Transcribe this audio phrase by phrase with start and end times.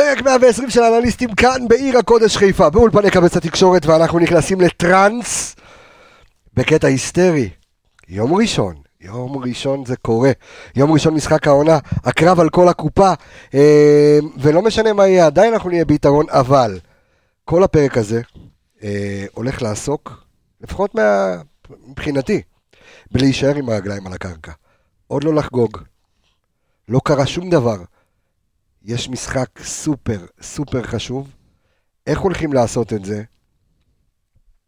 [0.00, 5.56] פרק 120 של אנליסטים כאן בעיר הקודש חיפה, באולפני קבץ התקשורת, ואנחנו נכנסים לטראנס
[6.54, 7.50] בקטע היסטרי.
[8.08, 10.30] יום ראשון, יום ראשון זה קורה.
[10.76, 13.12] יום ראשון משחק העונה, הקרב על כל הקופה,
[13.54, 16.78] אה, ולא משנה מה יהיה, עדיין אנחנו נהיה ביתרון, אבל
[17.44, 18.20] כל הפרק הזה
[18.82, 20.24] אה, הולך לעסוק,
[20.60, 21.36] לפחות מה...
[21.86, 22.42] מבחינתי,
[23.10, 24.52] בלהישאר עם הרגליים על הקרקע.
[25.06, 25.78] עוד לא לחגוג.
[26.88, 27.76] לא קרה שום דבר.
[28.82, 31.30] יש משחק סופר סופר חשוב.
[32.06, 33.22] איך הולכים לעשות את זה?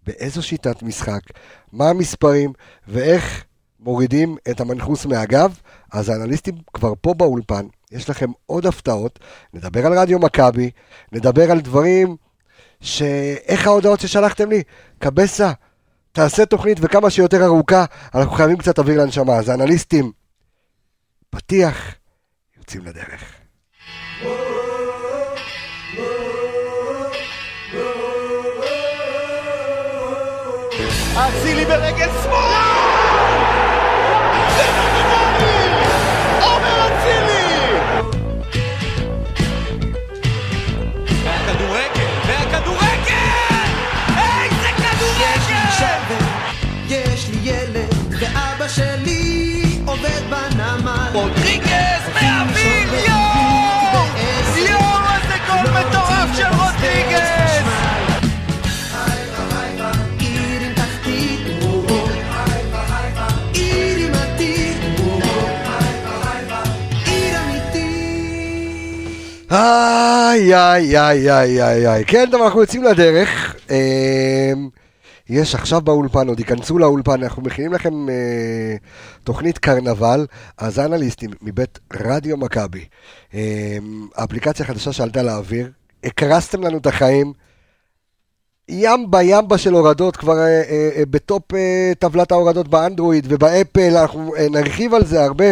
[0.07, 1.21] באיזו שיטת משחק?
[1.73, 2.53] מה המספרים?
[2.89, 3.45] ואיך
[3.81, 5.59] מורידים את המנחוס מהגב?
[5.93, 7.67] אז האנליסטים כבר פה באולפן.
[7.91, 9.19] יש לכם עוד הפתעות.
[9.55, 10.71] נדבר על רדיו מכבי,
[11.13, 12.17] נדבר על דברים
[12.81, 13.03] ש...
[13.47, 14.63] איך ההודעות ששלחתם לי?
[14.99, 15.53] קבסה,
[16.13, 19.37] תעשה תוכנית וכמה שיותר ארוכה, אנחנו חייבים קצת אוויר לנשמה.
[19.37, 20.13] אז האנליסטים,
[21.31, 21.95] פתיח,
[22.59, 23.42] יוצאים לדרך.
[31.17, 33.33] אצילי ברגל שמאל!
[34.57, 35.75] זה נורמלי!
[36.41, 37.79] עומר אצילי!
[41.25, 43.23] והכדורגל, והכדורגל!
[44.09, 45.63] איזה כדורגל!
[46.89, 51.42] יש לי ילד, ואבא שלי עובד בנמל.
[69.53, 72.05] איי, איי, איי, איי, איי, איי.
[72.05, 73.57] כן, טוב, אנחנו יוצאים לדרך.
[73.71, 74.69] אמ,
[75.29, 78.77] יש עכשיו באולפן, עוד ייכנסו לאולפן, אנחנו מכינים לכם אה,
[79.25, 80.27] תוכנית קרנבל,
[80.59, 82.85] אז אנליסטים מבית רדיו מכבי,
[83.35, 83.41] אמ,
[84.17, 85.71] האפליקציה החדשה שעלתה לאוויר,
[86.05, 87.33] הקרסתם לנו את החיים.
[88.69, 94.37] ימבה ימבה של הורדות כבר אה, אה, אה, בטופ אה, טבלת ההורדות באנדרואיד ובאפל, אנחנו
[94.37, 95.45] אה, נרחיב על זה הרבה,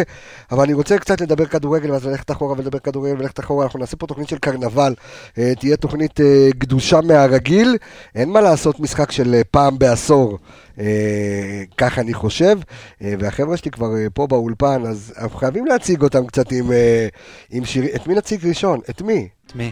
[0.51, 3.97] אבל אני רוצה קצת לדבר כדורגל ואז ללכת אחורה ולדבר כדורגל וללכת אחורה, אנחנו נעשה
[3.97, 4.93] פה תוכנית של קרנבל,
[5.37, 7.77] אה, תהיה תוכנית אה, גדושה מהרגיל,
[8.15, 10.37] אין מה לעשות משחק של אה, פעם בעשור,
[10.79, 12.59] אה, ככה אני חושב,
[13.01, 17.07] אה, והחבר'ה שלי כבר אה, פה באולפן, אז אנחנו חייבים להציג אותם קצת עם, אה,
[17.51, 18.79] עם שירים, את מי נציג ראשון?
[18.89, 19.27] את מי?
[19.55, 19.71] מי?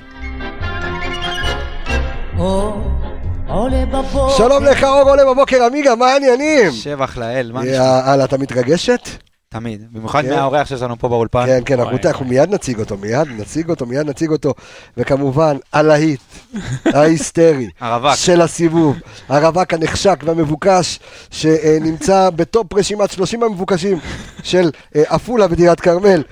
[3.49, 4.37] עולה בבוקר.
[4.37, 6.71] שלום לך אור עולה בבוקר עמיגה, מה העניינים?
[6.71, 7.73] שבח לאל, מה נשמע?
[8.07, 9.09] יאללה, אתה מתרגשת?
[9.49, 9.85] תמיד.
[9.91, 10.29] במיוחד כן.
[10.29, 11.45] מהאורח שיש לנו פה באולפן.
[11.45, 14.53] כן, כן, אנחנו אנחנו מיד נציג אותו, מיד נציג אותו, מיד נציג אותו.
[14.97, 16.19] וכמובן, הלהיט,
[16.95, 18.15] ההיסטרי, הרווק.
[18.15, 18.97] של הסיבוב,
[19.29, 20.99] הרווק הנחשק והמבוקש,
[21.31, 23.99] שנמצא בטופ רשימת 30 המבוקשים
[24.43, 26.23] של אה, עפולה ודירת כרמל.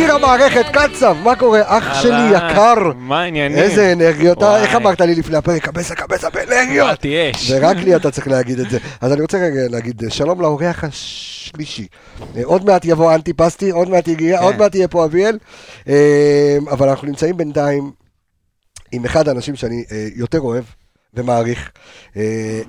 [0.00, 1.60] יקיר המערכת, קצב, מה קורה?
[1.64, 2.92] אח שלי יקר.
[2.96, 3.58] מה העניינים?
[3.58, 4.42] איזה אנרגיות.
[4.42, 5.64] איך אמרת לי לפני הפרק?
[5.64, 6.86] קבסה, קבסה באנרגיות.
[7.50, 8.78] ורק לי אתה צריך להגיד את זה.
[9.00, 11.86] אז אני רוצה רגע להגיד אה, שלום לאורח השלישי.
[12.36, 14.44] אה, עוד מעט יבוא אנטי פסטי, עוד מעט יגיע, כן.
[14.44, 15.38] עוד מעט יהיה פה אביאל.
[15.88, 17.90] אה, אבל אנחנו נמצאים בינתיים
[18.92, 19.84] עם אחד האנשים שאני
[20.14, 20.64] יותר אוהב
[21.14, 21.70] ומעריך.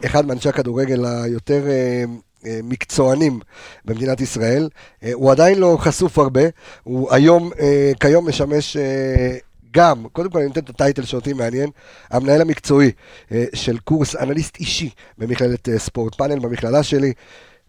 [0.06, 1.64] אחד מאנשי הכדורגל היותר...
[2.46, 3.40] אה, מקצוענים
[3.86, 4.70] במדינת ישראל,
[5.04, 6.42] אה, הוא עדיין לא חשוף הרבה,
[6.84, 8.78] הוא היום, אה, כיום משמש
[9.74, 11.70] גם, קודם כל אני נותן את הטייטל שאותי מעניין,
[12.10, 12.92] המנהל המקצועי
[13.54, 17.14] של קורס אנליסט אישי במכללת ספורט פאנל במכללה שלי.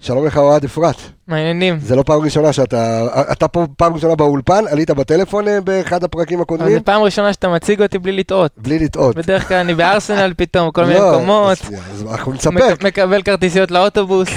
[0.02, 0.96] שלום לך אוהד אפרת,
[1.28, 1.78] מה העניינים?
[1.80, 6.40] זה לא פעם ראשונה שאתה, אתה פה פעם ראשונה באולפן, עלית בטלפון אה, באחד הפרקים
[6.40, 8.52] הקודמים, זו פעם ראשונה שאתה מציג אותי בלי לטעות.
[8.56, 9.16] בלי לטעות.
[9.16, 11.58] בדרך כלל אני בארסנל פתאום, כל מיני לא, מקומות.
[11.92, 12.50] אז- אנחנו נספר.
[12.72, 14.28] מק- מקבל כרטיסיות לאוטובוס.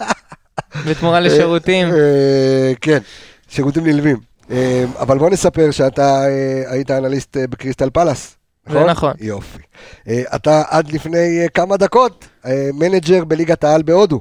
[0.88, 1.88] בתמורה לשירותים.
[1.92, 2.98] אה, כן,
[3.48, 4.16] שירותים נלווים.
[4.50, 6.28] אה, אבל בוא נספר שאתה אה,
[6.72, 8.36] היית אנליסט אה, בקריסטל פלאס.
[8.70, 9.12] זה נכון.
[9.20, 9.58] יופי.
[10.08, 14.20] אה, אתה עד לפני אה, כמה דקות אה, manager בליגת העל בהודו.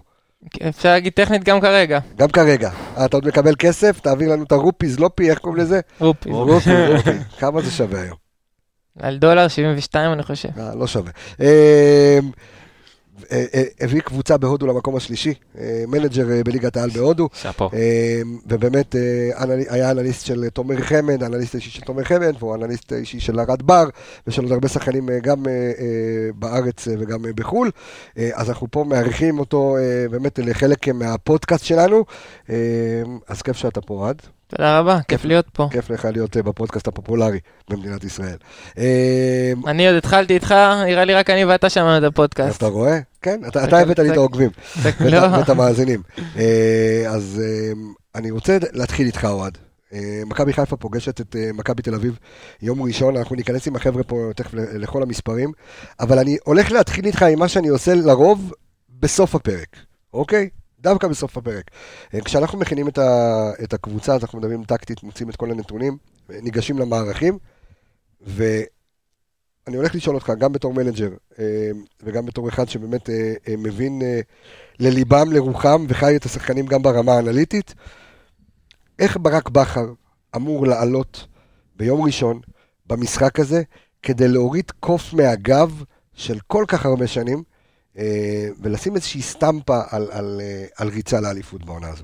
[0.69, 1.99] אפשר להגיד טכנית גם כרגע.
[2.17, 2.69] גם כרגע.
[2.97, 5.79] אה, אתה עוד מקבל כסף, תעביר לנו את הרופיז, לופי, איך קוראים לזה?
[5.99, 6.29] רופי.
[6.29, 7.11] רופי, רופי.
[7.39, 8.17] כמה זה שווה היום?
[8.99, 10.49] על דולר 72 אני חושב.
[10.59, 11.11] אה, לא שווה.
[13.31, 17.29] אה, אה, הביא קבוצה בהודו למקום השלישי, אה, manager בליגת העל בהודו.
[17.33, 17.69] שאפו.
[18.47, 18.95] ובאמת
[19.69, 23.61] היה אנליסט של תומר חמד, אנליסט אישי של תומר חמד, והוא אנליסט אישי של ארד
[23.61, 23.85] בר,
[24.27, 25.45] ושל עוד הרבה שחקנים גם
[26.35, 27.71] בארץ וגם בחו"ל.
[28.33, 29.75] אז אנחנו פה מארחים אותו
[30.11, 32.05] באמת לחלק מהפודקאסט שלנו.
[33.27, 34.21] אז כיף שאתה פה, אוהד.
[34.49, 35.67] תודה רבה, כיף להיות פה.
[35.71, 38.37] כיף לך להיות אה, בפודקאסט הפופולרי במדינת ישראל.
[38.77, 40.55] אה, אני עוד התחלתי איתך,
[40.85, 42.57] נראה לי רק אני ואתה שמענו את הפודקאסט.
[42.57, 42.99] אתה רואה?
[43.21, 44.49] כן, אתה הבאת לי את העוקבים.
[44.81, 46.01] ואת לא, ואת המאזינים.
[46.37, 47.73] אה, אז אה,
[48.15, 49.57] אני רוצה להתחיל איתך, אוהד.
[49.93, 52.19] אה, מכבי חיפה פוגשת את מכבי תל אביב
[52.61, 55.51] יום ראשון, אנחנו ניכנס עם החבר'ה פה תכף לכל המספרים,
[55.99, 58.53] אבל אני הולך להתחיל איתך עם מה שאני עושה לרוב
[58.99, 59.75] בסוף הפרק,
[60.13, 60.49] אוקיי?
[60.81, 61.71] דווקא בסוף הפרק.
[62.13, 65.97] אה, כשאנחנו מכינים את, ה, את הקבוצה, אז אנחנו מדברים טקטית, מוצאים את כל הנתונים,
[66.29, 67.37] אה, ניגשים למערכים,
[68.21, 71.09] ואני הולך לשאול אותך, גם בתור manager,
[71.39, 71.71] אה,
[72.03, 73.09] וגם בתור אחד שבאמת
[73.57, 74.01] מבין
[74.79, 77.73] לליבם, לרוחם, וחי את השחקנים גם ברמה האנליטית,
[78.99, 79.93] איך ברק בכר
[80.35, 81.27] אמור לעלות
[81.75, 82.39] ביום ראשון
[82.85, 83.61] במשחק הזה,
[84.03, 85.83] כדי להוריד קוף מהגב
[86.13, 87.43] של כל כך הרבה שנים,
[88.61, 92.03] ולשים איזושהי סטמפה על, על, אה, על ריצה לאליפות בעונה הזו.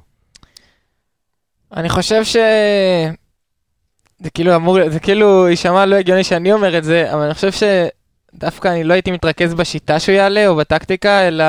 [1.74, 2.36] אני חושב ש...
[4.20, 7.52] זה כאילו אמור, זה כאילו יישמע לא הגיוני שאני אומר את זה, אבל אני חושב
[7.52, 11.46] שדווקא אני לא הייתי מתרכז בשיטה שהוא יעלה או בטקטיקה, אלא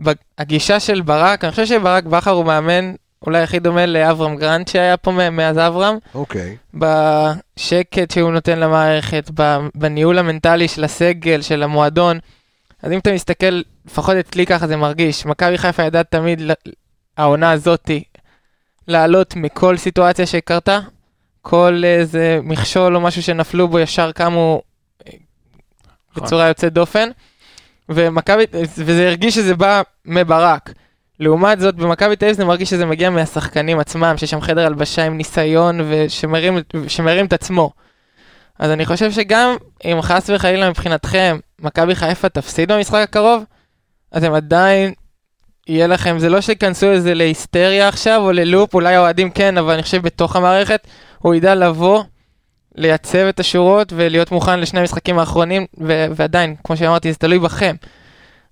[0.00, 1.44] בגישה של ברק.
[1.44, 2.94] אני חושב שברק בכר הוא מאמן
[3.26, 9.30] אולי הכי דומה לאברהם גרנט שהיה פה מאז אברהם, אוקיי, בשקט שהוא נותן למערכת,
[9.74, 12.18] בניהול המנטלי של הסגל, של המועדון.
[12.84, 16.42] אז אם אתה מסתכל, לפחות אצלי ככה זה מרגיש, מכבי חיפה ידעה תמיד,
[17.16, 18.04] העונה הזאתי,
[18.88, 20.80] לעלות מכל סיטואציה שקרתה,
[21.42, 24.62] כל איזה מכשול או משהו שנפלו בו, ישר קמו
[25.06, 25.12] אה,
[26.16, 27.08] בצורה יוצאת דופן.
[27.88, 30.72] ומכבי, וזה הרגיש שזה בא מברק.
[31.20, 35.04] לעומת זאת, במכבי תל אביב זה מרגיש שזה מגיע מהשחקנים עצמם, שיש שם חדר הלבשה
[35.04, 36.58] עם ניסיון ושמרים
[36.88, 37.70] שמרים את עצמו.
[38.58, 43.44] אז אני חושב שגם אם חס וחלילה מבחינתכם, מכבי חיפה תפסיד במשחק הקרוב,
[44.12, 44.92] אז הם עדיין,
[45.68, 49.82] יהיה לכם, זה לא שייכנסו איזה להיסטריה עכשיו או ללופ, אולי האוהדים כן, אבל אני
[49.82, 50.86] חושב בתוך המערכת,
[51.18, 52.02] הוא ידע לבוא,
[52.74, 57.76] לייצב את השורות ולהיות מוכן לשני המשחקים האחרונים, ו- ועדיין, כמו שאמרתי, זה תלוי בכם.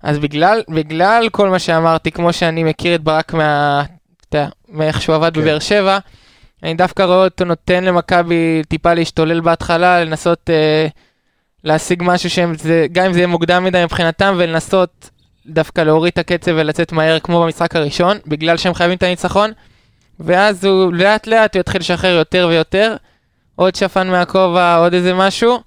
[0.03, 3.83] אז בגלל, בגלל כל מה שאמרתי, כמו שאני מכיר את ברק מה...
[4.29, 5.41] אתה יודע, מאיך שהוא עבד כן.
[5.41, 5.97] בבאר שבע,
[6.63, 10.87] אני דווקא רואה אותו נותן למכבי טיפה להשתולל בהתחלה, לנסות אה,
[11.63, 15.09] להשיג משהו שהם, זה, גם אם זה יהיה מוקדם מדי מבחינתם, ולנסות
[15.45, 19.51] דווקא להוריד את הקצב ולצאת מהר כמו במשחק הראשון, בגלל שהם חייבים את הניצחון,
[20.19, 22.95] ואז הוא לאט לאט הוא יתחיל לשחרר יותר ויותר,
[23.55, 25.59] עוד שפן מהכובע, עוד איזה משהו,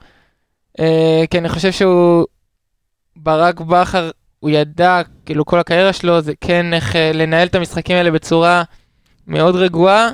[0.80, 2.24] אה, כי אני חושב שהוא,
[3.16, 4.10] ברק בכר,
[4.40, 8.62] הוא ידע, כאילו כל הקריירה שלו זה כן איך אה, לנהל את המשחקים האלה בצורה
[9.26, 10.10] מאוד רגועה.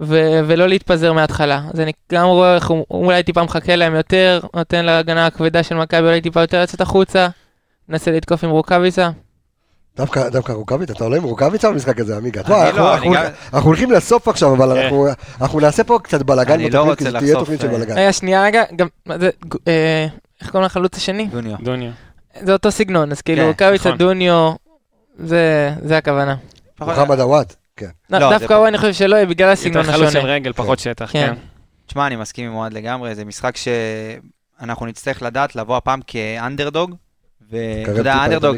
[0.00, 1.60] ו- ולא להתפזר מההתחלה.
[1.74, 5.74] אז אני גם רואה איך הוא אולי טיפה מחכה להם יותר, נותן להגנה הכבדה של
[5.74, 7.28] מכבי אולי טיפה יותר לצאת החוצה,
[7.88, 9.10] מנסה לתקוף עם רוקאביצה.
[9.96, 12.40] דווקא, דווקא רוקאביץ, אתה עולה עם רוקאביץ על המשחק הזה, עמיגה.
[12.40, 14.80] אני תשמע, אנחנו, לא, אנחנו, אני אנחנו הולכים לסוף עכשיו, אבל כן.
[14.80, 15.06] אנחנו,
[15.40, 17.98] אנחנו נעשה פה קצת בלאגן אני לא בתוכנית, כי זו תהיה תוכנית של אה, בלאגן.
[17.98, 18.86] רגע, שנייה רגע, גם,
[19.20, 19.30] זה,
[19.68, 20.06] אה,
[20.40, 21.26] איך קוראים לחלוץ השני?
[21.26, 21.56] דוניו.
[21.62, 21.90] דוניו.
[22.40, 23.98] זה אותו סגנון, אז כאילו כן, רוקאביצה, נכון.
[23.98, 24.52] דוניו,
[25.18, 26.36] זה זה הכוונה.
[26.80, 27.86] מוחמד עוואד, כן.
[28.10, 30.32] לא, לא, דווקא הוא אני חושב שלא יהיה בגלל יותר הסגנון חלוץ של השונה.
[30.32, 31.26] רגל, פחות שטח, כן.
[31.26, 31.40] כן.
[31.86, 36.94] תשמע, אני מסכים עם אוהד לגמרי, זה משחק שאנחנו נצטרך לדעת לבוא הפעם כאנדרדוג,
[37.50, 38.56] ואתה יודע, אנדרדוג.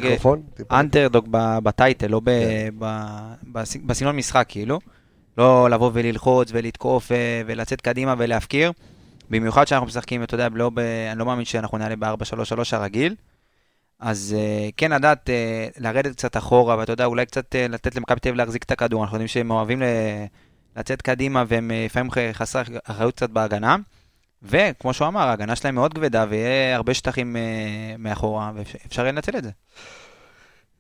[0.72, 2.74] אנדרדוג ב- בטייטל, לא ב- כן.
[3.86, 4.78] בסגנון משחק, כאילו.
[5.38, 8.72] לא לבוא וללחוץ ולתקוף אה, ולצאת קדימה ולהפקיר.
[9.30, 10.78] במיוחד שאנחנו משחקים, אתה יודע, לא ב...
[11.10, 12.12] אני לא מאמין שאנחנו נעלה ב-4-3-3
[12.72, 13.14] הרגיל.
[14.00, 18.20] אז אה, כן לדעת אה, לרדת קצת אחורה, ואתה יודע, אולי קצת אה, לתת למכבי
[18.20, 19.02] תל אביב להחזיק את הכדור.
[19.02, 19.82] אנחנו יודעים שהם אוהבים.
[20.76, 23.76] לצאת קדימה, והם לפעמים ח- חסרי אחריות קצת בהגנה.
[24.42, 27.36] וכמו שהוא אמר, ההגנה שלהם מאוד כבדה, ויהיה הרבה שטחים
[27.98, 29.50] מאחורה, ואפשר לנצל את זה.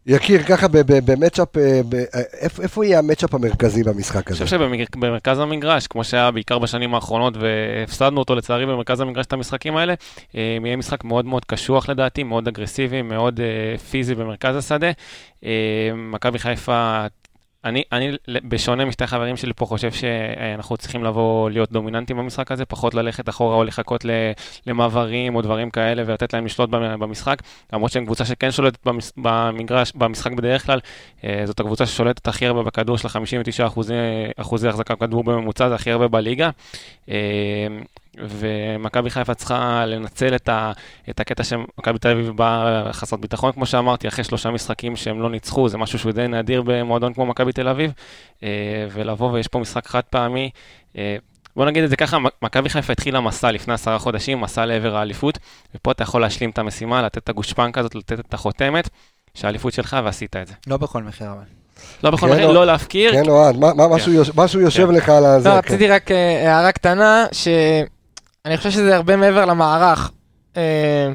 [0.06, 0.66] יקיר, ככה
[1.04, 1.80] במצ'אפ, אה,
[2.14, 2.20] אה,
[2.62, 4.44] איפה יהיה המצ'אפ המרכזי במשחק אני הזה?
[4.44, 4.58] חושב
[4.92, 9.94] שבמרכז המגרש, כמו שהיה בעיקר בשנים האחרונות, והפסדנו אותו לצערי במרכז המגרש את המשחקים האלה,
[10.36, 13.40] אה, יהיה משחק מאוד מאוד קשוח לדעתי, מאוד אגרסיבי, מאוד
[13.90, 14.90] פיזי במרכז השדה.
[15.96, 17.06] מכבי חיפה,
[17.64, 22.64] אני, אני, בשונה משתי חברים שלי פה, חושב שאנחנו צריכים לבוא להיות דומיננטים במשחק הזה,
[22.64, 24.04] פחות ללכת אחורה או לחכות
[24.66, 27.42] למעברים או דברים כאלה ולתת להם לשלוט במ- במשחק.
[27.72, 28.86] למרות שהם קבוצה שכן שולטת
[29.16, 30.80] במגרש, במשחק בדרך כלל,
[31.24, 33.94] אה, זאת הקבוצה ששולטת הכי הרבה בכדור, יש לה 59 אחוזי,
[34.36, 36.50] אחוזי החזקה בכדור בממוצע, זה הכי הרבה בליגה.
[38.28, 40.72] ומכבי חיפה צריכה לנצל את, ה,
[41.10, 45.30] את הקטע שמכבי תל אביב באה חסרת ביטחון, כמו שאמרתי, אחרי שלושה משחקים שהם לא
[45.30, 47.92] ניצחו, זה משהו שהוא די נדיר במועדון כמו מכבי תל אביב,
[48.42, 48.48] אה,
[48.92, 50.50] ולבוא ויש פה משחק חד פעמי.
[50.98, 51.16] אה,
[51.56, 55.38] בוא נגיד את זה ככה, מכבי חיפה התחילה מסע לפני עשרה חודשים, מסע לעבר האליפות,
[55.74, 58.88] ופה אתה יכול להשלים את המשימה, לתת את הגושפנקה הזאת, לתת את החותמת,
[59.34, 60.54] שהאליפות שלך ועשית את זה.
[60.66, 61.42] לא בכל מחיר אבל.
[62.04, 63.12] לא בכל כן, מחיר, או- לא להפקיר.
[63.12, 64.94] כן, אוהד, מה- מה- משהו יוש- משהו יושב כן.
[64.94, 65.48] לך על הזה.
[65.48, 65.58] לא, כן.
[65.68, 67.26] רציתי רק אה, הערה קטנה,
[68.46, 70.10] שאני חושב שזה הרבה מעבר למערך.
[70.56, 71.08] אה,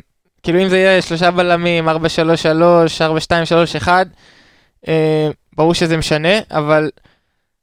[0.44, 1.92] כאילו אם זה יהיה שלושה בלמים, 4-3-3,
[3.84, 3.88] 4-2-3-1,
[4.88, 6.90] אה, ברור שזה משנה, אבל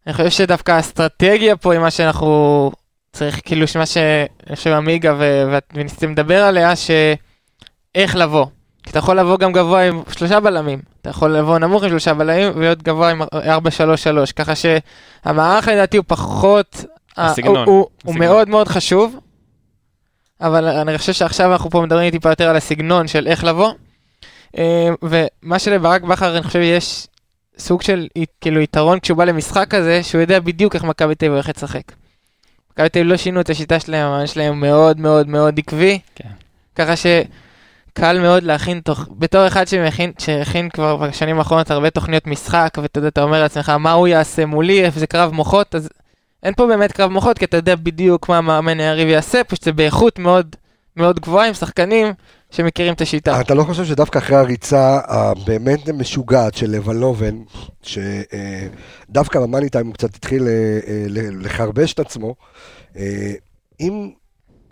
[0.06, 2.70] אני חושב שדווקא האסטרטגיה פה היא מה שאנחנו
[3.12, 8.46] צריך, כאילו, מה שאני חושב עמיגה ו- וניסיתם לדבר עליה, שאיך לבוא.
[8.82, 12.14] כי אתה יכול לבוא גם גבוה עם שלושה בלמים, אתה יכול לבוא נמוך עם שלושה
[12.14, 13.26] בלמים ולהיות גבוה עם 4-3-3,
[14.36, 16.84] ככה שהמערך לדעתי הוא פחות,
[17.16, 18.26] הסגנון, הוא, הוא, הוא הסגנון.
[18.28, 19.16] מאוד מאוד חשוב,
[20.40, 23.72] אבל אני חושב שעכשיו אנחנו פה מדברים טיפה יותר על הסגנון של איך לבוא,
[24.58, 27.06] אה, ומה שלברק בכר אני חושב יש
[27.58, 28.06] סוג של
[28.40, 31.82] כאילו יתרון כשהוא בא למשחק כזה, שהוא יודע בדיוק איך מכבי תל אביב הולכת לשחק.
[32.72, 36.28] מכבי תל אביב לא שינו את השיטה שלהם, המאמן שלהם מאוד מאוד מאוד עקבי, כן.
[36.74, 42.78] ככה שקל מאוד להכין תוך, בתור אחד שמכין, שהכין כבר בשנים האחרונות הרבה תוכניות משחק,
[42.82, 45.88] ואתה יודע, אתה אומר לעצמך מה הוא יעשה מולי, איפה זה קרב מוחות, אז
[46.42, 49.72] אין פה באמת קרב מוחות, כי אתה יודע בדיוק מה המאמן היריב יעשה, פשוט זה
[49.72, 50.56] באיכות מאוד
[50.96, 52.12] מאוד גבוהה עם שחקנים
[52.50, 53.40] שמכירים את השיטה.
[53.40, 57.34] אתה לא חושב שדווקא אחרי הריצה הבאמת משוגעת של לבנובן,
[57.82, 61.04] שדווקא במאני טיים הוא קצת התחיל אה, אה,
[61.40, 62.34] לחרבש את עצמו,
[62.96, 63.32] אה,
[63.80, 64.10] אם,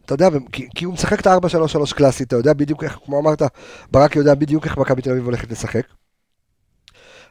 [0.04, 0.28] אתה יודע,
[0.74, 3.42] כי הוא משחק את ה-4-3-3 קלאסי, אתה יודע בדיוק איך, כמו אמרת,
[3.90, 5.86] ברק יודע בדיוק איך מכבי תל אביב הולכת לשחק.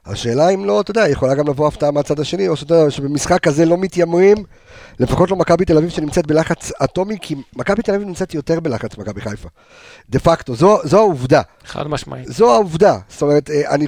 [0.05, 3.39] השאלה אם לא, אתה יודע, יכולה גם לבוא הפתעה מהצד השני, או שאתה יודע, שבמשחק
[3.39, 4.38] כזה לא מתיימרים,
[5.00, 8.97] לפחות לא מכבי תל אביב שנמצאת בלחץ אטומי, כי מכבי תל אביב נמצאת יותר בלחץ
[8.97, 9.50] ממכבי חיפה.
[10.09, 11.41] דה פקטו, זו, זו העובדה.
[11.65, 12.27] חד משמעית.
[12.27, 12.97] זו העובדה.
[13.09, 13.85] זאת אומרת, אה, אני,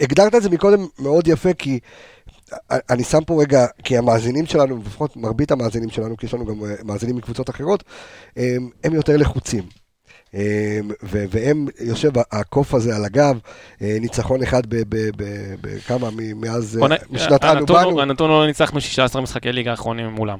[0.00, 1.78] הגדרת את זה מקודם מאוד יפה, כי
[2.52, 6.46] אה, אני שם פה רגע, כי המאזינים שלנו, לפחות מרבית המאזינים שלנו, כי יש לנו
[6.46, 7.84] גם אה, מאזינים מקבוצות אחרות,
[8.38, 9.85] אה, הם יותר לחוצים.
[11.02, 13.38] ו- והם, יושב הקוף הזה על הגב,
[13.82, 14.62] אה, ניצחון אחד
[15.60, 20.38] בכמה, מאז, אה, משנת אנו באנו, הנתון לא ניצחנו 16 משחקי ליגה האחרונים מולם.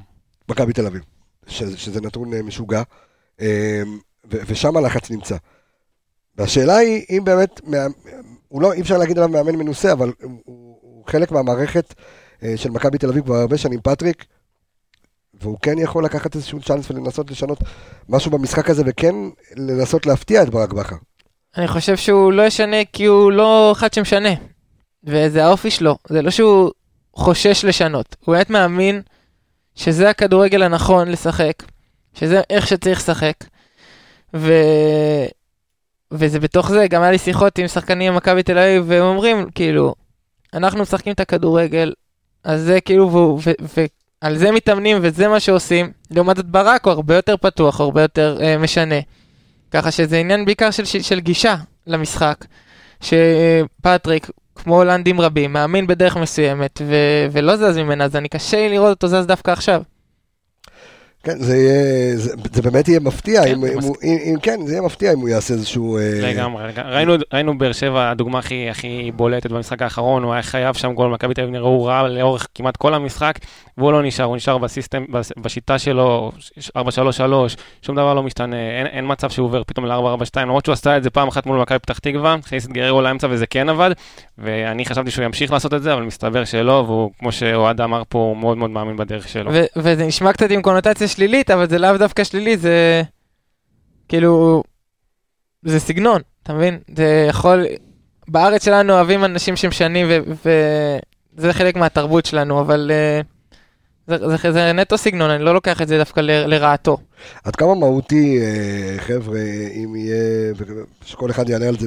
[0.48, 1.02] מכבי תל אביב,
[1.46, 2.82] שזה, נתון אה, משוגע,
[4.32, 5.36] ו- ושם הלחץ נמצא.
[6.36, 7.60] והשאלה היא, אם באמת,
[8.48, 10.12] הוא לא, אי אפשר להגיד עליו מאמן מנוסה, אבל
[10.44, 10.76] הוא,
[11.06, 11.94] חלק מהמערכת
[12.56, 14.24] של מכבי תל אביב כבר הרבה שנים, פטריק,
[15.40, 17.58] והוא כן יכול לקחת איזשהו צ'אנס ולנסות לשנות
[18.08, 19.14] משהו במשחק הזה, וכן
[19.56, 20.96] לנסות להפתיע את ברק בכר.
[21.56, 24.28] אני חושב שהוא לא ישנה כי הוא לא אחד שמשנה.
[25.04, 26.70] וזה האופי שלו, זה לא שהוא
[27.14, 28.16] חושש לשנות.
[28.24, 29.02] הוא באמת מאמין
[29.74, 31.62] שזה הכדורגל הנכון לשחק,
[32.14, 33.34] שזה איך שצריך לשחק.
[34.36, 34.52] ו...
[36.12, 39.94] וזה בתוך זה, גם היה לי שיחות עם שחקנים במכבי תל אביב, והם אומרים, כאילו,
[40.54, 41.92] אנחנו משחקים את הכדורגל,
[42.44, 43.50] אז זה כאילו, והוא- ו...
[43.76, 43.84] ו...
[44.20, 45.92] על זה מתאמנים וזה מה שעושים.
[46.10, 49.00] לעומת זאת ברק הוא הרבה יותר פתוח, הרבה יותר אה, משנה.
[49.70, 51.56] ככה שזה עניין בעיקר של, של, של גישה
[51.86, 52.44] למשחק,
[53.00, 56.94] שפטריק, כמו הולנדים רבים, מאמין בדרך מסוימת ו,
[57.32, 59.82] ולא זז ממנה, אז אני קשה לי לראות אותו זז דווקא עכשיו.
[61.26, 61.74] כן, זה יהיה,
[62.16, 64.82] זה, זה באמת יהיה מפתיע, כן, אם, זה אם, הוא- אם, אם כן, זה יהיה
[64.82, 65.96] מפתיע אם הוא יעשה איזשהו...
[65.98, 66.64] אה, לגמרי.
[66.84, 71.10] ראינו, ראינו באר שבע, הדוגמה הכי, הכי בולטת במשחק האחרון, הוא היה חייב שם גול,
[71.12, 73.38] מכבי תל אביב נראו רע לאורך כמעט כל המשחק,
[73.78, 76.32] והוא לא נשאר, הוא נשאר בסיסטם, בס- בשיטה שלו,
[76.78, 76.80] 4-3-3,
[77.82, 79.94] שום דבר לא משתנה, אין, אין מצב שהוא עובר פתאום ל-4-4-2,
[80.40, 83.26] למרות שהוא עשה את זה פעם אחת מול מכבי פתח תקווה, הכניס את גררו לאמצע
[83.30, 83.90] וזה כן עבד,
[84.38, 88.18] ואני חשבתי שהוא ימשיך לעשות את זה, אבל מסתבר שלא, והוא, כמו שאוהד אמר פה,
[88.18, 89.50] הוא מאוד מאוד מאמין בדרך שלו.
[89.54, 93.02] ו- וזה נשמע קצת עם קונוטציה שלילית, אבל זה לאו דווקא שלילי, זה
[94.08, 94.62] כאילו,
[95.62, 96.78] זה סגנון, אתה מבין?
[96.96, 97.66] זה יכול,
[98.28, 100.06] בארץ שלנו אוהבים אנשים שמשנים,
[101.36, 103.20] וזה חלק מהתרבות שלנו, אבל אה,
[104.06, 106.96] זה, זה, זה נטו סגנון, אני לא לוקח את זה דווקא ל- לרעתו.
[107.44, 109.40] עד כמה מהותי, אה, חבר'ה,
[109.74, 110.52] אם יהיה,
[111.04, 111.86] שכל אחד יענה על זה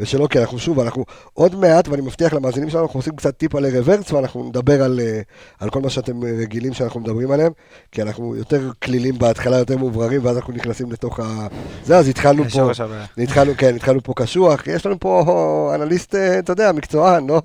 [0.00, 3.60] בשלו, כי אנחנו שוב, אנחנו עוד מעט, ואני מבטיח למאזינים שלנו, אנחנו עושים קצת טיפה
[3.60, 5.20] לרוורס, ואנחנו נדבר על, אה,
[5.60, 7.52] על כל מה שאתם אה, רגילים שאנחנו מדברים עליהם,
[7.92, 11.46] כי אנחנו יותר כלילים בהתחלה, יותר מאובררים, ואז אנחנו נכנסים לתוך ה...
[11.84, 13.06] זה, אז התחלנו פה, הבעיה.
[13.18, 17.40] התחלנו, כן, התחלנו פה קשוח, יש לנו פה אנליסט, אה, אתה יודע, מקצוען, לא...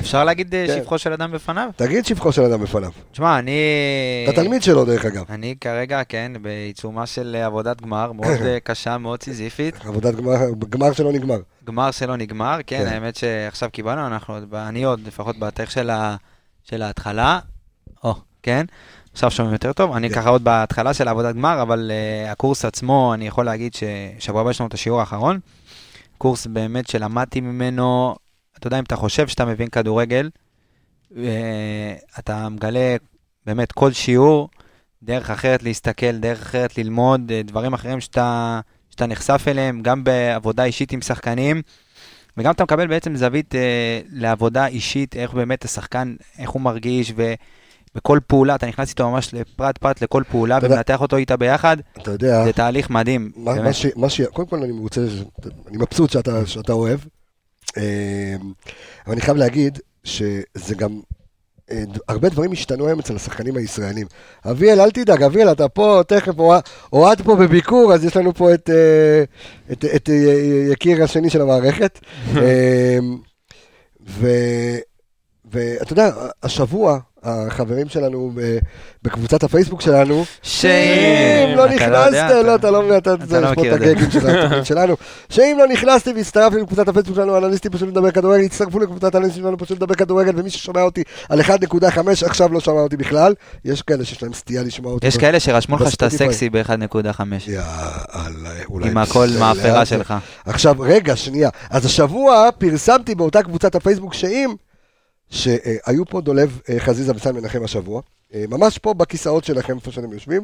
[0.00, 0.76] אפשר להגיד אה, כן.
[0.76, 1.68] שבחו של אדם בפניו?
[1.76, 2.90] תגיד שבחו של אדם בפניו.
[3.12, 3.52] תשמע, אני...
[4.28, 5.24] אתה תלמיד שלו, דרך אגב.
[5.30, 9.74] אני כרגע, כן, בעיצומה של עבודת גמר, מאוד אה, קשה, מאוד סיזיפית.
[9.84, 10.36] עבודת גמר,
[10.68, 11.38] גמר שלא נגמר.
[11.64, 12.86] גמר שלא נגמר, כן, כן.
[12.86, 16.16] האמת שעכשיו קיבלנו, אנחנו עוד, אני עוד, לפחות בתאריך של ה-
[16.64, 17.38] של ההתחלה,
[18.04, 18.66] או, כן,
[19.12, 20.14] עכשיו שומעים יותר טוב, אני כן.
[20.14, 24.50] ככה עוד בהתחלה של העבודת גמר, אבל uh, הקורס עצמו, אני יכול להגיד ששבוע הבא
[24.50, 25.40] יש לנו את השיעור האחרון,
[26.18, 28.14] קורס באמת שלמדתי ממנו,
[28.58, 30.30] אתה יודע, אם אתה חושב שאתה מבין כדורגל,
[31.10, 31.14] uh,
[32.18, 32.96] אתה מגלה
[33.46, 34.48] באמת כל שיעור,
[35.02, 40.64] דרך אחרת להסתכל, דרך אחרת ללמוד, אה, דברים אחרים שאתה, שאתה נחשף אליהם, גם בעבודה
[40.64, 41.62] אישית עם שחקנים.
[42.36, 48.18] וגם אתה מקבל בעצם זווית אה, לעבודה אישית, איך באמת השחקן, איך הוא מרגיש, ובכל
[48.26, 52.44] פעולה, אתה נכנס איתו ממש לפרט פרט לכל פעולה, ומנתח אותו איתה ביחד, אתה יודע,
[52.44, 53.32] זה תהליך מדהים.
[53.36, 53.62] מה.
[53.62, 54.20] מה ש, מה ש...
[54.20, 55.00] קודם כל אני רוצה,
[55.68, 57.00] אני מבסוט שאתה, שאתה אוהב,
[57.76, 58.34] אה,
[59.06, 61.00] אבל אני חייב להגיד שזה גם,
[62.08, 64.06] הרבה דברים השתנו היום אצל השחקנים הישראלים.
[64.50, 66.60] אביאל, אל תדאג, אביאל, אתה פה, תכף, אוה-
[66.92, 69.24] אוהד פה בביקור, אז יש לנו פה את, אה,
[69.72, 70.14] את, את אה,
[70.72, 71.98] יקיר השני של המערכת.
[72.36, 72.98] אה.
[75.50, 76.10] ואתה יודע,
[76.42, 78.58] השבוע, החברים שלנו ב-
[79.02, 80.68] בקבוצת הפייסבוק שלנו, שאם
[81.56, 83.80] לא אתה נכנסת, יודע, לא, אתה לא מבין, אתה לא מכיר את.
[83.80, 84.96] הגגים של התוכנית שלנו.
[85.28, 89.58] שאם לא נכנסתם והצטרפתם לקבוצת הפייסבוק שלנו, אנליסטים פשוט לדבר כדורגל, הצטרפו לקבוצת האנליסטים שלנו
[89.58, 91.46] פשוט לדבר כדורגל, ומי ששומע אותי על 1.5
[92.26, 93.34] עכשיו לא שמע אותי בכלל.
[93.64, 95.06] יש כאלה שיש להם סטייה לשמוע אותי.
[95.06, 96.10] יש כאלה שרשמו לך שאתה.
[96.10, 98.50] סקסי ב-1.5, יאללה.
[98.84, 99.86] עם הכל מאפרה לאט.
[99.86, 100.14] שלך.
[100.46, 101.50] עכשיו, רגע, שנייה.
[101.70, 104.54] אז השבוע פרסמתי באותה קבוצת הפייסבוק שאם,
[105.32, 108.00] שהיו פה דולב אה, חזיזה וסן מנחם השבוע,
[108.34, 110.42] אה, ממש פה בכיסאות שלכם, איפה שאתם יושבים,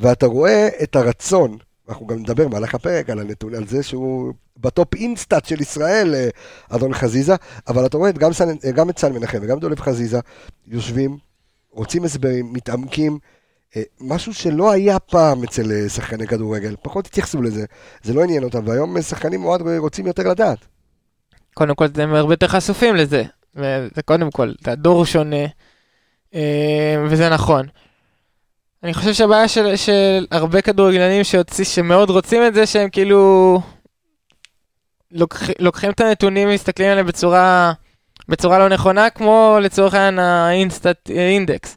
[0.00, 1.56] ואתה רואה את הרצון,
[1.88, 6.28] אנחנו גם נדבר במהלך הפרק על הנתון, על זה שהוא בטופ אינסטאט של ישראל, אה,
[6.68, 7.34] אדון חזיזה,
[7.68, 10.20] אבל אתה רואה את גם, סן, גם את סן מנחם וגם דולב חזיזה,
[10.66, 11.18] יושבים,
[11.70, 13.18] רוצים הסברים, מתעמקים.
[14.00, 17.64] משהו שלא היה פעם אצל שחקני כדורגל, פחות התייחסו לזה,
[18.02, 20.58] זה לא עניין אותם, והיום שחקנים מאוד רוצים יותר לדעת.
[21.54, 23.24] קודם כל, הם הרבה יותר חשופים לזה.
[23.54, 25.46] וזה קודם כל, זה הדור הוא שונה,
[26.34, 27.66] אה, וזה נכון.
[28.82, 33.60] אני חושב שהבעיה של, של הרבה כדורגלנים שיוצאים, שמאוד רוצים את זה, שהם כאילו
[35.12, 37.72] לוקח, לוקחים את הנתונים ומסתכלים עליהם בצורה,
[38.28, 41.76] בצורה לא נכונה, כמו לצורך העניין ה InStat Index.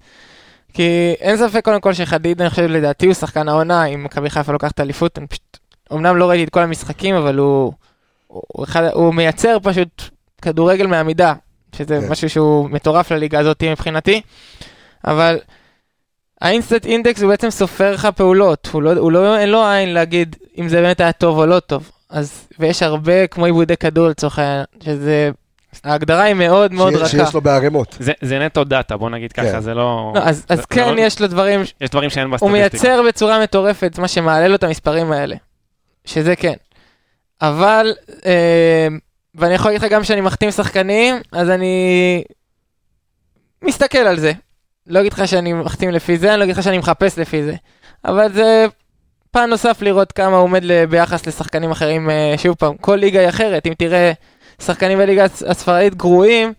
[0.74, 4.52] כי אין ספק קודם כל שחזיזה, אני חושב, לדעתי הוא שחקן העונה, אם מכבי חיפה
[4.52, 5.58] לוקחת אליפות, אני פשוט,
[5.94, 7.74] אמנם לא ראיתי את כל המשחקים, אבל הוא,
[8.28, 10.04] הוא, אחד, הוא מייצר פשוט
[10.42, 11.34] כדורגל מעמידה,
[11.78, 12.12] שזה כן.
[12.12, 14.22] משהו שהוא מטורף לליגה הזאת מבחינתי,
[15.08, 15.40] אבל
[16.42, 19.94] ה InStat Index הוא בעצם סופר לך פעולות, הוא לא, הוא לא, אין לו עין
[19.94, 21.92] להגיד אם זה באמת היה טוב או לא טוב.
[22.10, 25.30] אז, ויש הרבה כמו איבודי כדור לצורך העניין, שזה,
[25.84, 27.10] ההגדרה היא מאוד מאוד שיש- רכה.
[27.26, 27.98] שיש לו בערימות.
[28.00, 29.50] זה, זה נטו דאטה, בוא נגיד כן.
[29.50, 30.12] ככה, זה לא...
[30.16, 32.62] לא, אז, זה- אז זה כן, לא- יש לו דברים, יש דברים שאין הוא בסטטיסטיקה.
[32.88, 35.36] מייצר בצורה מטורפת מה שמעלה לו את המספרים האלה,
[36.06, 36.54] שזה כן.
[37.42, 37.94] אבל,
[38.26, 38.88] אה,
[39.38, 42.24] ואני יכול להגיד לך גם שאני מחתים שחקנים, אז אני
[43.64, 44.32] מסתכל על זה.
[44.88, 47.56] לא אגיד לך שאני מחתים לפי זה, אני לא אגיד לך שאני מחפש לפי זה.
[48.06, 48.66] אבל זה
[49.32, 53.30] פן נוסף לראות כמה הוא עומד ביחס לשחקנים אחרים, אה, שוב פעם, כל ליגה היא
[53.30, 53.68] אחרת.
[53.68, 54.12] אם תראה
[54.62, 56.54] שחקנים בליגה הס- הספרדית גרועים,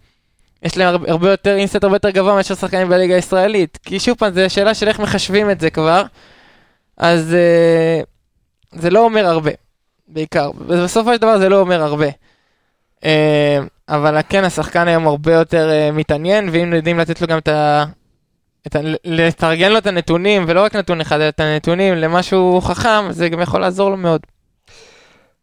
[0.62, 3.78] יש להם הרבה, יותר אינסטנט הרבה יותר גבוה מאשר שחקנים בליגה הישראלית.
[3.84, 6.02] כי שוב פעם, זו שאלה של איך מחשבים את זה כבר.
[6.96, 8.00] אז אה,
[8.72, 9.50] זה לא אומר הרבה,
[10.08, 10.50] בעיקר.
[10.52, 12.06] בסופו של דבר זה לא אומר הרבה.
[13.04, 17.48] אה, אבל כן, השחקן היום הרבה יותר אה, מתעניין, ואם יודעים לתת לו גם את
[17.48, 17.84] ה...
[18.66, 18.78] את ה...
[19.04, 23.40] לתרגן לו את הנתונים, ולא רק נתון אחד, אלא את הנתונים למשהו חכם, זה גם
[23.40, 24.20] יכול לעזור לו מאוד.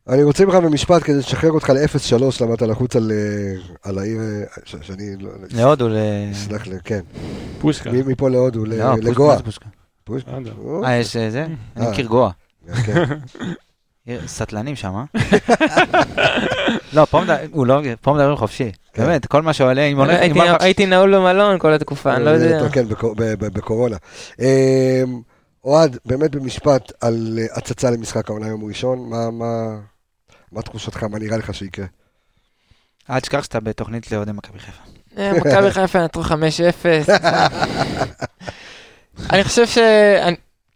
[0.10, 4.20] אני רוצה ממך במשפט כדי לשחרר אותך ל-0-3, למה אתה לחוץ על, אה, על העיר,
[4.66, 5.30] ש- שאני לא...
[5.52, 5.96] להודו, ל...
[6.34, 7.00] סלח לי, כן.
[7.62, 7.92] פושקה.
[7.92, 9.38] מ- מפה להודו, ל- לא, פושקה, לגואה.
[9.38, 9.66] זה פושקה.
[10.04, 11.46] פוש- לא אה, יש זה?
[11.78, 11.88] אני.
[11.90, 12.30] מכיר גואה.
[14.28, 15.04] סטלנים שם, אה?
[16.94, 17.22] לא, פה
[17.66, 18.72] לא- פה מדברים חופשי.
[18.94, 19.04] כן.
[19.06, 20.20] באמת, כל מה שעולה, אם הולך,
[20.60, 22.70] הייתי- נעול במלון כל התקופה, אני לא יודע.
[22.70, 23.98] כן, בקו- ב- ב- בקורונה.
[24.42, 25.04] אה,
[25.64, 29.76] אוהד, באמת במשפט על אה, הצצה למשחק העונה יום ראשון, מה- מה-
[30.52, 31.86] מה תחושתך, מה נראה לך שיקרה?
[33.10, 34.82] אל תשכח שאתה בתוכנית לאוהדי מכבי חיפה.
[35.18, 36.30] אה, מכבי חיפה נתנו 5-0.
[39.34, 39.78] אני חושב ש...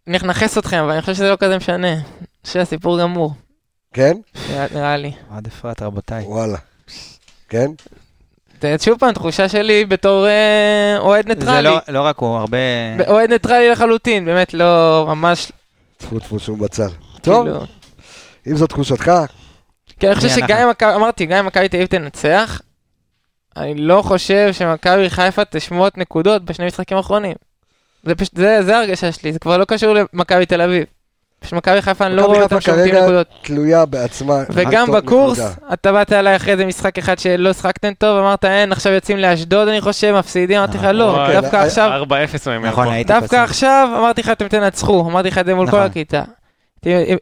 [0.06, 1.94] אני אנכס אתכם, אבל אני חושב שזה לא כזה משנה.
[2.44, 3.32] שהסיפור גמור,
[3.94, 4.16] כן?
[4.74, 5.12] נראה- לי.
[5.32, 6.24] אוהד אפרת, רבותיי.
[6.24, 6.58] וואלה.
[7.48, 7.66] כן?
[8.62, 11.62] זה שוב פעם, תחושה שלי בתור אה, אוהד זה ניטרלי.
[11.68, 12.58] לא- לא רק הוא, הרבה...
[13.08, 15.52] אוהד ניטרלי לחלוטין, באמת לא ממש,
[15.96, 16.88] טפו טפו שום בצל.
[17.22, 17.60] טוב, כאילו...
[18.46, 19.12] אם זו תחושתך,
[20.00, 22.60] כי אני חושב שגם אם מכבי, אמרתי, גם אם מכבי תל אביב תנצח,
[23.56, 27.34] אני לא חושב שמכבי חיפה תשמוט נקודות בשני משחקים האחרונים.
[28.02, 30.84] זה פשוט, זה, זה ההרגשה שלי, זה כבר לא קשור למכבי תל אביב.
[31.40, 33.26] פשוט מכבי חיפה, אני לא מכבי רואה חיפה אותם שומטים כרגע נקודות.
[33.42, 34.34] תלויה בעצמה.
[34.50, 35.54] וגם בקורס, נקודה.
[35.72, 39.68] אתה באת אליי אחרי זה משחק אחד שלא שחקתם טוב, אמרת אין, עכשיו יוצאים לאשדוד
[39.68, 42.12] אני חושב, מפסידים, אמרתי לך לא, וואי, דווקא אה, עכשיו, 4-0
[42.46, 42.92] הוא ימר נכון, פה.
[42.92, 43.36] הייתי דווקא.
[43.36, 45.86] עכשיו אמרתי לך אתם תנצחו, אמרתי לך את זה מול כל נכון.
[45.86, 46.22] הכיתה.
[46.80, 47.16] תראי,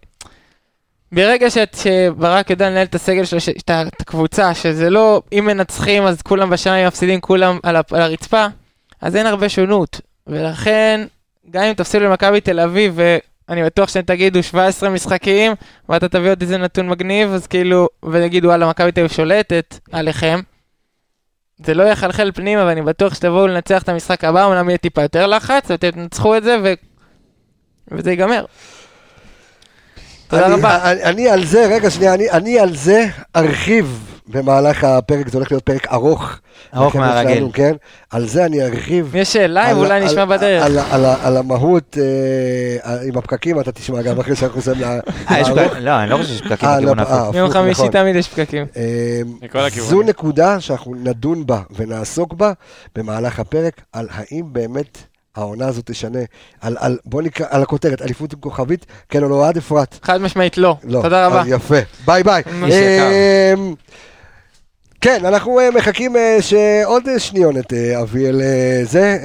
[1.13, 3.39] ברגע שאת- שברק יודע לנהל את הסגל שלו,
[3.71, 8.47] את הקבוצה, שזה לא אם מנצחים אז כולם בשמיים מפסידים כולם על על הרצפה,
[9.03, 10.01] אז אין הרבה שונות.
[10.27, 11.01] ולכן,
[11.51, 12.99] גם אם תפסידו למכבי תל אביב
[13.49, 15.53] אני בטוח שאתם תגידו 17 משחקים,
[15.89, 20.41] ואתה תביא עוד איזה נתון מגניב, אז כאילו, ונגידו, וואלה, מכבי תל אביב שולטת עליכם.
[21.67, 25.27] זה לא יחלחל פנימה, ואני בטוח שתבואו לנצח את המשחק הבא, אמנם יהיה טיפה יותר
[25.27, 26.73] לחץ, ואתם תנצחו את זה, ו...
[27.93, 28.45] וזה ייגמר.
[30.29, 30.91] תודה אני- רבה.
[30.93, 33.07] אני, אני על זה, רגע שנייה, אני, אני על זה
[33.37, 36.39] ארחיב במהלך הפרק, זה הולך להיות פרק ארוך.
[36.77, 37.35] ארוך מהרגיל.
[37.37, 37.73] שלנו, כן?
[38.11, 39.17] על זה אני ארחיב.
[39.17, 40.65] יש שאלה, על- אולי על- נשמע על- בדרך.
[40.65, 41.99] על, על, על, על המהות
[42.85, 44.99] אה, עם הפקקים, אתה תשמע גם אחרי שאנחנו לה-
[45.31, 45.45] אה.
[45.45, 47.35] פקק- לא, אני לא חושב שיש פקקים אה, בכיוון לא, ההפוך.
[47.35, 47.91] אה, יום הפוך, חמישי נכון.
[47.93, 48.67] תמיד יש פקקים.
[48.77, 49.21] אה.
[49.81, 52.53] זו נקודה שאנחנו נדון בה ונעסוק בה
[52.97, 54.99] במהלך הפרק, על האם באמת
[55.37, 56.19] העונה הזאת תשנה,
[56.61, 59.99] על, על, בוא נקרא, על הכותרת, אליפות עם כוכבית, כן או לא, אוהד אפרת?
[60.03, 60.77] חד משמעית לא.
[60.85, 61.03] לא.
[61.03, 61.43] תודה רבה.
[61.47, 61.75] יפה,
[62.07, 62.43] ביי ביי.
[65.01, 68.43] כן, אנחנו אה, מחכים אה, שעוד שניונת אה, אביאל
[68.83, 69.19] זה.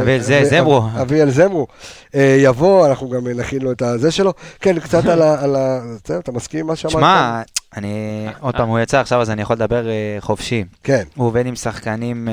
[0.00, 0.78] אביאל זה, זמרו.
[0.78, 1.66] אב- אביאל זמרו
[2.14, 4.32] יבוא, אנחנו גם נכין לו את הזה שלו.
[4.60, 5.22] כן, קצת על
[5.56, 5.80] ה...
[6.18, 6.92] אתה מסכים עם מה שאמרת?
[6.96, 7.42] שמע,
[7.76, 9.86] אני, עוד פעם, הוא יצא עכשיו, אז אני יכול לדבר
[10.20, 10.64] חופשי.
[10.82, 12.28] כן, הוא עובד עם שחקנים,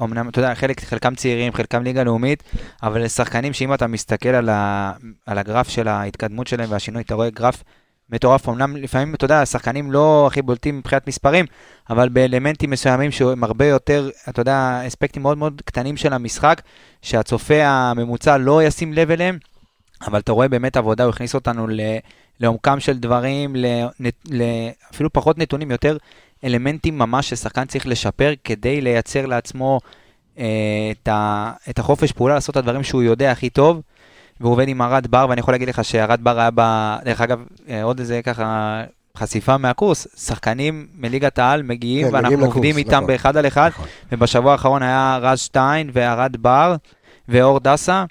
[0.00, 2.42] אומנם, אתה יודע, חלק, חלקם צעירים, חלקם ליגה לאומית,
[2.82, 4.92] אבל שחקנים שאם אתה מסתכל על, ה,
[5.26, 7.62] על הגרף של ההתקדמות שלהם והשינוי, אתה רואה גרף
[8.10, 8.48] מטורף.
[8.48, 11.46] אמנם לפעמים, אתה יודע, השחקנים לא הכי בולטים מבחינת מספרים,
[11.90, 16.62] אבל באלמנטים מסוימים שהם הרבה יותר, אתה יודע, אספקטים מאוד מאוד קטנים של המשחק,
[17.02, 19.38] שהצופה הממוצע לא ישים לב אליהם,
[20.06, 21.80] אבל אתה רואה באמת עבודה, הוא הכניס אותנו ל...
[22.40, 24.42] לעומקם של דברים, לנ- ל...
[24.94, 25.96] אפילו פחות נתונים, יותר
[26.44, 29.80] אלמנטים ממש ששחקן צריך לשפר כדי לייצר לעצמו
[30.38, 30.44] אה,
[30.90, 31.52] את, ה...
[31.70, 33.80] את החופש פעולה, לעשות את הדברים שהוא יודע הכי טוב.
[34.40, 36.60] והוא עובד עם ארד בר, ואני יכול להגיד לך שארד בר היה ב...
[37.04, 38.82] דרך אגב, אה, עוד איזה ככה
[39.16, 43.06] חשיפה מהקורס, שחקנים מליגת העל מגיעים, כן, ואנחנו מגיעים לקורס, עובדים איתם נכון.
[43.06, 43.86] באחד על אחד, נכון.
[44.12, 46.76] ובשבוע האחרון היה רז שטיין וארד בר
[47.28, 48.04] ואור דסה,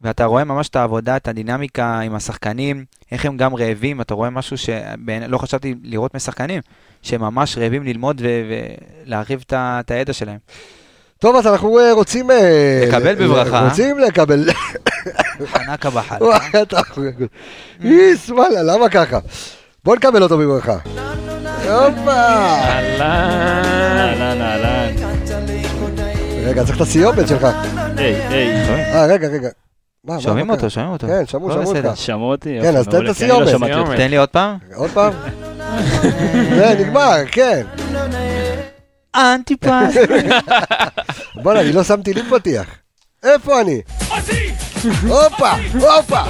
[0.00, 4.30] ואתה רואה ממש את העבודה, את הדינמיקה עם השחקנים, איך הם גם רעבים, אתה רואה
[4.30, 6.60] משהו שלא חשבתי לראות משחקנים,
[7.02, 8.22] שהם ממש רעבים ללמוד
[9.06, 10.38] ולהרחיב את הידע שלהם.
[11.26, 12.30] טוב, אז אנחנו אה, רוצים...
[12.30, 13.68] אה, לקבל בברכה.
[13.68, 14.48] רוצים לקבל...
[15.52, 16.26] חנקה בחלקה.
[17.84, 19.18] איס, וואלה, למה ככה?
[19.84, 20.76] בוא נקבל אותו בברכה.
[21.64, 22.10] הופה!
[22.10, 23.00] אהלן,
[23.98, 24.94] אהלן, אהלן.
[26.44, 27.46] רגע, צריך את הסיומת שלך.
[27.96, 28.68] היי, היי.
[28.68, 29.48] אה, רגע, רגע.
[30.18, 30.70] שומעים אותו?
[30.70, 31.06] שומעים אותו.
[31.06, 31.76] כן, שמעו, שמעו.
[31.76, 31.96] אותך.
[31.96, 32.58] שמעו אותי?
[32.62, 33.96] כן, אז תן את אני לא הסיומת.
[33.96, 34.56] תן לי עוד פעם.
[34.74, 35.12] עוד פעם?
[36.56, 37.62] זה נגמר, כן.
[39.16, 39.94] אנטיפס.
[41.42, 42.66] בוא'נה, אני לא שמתי לי פתיח.
[43.24, 43.80] איפה אני?
[45.02, 46.22] הופה, הופה.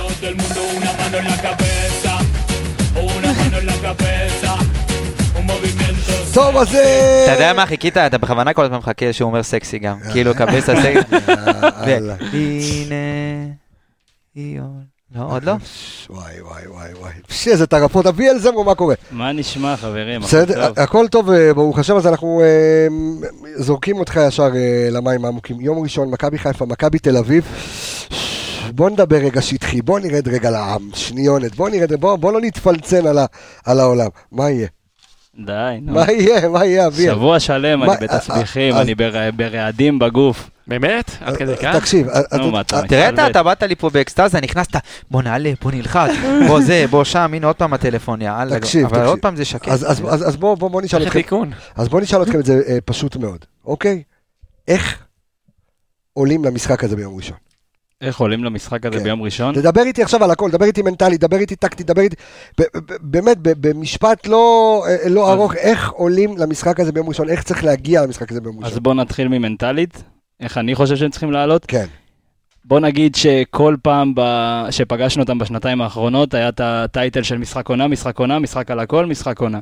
[6.35, 6.75] טוב, אז...
[6.75, 7.97] אה, אתה יודע מה חיכית?
[7.97, 9.99] אתה בכוונה כל הזמן מחכה שהוא אומר סקסי גם.
[10.13, 11.17] כאילו, קבס הסקסי.
[11.87, 12.15] יאללה.
[12.33, 12.95] הנה,
[14.35, 14.96] היא עול.
[15.17, 15.53] לא, עוד לא?
[16.11, 17.13] וואי, וואי, וואי, וואי.
[17.29, 18.07] פשי, איזה טרפות.
[18.07, 18.95] אביאל זמרו, מה קורה?
[19.11, 20.21] מה נשמע, חברים?
[20.21, 20.79] בסדר, טוב?
[20.79, 22.87] הכל טוב, אה, ברוך השם, אז אנחנו אה,
[23.57, 24.49] זורקים אותך ישר
[24.91, 25.61] למים העמוקים.
[25.61, 27.45] יום ראשון, מכבי חיפה, מכבי תל אביב.
[28.71, 33.07] בוא נדבר רגע שטחי, בוא נרד רגע לעם, שניונת, בוא נרד, בוא, בוא לא נתפלצן
[33.07, 33.27] על, ה,
[33.65, 34.09] על העולם.
[34.33, 34.67] מה יהיה?
[35.45, 35.93] די, נו.
[35.93, 36.49] מה יהיה?
[36.49, 37.15] מה יהיה, אביאל?
[37.15, 40.51] שבוע שלם אני בתסביכים, אני בר- ברעדים בגוף.
[40.67, 41.11] באמת?
[41.21, 41.77] עד כדי כך?
[41.77, 42.21] תקשיב, אה,
[42.61, 44.77] אתה תראה, אתה- באת לי פה באקסטזה, נכנסת,
[45.11, 46.11] בוא נעלה, בוא נלחץ,
[46.49, 48.61] בוא זה, בוא שם, הנה עוד פעם הטלפון, יאללה.
[48.61, 49.07] תקשיב, אבל.
[49.07, 49.69] עוד פעם זה שקט.
[49.69, 51.37] אז, אז, אז, אז בואו בוא, בוא נשאל איך אתכם?
[51.77, 54.03] אז בואו נשאל אתכם את זה אה, פשוט מאוד, אוקיי?
[54.69, 54.99] איך
[56.13, 57.37] עולים למשחק הזה ביום ראשון?
[58.01, 59.05] איך עולים למשחק הזה כן.
[59.05, 59.55] ביום ראשון?
[59.55, 62.17] תדבר איתי עכשיו על הכל, דבר איתי מנטלי, דבר איתי טקטי, דבר איתי...
[63.01, 67.29] באמת, במשפט לא, אה, לא אז- ארוך, איך עולים למשחק הזה ביום ראשון?
[67.29, 68.83] איך צריך להגיע למשחק הזה ביום אז ראשון?
[68.83, 70.03] בואו נתחיל ממנטלית.
[70.41, 71.65] איך אני חושב שהם צריכים לעלות?
[71.67, 71.87] כן,
[72.65, 74.21] בוא נגיד שכל פעם ב...
[74.71, 79.07] שפגשנו אותם בשנתיים האחרונות, היה את הטייטל של משחק עונה, משחק עונה, משחק על הכל,
[79.07, 79.59] משחק עונה.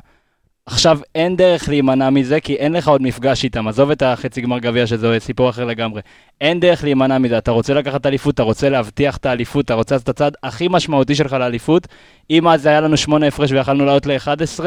[0.65, 3.67] עכשיו אין דרך להימנע מזה, כי אין לך עוד מפגש איתם.
[3.67, 6.01] עזוב את החצי גמר גביע, שזה סיפור אחר לגמרי.
[6.41, 7.37] אין דרך להימנע מזה.
[7.37, 10.67] אתה רוצה לקחת אליפות, אתה רוצה להבטיח את האליפות, אתה רוצה לעשות את הצעד הכי
[10.69, 11.87] משמעותי שלך לאליפות.
[12.29, 14.63] אם אז היה לנו שמונה הפרש ויכלנו לעלות ל-11,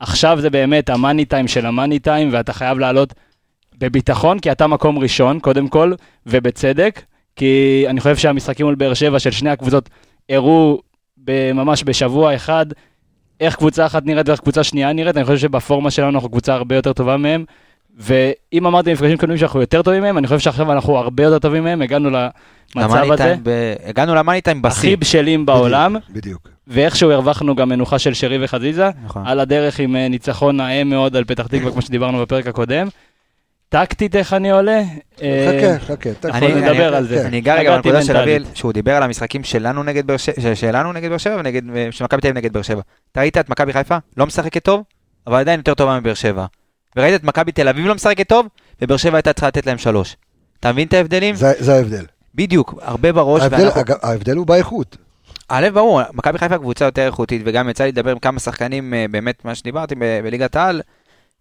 [0.00, 3.14] עכשיו זה באמת המאני טיים של המאני טיים, ואתה חייב לעלות
[3.78, 5.92] בביטחון, כי אתה מקום ראשון, קודם כל,
[6.26, 7.02] ובצדק.
[7.36, 9.90] כי אני חושב שהמשחקים מול באר שבע של שני הקבוצות
[10.28, 10.80] הראו
[11.54, 12.66] ממש בשבוע אחד
[13.40, 16.76] איך קבוצה אחת נראית ואיך קבוצה שנייה נראית, אני חושב שבפורמה שלנו אנחנו קבוצה הרבה
[16.76, 17.44] יותר טובה מהם.
[17.98, 21.64] ואם אמרתי במפגשים קודמים שאנחנו יותר טובים מהם, אני חושב שעכשיו אנחנו הרבה יותר טובים
[21.64, 24.78] מהם, הגענו למצב הזה, ב- הגענו למאני טיים בשיא.
[24.78, 26.48] הכי בשלים בעולם, בדיוק.
[26.66, 29.26] ואיכשהו הרווחנו גם מנוחה של שרי וחזיזה, נכון.
[29.26, 32.88] על הדרך עם אה, ניצחון נאה מאוד על פתח תקווה, כמו שדיברנו בפרק הקודם.
[33.74, 34.82] טקטית איך אני עולה?
[35.22, 37.26] אה, חכה, חכה, תכף אני- נדבר על זה.
[37.26, 38.16] אני אגע רגע בנקודה של.
[38.16, 42.04] אביאל, שהוא דיבר על המשחקים שלנו נגד באר שבע, שלנו נגד באר שבע ונגד, של
[42.04, 42.80] מכבי תל אביב נגד באר שבע.
[43.12, 43.96] אתה ראית את מכבי חיפה?
[44.16, 44.82] לא משחקת טוב,
[45.26, 46.46] אבל עדיין יותר טובה מבאר שבע.
[46.96, 48.46] וראית את מכבי תל אביב לא משחקת טוב,
[48.82, 50.16] ובאר שבע הייתה צריכה לתת להם שלוש.
[50.60, 51.34] אתה מבין את ההבדלים?
[51.34, 52.04] זה זה ההבדל.
[52.34, 53.42] בדיוק, הרבה בראש.
[54.02, 54.96] ההבדל- הוא באיכות.
[55.48, 59.06] א', ברור, מכבי חיפה קבוצה יותר איכותית, וגם יצא לי לדבר עם כמה שחקנים, אה,
[59.10, 60.80] באמת, מה שדיברתי ב- בליגת העל,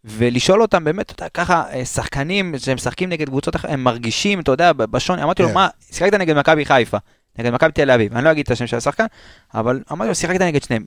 [0.06, 4.40] ולשאול אותם, באמת, אתה יודע, ככה, אה, שחקנים שהם משחקים נגד קבוצות אחרות, הם מרגישים,
[4.40, 5.54] אתה יודע, בשוני, אמרתי לו, כן.
[5.54, 6.98] מה, שיחקת נגד מכבי חיפה,
[7.40, 9.06] נגד מכבי תל אביב, אני לא אגיד את השם של השחקן,
[9.54, 10.86] אבל אמרתי לו, שיחקת נגד שניהם,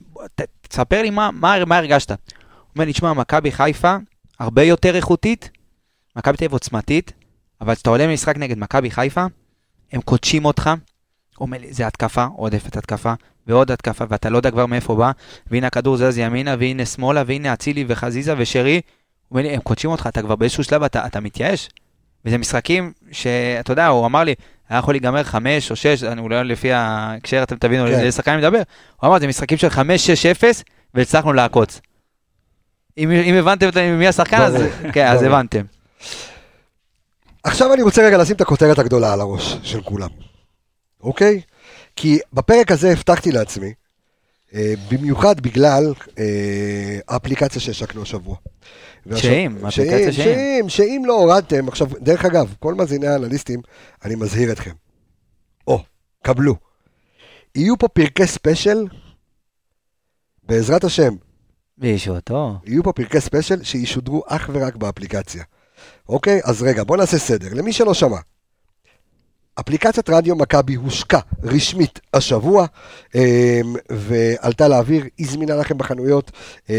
[0.61, 2.09] תספר לי מה, מה, מה הרגשת.
[2.09, 2.17] הוא
[2.75, 3.95] אומר לי, תשמע, מכבי חיפה
[4.39, 5.49] הרבה יותר איכותית,
[6.15, 7.13] מכבי תל אביב עוצמתית,
[7.61, 9.25] אבל כשאתה עולה למשחק נגד מכבי חיפה,
[9.91, 10.69] הם קודשים אותך,
[11.39, 13.13] אומר לי, זה התקפה, עודפת התקפה,
[13.47, 15.11] ועוד התקפה, ואתה לא יודע כבר מאיפה בא,
[15.47, 18.81] והנה הכדור זז ימינה, והנה שמאלה, והנה אצילי וחזיזה ושרי,
[19.39, 21.69] הם קודשים אותך, אתה כבר באיזשהו שלב, אתה, אתה מתייאש.
[22.25, 24.35] וזה משחקים שאתה יודע, הוא אמר לי,
[24.69, 27.91] היה יכול להיגמר חמש או שש, אני אולי לפי ההקשר אתם תבינו כן.
[27.91, 28.61] לאיזה שחקן אני מדבר,
[29.01, 31.81] הוא אמר, זה משחקים של חמש, שש, אפס, והצלחנו לעקוץ.
[32.97, 34.55] אם, אם הבנתם את- מי השחקן, אז,
[34.93, 35.23] כן, אז.
[35.23, 35.61] הבנתם.
[37.43, 40.09] עכשיו אני רוצה רגע לשים את הכותרת הגדולה על הראש של כולם,
[41.01, 41.41] אוקיי?
[41.95, 43.73] כי בפרק הזה הבטחתי לעצמי,
[44.55, 46.23] אה, במיוחד בגלל אה,
[47.07, 48.35] האפליקציה שהשקנו השבוע.
[49.15, 50.23] שאם, אפליקציה שאם.
[50.23, 53.61] שאם, שאם לא הורדתם, עכשיו, דרך אגב, כל מאזיני האנליסטים,
[54.05, 54.73] אני מזהיר אתכם.
[55.67, 55.83] או,
[56.23, 56.55] קבלו.
[57.55, 58.87] יהיו פה פרקי special,
[60.43, 61.15] בעזרת השם,
[61.77, 62.55] בישועתו.
[62.65, 65.43] יהיו פה פרקי special שישודרו אך ורק באפליקציה.
[66.09, 66.41] אוקיי?
[66.43, 67.47] אז רגע, בוא נעשה סדר.
[67.53, 68.17] למי שלא שמע,
[69.59, 72.65] אפליקציית רדיו מכבי הושקה רשמית השבוע,
[73.15, 73.21] אמ,
[73.89, 76.31] ועלתה לאוויר, היא זמינה לכם בחנויות,
[76.69, 76.75] אמ,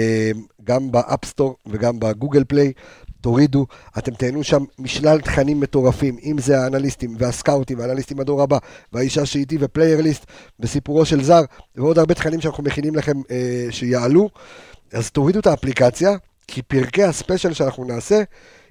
[0.64, 2.72] גם ב App Store וגם ב Google Play.
[3.20, 3.66] תורידו,
[3.98, 8.58] אתם תהנו שם משלל תכנים מטורפים, אם זה האנליסטים והסקאוטים והאנליסטים הדור הבא,
[8.92, 10.26] והאישה שאיתי ו Player List,
[10.60, 11.40] וסיפורו של זר,
[11.76, 14.30] ועוד הרבה תכנים שאנחנו מכינים לכם אה, שיעלו.
[14.92, 16.10] אז תורידו את האפליקציה,
[16.48, 18.22] כי פרקי ה special שאנחנו נעשה,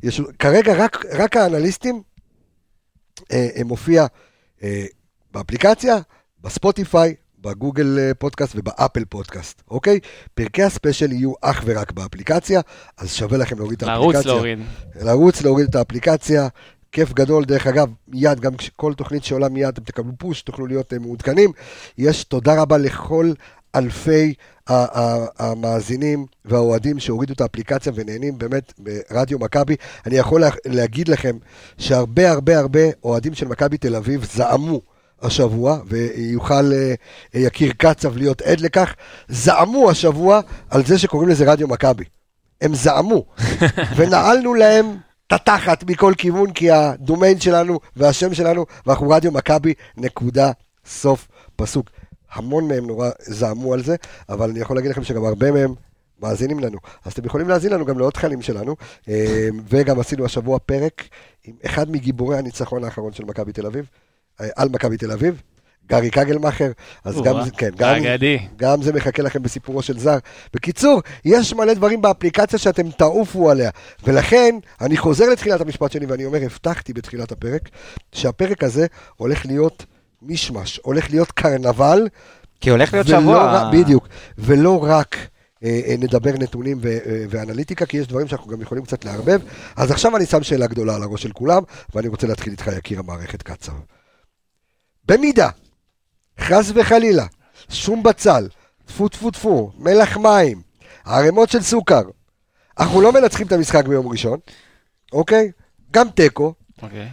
[0.03, 2.01] יש, כרגע רק, רק האנליסטים
[3.65, 4.05] מופיע
[4.63, 4.85] אה,
[5.31, 5.97] באפליקציה,
[6.41, 9.99] בספוטיפיי, בגוגל אה, פודקאסט ובאפל פודקאסט, אוקיי?
[10.33, 12.61] פרקי הספיישל יהיו אך ורק באפליקציה,
[12.97, 14.11] אז שווה לכם להוריד את האפליקציה.
[14.11, 14.59] לרוץ להוריד.
[15.01, 16.47] לרוץ, להוריד את האפליקציה.
[16.91, 20.93] כיף גדול, דרך אגב, מיד, גם כל תוכנית שעולה מיד, אתם תקבלו פוש, תוכלו להיות
[20.93, 21.51] אה, מעודכנים.
[21.97, 23.31] יש תודה רבה לכל
[23.75, 24.33] אלפי
[25.39, 29.75] המאזינים והאוהדים שהורידו את האפליקציה ונהנים באמת ברדיו מכבי.
[30.05, 31.37] אני יכול לה- להגיד לכם
[31.77, 34.81] שהרבה הרבה הרבה אוהדים של מכבי תל אביב זעמו.
[35.21, 36.93] השבוע, ויוכל אה,
[37.33, 38.93] יקיר קצב להיות עד לכך,
[39.29, 42.03] זעמו השבוע על זה שקוראים לזה רדיו מכבי.
[42.61, 43.25] הם זעמו,
[43.97, 44.85] ונעלנו להם
[45.27, 50.51] את התחת מכל כיוון, כי הדומיין שלנו והשם שלנו, ואנחנו רדיו מכבי, נקודה,
[50.85, 51.89] סוף, פסוק.
[52.33, 53.95] המון מהם נורא זעמו על זה,
[54.29, 55.73] אבל אני יכול להגיד לכם שגם הרבה מהם
[56.21, 56.77] מאזינים לנו.
[57.05, 58.75] אז אתם יכולים להאזין לנו גם לעוד תכנים שלנו,
[59.09, 61.03] אה, וגם עשינו השבוע פרק
[61.43, 63.85] עם אחד מגיבורי הניצחון האחרון של מכבי תל אביב,
[64.41, 65.41] אה, על מכבי תל אביב.
[65.89, 66.71] גרי קגלמאכר,
[67.03, 67.95] אז גם זה, כן, גם.
[68.55, 70.17] גם זה מחכה לכם בסיפורו של זר.
[70.53, 73.69] בקיצור, יש מלא דברים באפליקציה שאתם תעופו עליה,
[74.03, 77.69] ולכן אני חוזר לתחילת המשפט שלי ואני אומר, הבטחתי בתחילת הפרק,
[78.11, 79.85] שהפרק הזה הולך להיות
[80.25, 82.07] מישמש, הולך להיות קרנבל,
[82.61, 83.53] כי הולך להיות שבוע...
[83.53, 84.07] רק- בדיוק,
[84.37, 85.15] ולא רק
[85.63, 89.39] אה, אה, נדבר נתונים ו- אה, ואנליטיקה, כי יש דברים שאנחנו גם יכולים קצת לערבב.
[89.75, 91.63] אז עכשיו אני שם שאלה גדולה על הראש של כולם,
[91.95, 93.73] ואני רוצה להתחיל איתך, יקיר המערכת קצר.
[95.05, 95.49] במידה,
[96.39, 97.25] חס וחלילה,
[97.69, 98.47] שום בצל,
[98.85, 100.61] טפו טפו טפו, מלח מים,
[101.05, 102.01] ערימות של סוכר,
[102.79, 104.39] אנחנו לא מנצחים את המשחק ביום ראשון,
[105.13, 105.51] אוקיי?
[105.91, 107.09] גם תיקו, אוקיי.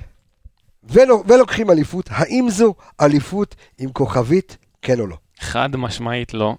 [0.85, 5.16] ולוקחים אליפות, האם זו אליפות עם כוכבית, כן או לא?
[5.40, 6.55] חד משמעית לא.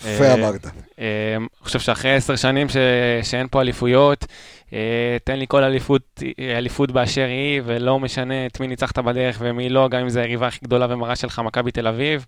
[0.00, 0.66] יפה אה, אמרת.
[0.98, 2.76] אה, אני חושב שאחרי עשר שנים ש...
[3.22, 4.26] שאין פה אליפויות,
[4.72, 9.68] אה, תן לי כל אליפות, אליפות באשר היא, ולא משנה את מי ניצחת בדרך ומי
[9.68, 12.26] לא, גם אם זה היריבה הכי גדולה ומרה שלך, מכבי תל אביב.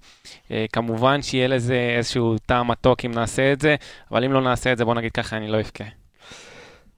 [0.72, 3.74] כמובן שיהיה לזה איזשהו טעם מתוק אם נעשה את זה,
[4.11, 5.85] אבל אם לא נעשה את זה, בוא נגיד ככה, אני לא אבכה.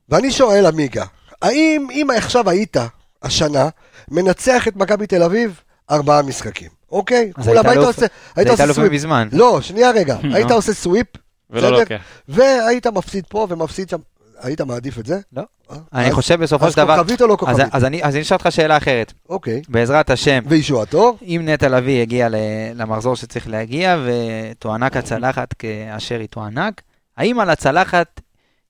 [0.09, 1.05] ואני שואל, עמיגה,
[1.43, 2.77] האם אם עכשיו היית
[3.23, 3.69] השנה
[4.11, 7.33] מנצח את מכבי תל אביב ארבעה משחקים, אוקיי?
[7.37, 8.93] אז כולם היית עושה, זה היית הייתה עושה אלוף סוויפ.
[8.93, 9.29] מזמן.
[9.33, 10.55] לא, שנייה רגע, היית נו.
[10.55, 11.07] עושה סוויפ,
[11.51, 11.97] ולא בסדר?
[12.29, 13.99] והיית מפסיד פה ומפסיד שם,
[14.41, 15.19] היית מעדיף את זה?
[15.33, 15.43] לא.
[15.71, 15.77] אה?
[15.93, 16.97] אני אז- חושב בסופו אז של דבר...
[16.99, 17.67] כוכבית או לא אז- כוכבית?
[17.73, 19.13] אז אני אז אני אשאל אותך שאלה אחרת.
[19.29, 19.63] אוקיי.
[19.69, 21.17] בעזרת השם, וישועתו?
[21.23, 22.35] אם נטע לביא הגיע ל-
[22.75, 26.81] למחזור שצריך להגיע ותוענק הצלחת כאשר היא תוענק,
[27.17, 28.21] האם על הצלחת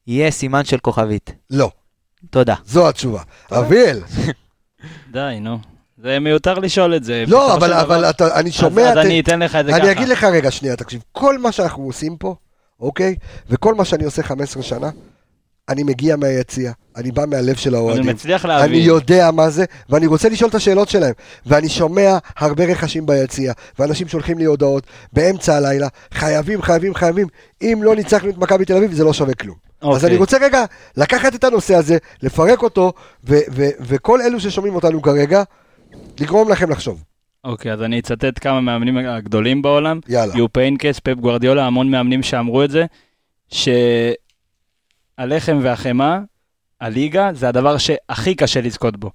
[0.07, 1.33] יהיה סימן של כוכבית?
[1.51, 1.71] לא.
[2.31, 2.55] תודה.
[2.67, 3.21] זו התשובה.
[3.53, 4.01] אביאל,
[5.13, 5.59] די, נו.
[6.03, 7.25] זה מיותר לשאול את זה.
[7.29, 8.83] לא, אבל, דבר- אבל אתה, אני אז- שומע...
[8.89, 9.81] אז ת- אני אתן לך את זה ככה.
[9.81, 12.35] אני אגיד לך רגע, שנייה, תקשיב, כל מה שאנחנו עושים פה,
[12.81, 13.15] אוקיי?
[13.51, 14.91] וכל מה שאני עושה 15 שנה,
[15.69, 18.07] אני מגיע מהיציע, אני בא מהלב של אני האוהדים.
[18.07, 18.83] מצליח אני להבין.
[18.87, 21.13] יודע מה זה, ואני רוצה לשאול את השאלות שלהם.
[21.47, 27.27] ואני שומע הרבה רכשים ביציע, ואנשים שולחים לי הודעות באמצע הלילה, חייבים, חייבים, חייבים.
[27.63, 29.68] אם לא ניצחנו את מכבי תל אביב, זה לא שווה כלום.
[29.81, 30.09] אז אוקיי.
[30.09, 30.65] אני רוצה רגע
[30.97, 32.93] לקחת את הנושא הזה, לפרק אותו,
[33.29, 35.43] ו- ו- וכל אלו ששומעים אותנו כרגע,
[36.21, 37.05] לגרום לכם לחשוב.
[37.45, 40.01] אוקיי, אז אני אצטט כמה מאמנים הגדולים בעולם.
[40.09, 40.37] יאללה.
[40.37, 42.87] יופ היינקס, פפ גוורדיולה, המון מאמנים שאמרו את זה,
[45.19, 46.19] שהלחם והחמאה,
[46.81, 49.11] הליגה, זה הדבר שהכי קשה לזכות בו.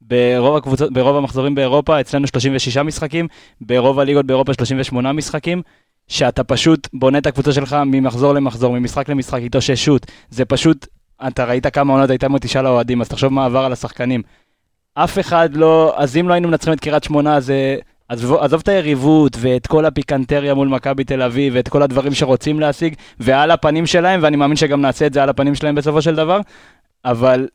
[0.00, 3.28] ברוב, הקבוצות, ברוב המחזורים באירופה, אצלנו 36 משחקים,
[3.60, 5.62] ברוב הליגות באירופה 38 משחקים,
[6.10, 10.06] שאתה פשוט בונה את הקבוצה שלך ממחזור למחזור, ממשחק למשחק, התאוששות.
[10.30, 10.86] זה פשוט,
[11.28, 14.22] אתה ראית כמה עונות הייתה מתישה לאוהדים, אז תחשוב מה עבר על השחקנים.
[14.94, 17.76] אף אחד לא, אז אם לא היינו מנצחים את קריית שמונה, זה...
[18.08, 22.60] עזוב, עזוב את היריבות ואת כל הפיקנטריה מול מכבי תל אביב ואת כל הדברים שרוצים
[22.60, 26.14] להשיג, ועל הפנים שלהם, ואני מאמין שגם נעשה את זה על הפנים שלהם בסופו של
[26.14, 26.40] דבר,
[27.04, 27.48] אבל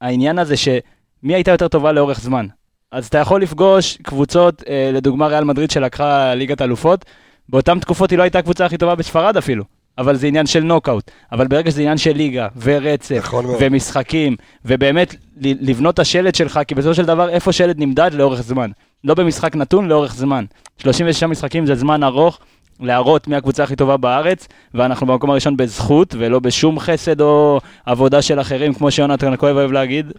[0.00, 2.46] העניין הזה שמי הייתה יותר טובה לאורך זמן.
[2.90, 7.04] אז אתה יכול לפגוש קבוצות, אה, לדוגמה ריאל מדריד שלקחה ליגת אלופות,
[7.48, 9.64] באותן תקופות היא לא הייתה הקבוצה הכי טובה בספרד אפילו,
[9.98, 11.10] אבל זה עניין של נוקאוט.
[11.32, 13.44] אבל ברגע שזה עניין של ליגה ורצף נכון.
[13.60, 18.70] ומשחקים, ובאמת לבנות את השלד שלך, כי בסופו של דבר איפה שלד נמדד לאורך זמן.
[19.04, 20.44] לא במשחק נתון, לאורך זמן.
[20.78, 22.38] 36 משחקים זה זמן ארוך
[22.80, 28.22] להראות מי הקבוצה הכי טובה בארץ, ואנחנו במקום הראשון בזכות, ולא בשום חסד או עבודה
[28.22, 30.12] של אחרים, כמו שיונתן כהן אוהב להגיד.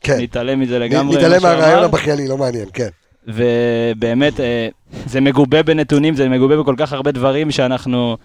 [0.00, 0.20] כן.
[0.20, 1.16] נתעלם מזה לגמרי.
[1.16, 1.84] נתעלם מהרעיון.
[1.84, 2.88] הבכייני, לא מעניין, כן.
[3.26, 4.68] ובאמת, אה,
[5.06, 8.16] זה מגובה בנתונים, זה מגובה בכל כך הרבה דברים שאנחנו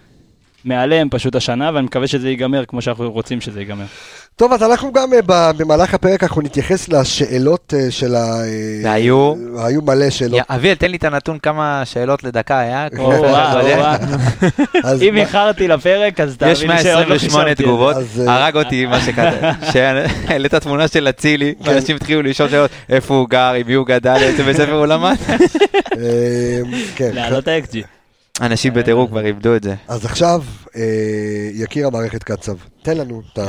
[0.64, 3.84] מעליהם פשוט השנה, ואני מקווה שזה ייגמר כמו שאנחנו רוצים שזה ייגמר.
[4.36, 8.18] טוב, אז אנחנו גם אה, במהלך הפרק אנחנו נתייחס לשאלות אה, של ה...
[8.18, 9.34] אה, והיו?
[9.56, 10.38] היו מלא שאלות.
[10.38, 12.86] יא, אביאל, תן לי את הנתון כמה שאלות לדקה היה.
[15.08, 17.62] אם איחרתי לפרק, אז תאמין יש לי לא 128 חישבתי את זה.
[17.64, 21.54] תגובות, אז, הרג אותי מה שכתב, שהעלית תמונה של אצילי.
[21.60, 24.86] ואנשים התחילו לשאול שאלות, איפה הוא גר, עם מי הוא גדל, איזה בית ספר הוא
[24.86, 25.16] למד.
[26.96, 27.10] כן.
[27.14, 27.97] להעלות ה-XG.
[28.40, 29.74] אנשים בטירוף כבר איבדו את זה.
[29.88, 30.42] אז עכשיו,
[30.76, 30.82] אה,
[31.54, 33.44] יקיר המערכת קצב, תן לנו אה,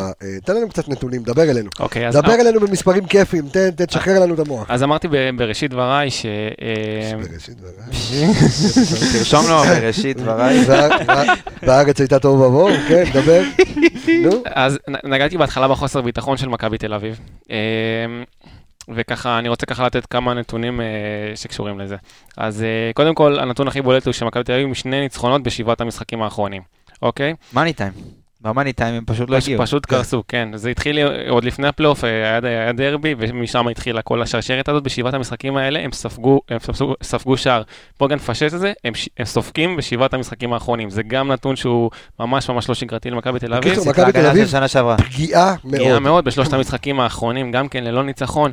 [0.46, 1.70] תן לנו קצת נתונים, דבר אלינו.
[1.80, 2.14] אוקיי, אז...
[2.14, 4.66] דבר אלינו במספרים כיפיים, תן, תשחרר לנו את המוח.
[4.70, 6.26] אז אמרתי בראשית דבריי ש...
[6.26, 8.34] אה, בראשית דבריי.
[9.18, 10.66] תרשום לו בראשית דבריי.
[10.68, 11.24] וה- וה-
[11.64, 13.42] והארץ הייתה תוהו ובוהו, כן, דבר.
[14.24, 14.44] נו.
[14.56, 17.20] אז נגעתי בהתחלה בחוסר ביטחון של מכבי תל אביב.
[18.96, 20.86] וככה, אני רוצה ככה לתת כמה נתונים אה,
[21.36, 21.96] שקשורים לזה.
[22.38, 25.82] אז אה, קודם כל, הנתון הכי בולט הוא שמכבי תל אביב עם שני ניצחונות בשבעת
[25.82, 26.62] המשחקים האחרונים,
[27.02, 27.34] אוקיי?
[27.54, 27.92] money time.
[28.42, 29.64] ב money time הם פשוט לא הגיעו.
[29.64, 30.50] פשוט קרסו, כן.
[30.56, 31.00] זה התחיל
[31.30, 34.84] עוד לפני הפלייאוף, אה, היה, היה דרבי, ומשם התחילה כל השרשרת הזאת.
[34.84, 37.62] בשבעת המשחקים האלה הם ספגו, הם ספגו, ספגו שער.
[38.00, 40.90] בוא גם נפשט את זה, הם, הם סופגים בשבעת המשחקים האחרונים.
[40.90, 43.72] זה גם נתון שהוא ממש ממש לא שגרתי למכבי תל אביב.
[43.72, 44.98] בקיצור, מכבי תל אביב שנה שעברה.
[44.98, 46.02] פגיעה פגיעה מאוד.
[46.02, 48.52] מאוד בשלושת המשחקים האחרונים, גם כן ללא ניצחון,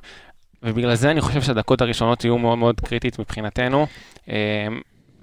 [0.62, 3.86] ובגלל זה אני חושב שהדקות הראשונות יהיו מאוד מאוד קריטית מבחינתנו,
[4.30, 4.36] אה,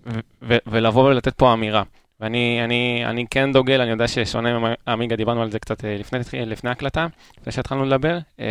[0.08, 1.84] ו- ו- ולבוא ולתת פה אמירה.
[2.24, 6.20] ואני אני, אני כן דוגל, אני יודע ששונה מעמיגה, דיברנו על זה קצת אה, לפני,
[6.46, 7.08] לפני ההקלטה,
[7.42, 8.46] לפני שהתחלנו לדבר, אה,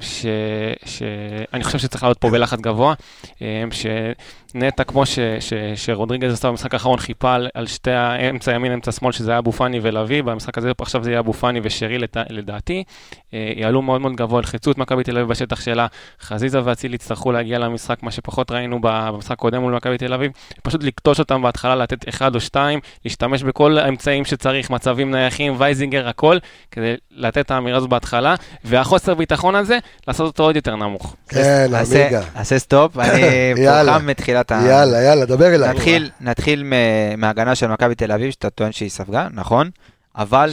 [0.00, 2.94] שאני חושב שצריך לעלות פה בלחץ גבוה,
[3.42, 8.72] אה, שנטע, כמו ש- ש- שרודריגז עשה במשחק האחרון, חיפה על, על שתי האמצע ימין,
[8.72, 11.98] אמצע שמאל, שזה היה אבו פאני ולוי, במשחק הזה עכשיו זה יהיה אבו פאני ושרי
[11.98, 12.84] לת- לדעתי,
[13.32, 15.86] יעלו מאוד מאוד גבוה, ילחצו את מכבי תל אביב בשטח שלה,
[16.20, 20.32] חזיזה ואצילי יצטרכו להגיע למשחק, מה שפחות ראינו במשחק הקודם מול מכבי תל אביב,
[20.62, 22.80] פשוט לקטוש אותם בהתחלה, לתת אחד או שתיים,
[23.12, 26.38] להשתמש בכל האמצעים שצריך, מצבים נייחים, וייזינגר, הכל,
[26.70, 31.16] כדי לתת את האמירה הזו בהתחלה, והחוסר ביטחון הזה, לעשות אותו עוד יותר נמוך.
[31.28, 31.66] כן,
[32.02, 32.22] עמיגה.
[32.34, 33.20] נעשה stop, אני.
[33.56, 34.62] פורחם מתחילת ה...
[34.68, 35.70] יאללה, יאללה, דבר אליי.
[35.70, 39.70] נתחיל, נתחיל מ- מההגנה של מכבי תל אביב, שאתה טוען שהיא ספגה, נכון,
[40.16, 40.50] אבל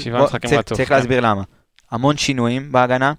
[0.65, 0.95] צריך כן.
[0.95, 1.41] להסביר למה.
[1.91, 3.13] המון שינויים בהגנה,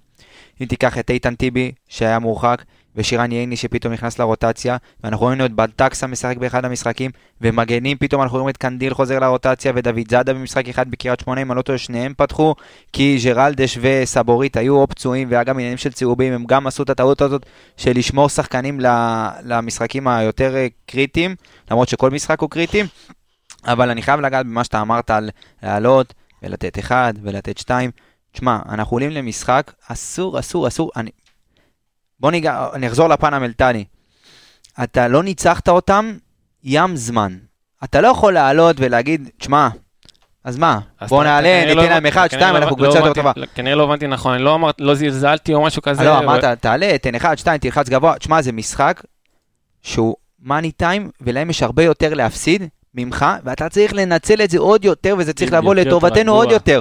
[0.61, 2.63] אם תיקח את איתן טיבי, שהיה מורחק,
[2.97, 8.39] ושרן ייני שפתאום נכנס לרוטציה, ואנחנו ראינו את בלטקסה משחק באחד המשחקים, ומגנים פתאום אנחנו
[8.39, 11.79] רואים את קנדיל חוזר לרוטציה, ודוד זאדה במשחק אחד בקריית שמונה, אם אני לא טועה,
[11.79, 12.55] שניהם פתחו,
[12.93, 16.91] כי ג'רלדש וסבורית היו או פצועים, והיה גם עניינים של צהובים, הם גם עשו את
[16.91, 18.81] הטעות הזאת של לשמור שחקנים
[19.45, 21.35] למשחקים היותר אה, קריטיים,
[21.71, 22.83] למרות שכל משחק הוא קריטי,
[23.65, 25.31] אבל אני חייב לגעת במה שאתה אמרת על
[25.63, 27.91] לעלות ולתת אחד ולתת שתיים.
[28.33, 31.11] תשמע, אנחנו עולים למשחק, אסור, אסור, אסור, אני...
[32.21, 33.85] בוא ניגע, אני אחזור לפן המלטני.
[34.83, 36.17] אתה לא ניצחת אותם
[36.65, 37.37] ים זמן.
[37.85, 39.69] אתה לא יכול לעלות ולהגיד, תשמע,
[40.45, 40.79] אז מה?
[41.01, 43.13] אז אתה- נעלה, כנראה לא ניתן להם אחד, שתיים, לא אנחנו הבנ- לא קבוצה יותר
[43.13, 43.33] טובה.
[43.55, 46.05] כנראה לא הבנתי נכון, אני לא אמר- לא זלזלתי או משהו כזה.
[46.05, 48.19] לא, ו- אמרת, תעלה, תן אחד, שתיים, תלחץ גבוה.
[48.19, 49.03] תשמע, זה משחק
[49.83, 52.63] שהוא מאני טיים, ולהם יש הרבה יותר להפסיד
[52.95, 56.33] ממך, ואתה צריך לנצל את זה עוד יותר, וזה צריך לבוא לטובתנו.
[56.33, 56.81] עוד יותר.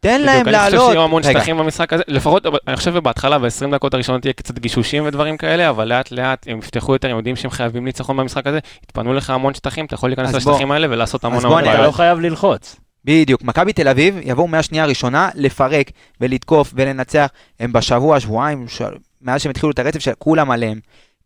[0.00, 0.90] תן להם בדיוק, אני חושב לעלות.
[0.92, 5.06] שיהיו המון שטחים במשחק הזה, לפחות, אני חושב שבהתחלה, ב-20 דקות הראשונות תהיה קצת גישושים
[5.06, 8.58] ודברים כאלה, אבל לאט לאט הם יפתחו יותר, הם יודעים שהם חייבים ניצחון במשחק הזה,
[8.84, 10.34] יתפנו לך המון שטחים, אתה יכול להיכנס.
[10.34, 11.92] לשטחים האלה ולעשות המון אז בוא המון אני- אתה בעיות.
[11.92, 12.76] לא חייב ללחוץ.
[13.04, 15.90] בדיוק, מכבי תל אביב יבואו מהשנייה הראשונה לפרק
[16.20, 17.26] ולתקוף ולנצח.
[17.60, 18.82] הם בשבוע, שבועיים, ש...
[19.22, 20.78] מאז שהם התחילו את הרצף של כולם עליהם,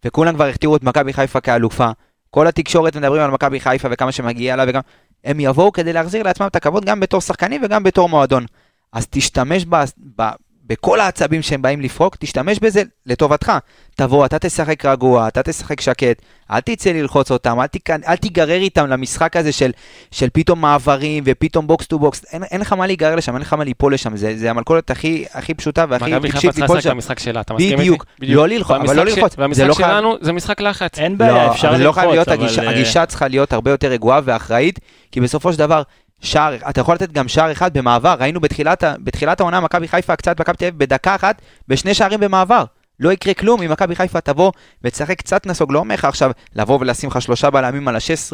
[0.05, 1.89] וכולם כבר הכתירו את מכבי חיפה כאלופה.
[2.31, 4.81] כל התקשורת מדברים על מכבי חיפה וכמה שמגיע לה וגם...
[5.25, 8.45] הם יבואו כדי להחזיר לעצמם את הכבוד גם בתור שחקנים וגם בתור מועדון.
[8.93, 9.85] אז תשתמש ב...
[10.19, 10.23] ב...
[10.67, 13.53] בכל העצבים שהם באים לפרוק, תשתמש בזה לטובתך.
[13.97, 17.91] תבוא, אתה תשחק רגוע, אתה תשחק שקט, אל תצא ללחוץ אותם, אל, תיכ...
[17.91, 19.71] אל תיגרר איתם למשחק הזה של,
[20.11, 23.53] של פתאום מעברים ופתאום box to box, אין, אין לך מה להיגרר לשם, אין לך
[23.53, 26.77] מה ליפול לשם, זה, זה המלכודת הכי, הכי פשוטה והכי מכבי חיפה טיפשית צריכה ליפול
[26.77, 26.95] לשחק לשם.
[26.95, 27.83] במשחק שלה, אתה מסכים איתי?
[27.83, 30.99] בדיוק, לא ללחוץ, אבל לא ללחוץ, זה והמשחק לא שלנו זה משחק לחץ.
[30.99, 32.47] אין בעיה, אפשר לא ללחוץ, אבל...
[32.59, 34.79] אה, הגישה צריכה להיות הרבה יותר רגועה ואחראית,
[35.13, 35.83] כי בסופו של דבר,
[36.23, 40.41] שער, אתה יכול לתת גם שער אחד במעבר, ראינו בתחילת, בתחילת העונה מכבי חיפה קצת
[40.41, 42.65] מכבי תל אביב בדקה אחת, בשני שערים במעבר.
[43.01, 44.53] לא יקרה כלום אם מכבי חיפה תבוא
[44.85, 48.33] ותשחק קצת נסוג, לא עכשיו לבוא ולשים לך שלושה בלמים על ה-16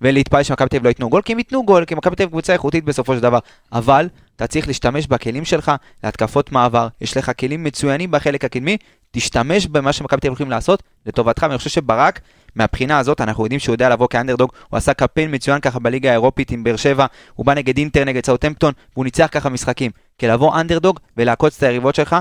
[0.00, 2.30] ולהתפעל שמכבי תל אביב לא ייתנו גול, כי הם ייתנו גול, כי מכבי תל אביב
[2.30, 3.38] קבוצה איכותית בסופו של דבר.
[3.72, 5.72] אבל אתה צריך להשתמש בכלים שלך
[6.04, 8.76] להתקפות מעבר, יש לך כלים מצוינים בחלק הקדמי,
[9.10, 12.20] תשתמש במה שמכבי תל אביב יכולים לעשות לטובתך, ואני חושב שברק,
[12.56, 16.50] מהבחינה הזאת, אנחנו יודעים שהוא יודע לבוא כאנדרדוג, הוא עשה קמפיין מצוין ככה בליגה האירופית
[16.50, 19.90] עם באר שבע, הוא בא נגד אינטר, נגד סאוטמפטון, והוא ניצח ככה משחקים.
[20.18, 22.16] כי לבוא אנדרדוג ולעקוץ את היריבות שלך,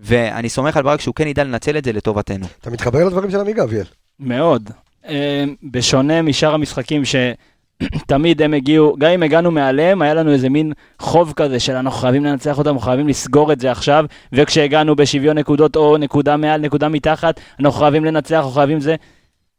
[0.00, 2.46] ואני סומך על ברק שהוא כן ידע לנצל את זה לטובתנו.
[2.60, 3.84] אתה מתחבר לדברים של עמיגה, אביאל.
[4.20, 4.70] מאוד.
[5.08, 10.72] אה, בשונה משאר המשחקים שתמיד הם הגיעו, גם אם הגענו מעליהם, היה לנו איזה מין
[10.98, 15.38] חוב כזה של אנחנו חייבים לנצח אותם, אנחנו חייבים לסגור את זה עכשיו, וכשהגענו בשוויון
[15.38, 18.96] נקודות או נקודה מעל, נקודה מתחת, אנחנו חייבים לנצח, אנחנו חייבים זה.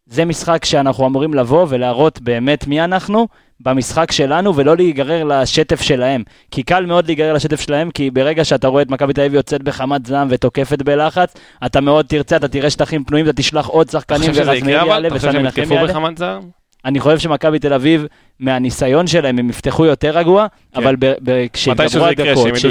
[0.06, 3.28] זה משחק שאנחנו אמורים לבוא ולהראות באמת מי אנחנו
[3.60, 6.24] במשחק שלנו, ולא להיגרר לשטף שלהם.
[6.52, 9.64] כי קל מאוד להיגרר לשטף שלהם, כי ברגע שאתה רואה את מכבי תל אביב יוצאת
[9.64, 11.34] בחמת זעם ותוקפת בלחץ,
[11.66, 14.76] אתה מאוד תרצה, אתה תראה שטחים פנויים, אתה תשלח עוד שחקנים, חושב שזה ורז מאיר
[14.76, 14.90] יקרה אבל?
[14.90, 16.40] יעלה וסן מנחם יעלה.
[16.86, 18.06] אני חושב שמכבי תל אביב,
[18.40, 20.82] מהניסיון שלהם, הם יפתחו יותר רגוע, כן.
[20.82, 20.96] אבל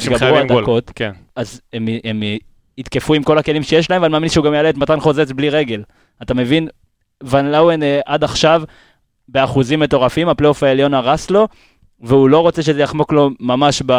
[0.01, 0.59] יקרה, הדקות, גול.
[0.59, 1.11] הדקות, כן.
[1.37, 2.23] אז הם, הם
[2.79, 5.51] יתקפו עם כל הכלים שיש להם, ואני מאמין שהוא גם יעלה את מתן חוזץ בלי
[5.51, 5.83] רגל.
[6.23, 6.69] אתה מבין?
[7.23, 8.63] ון לאוון אה, עד עכשיו
[9.29, 11.49] באחוזים מטורפים, הפלייאוף העליון הרס לו,
[12.01, 13.93] והוא לא רוצה שזה יחמוק לו ממש ב...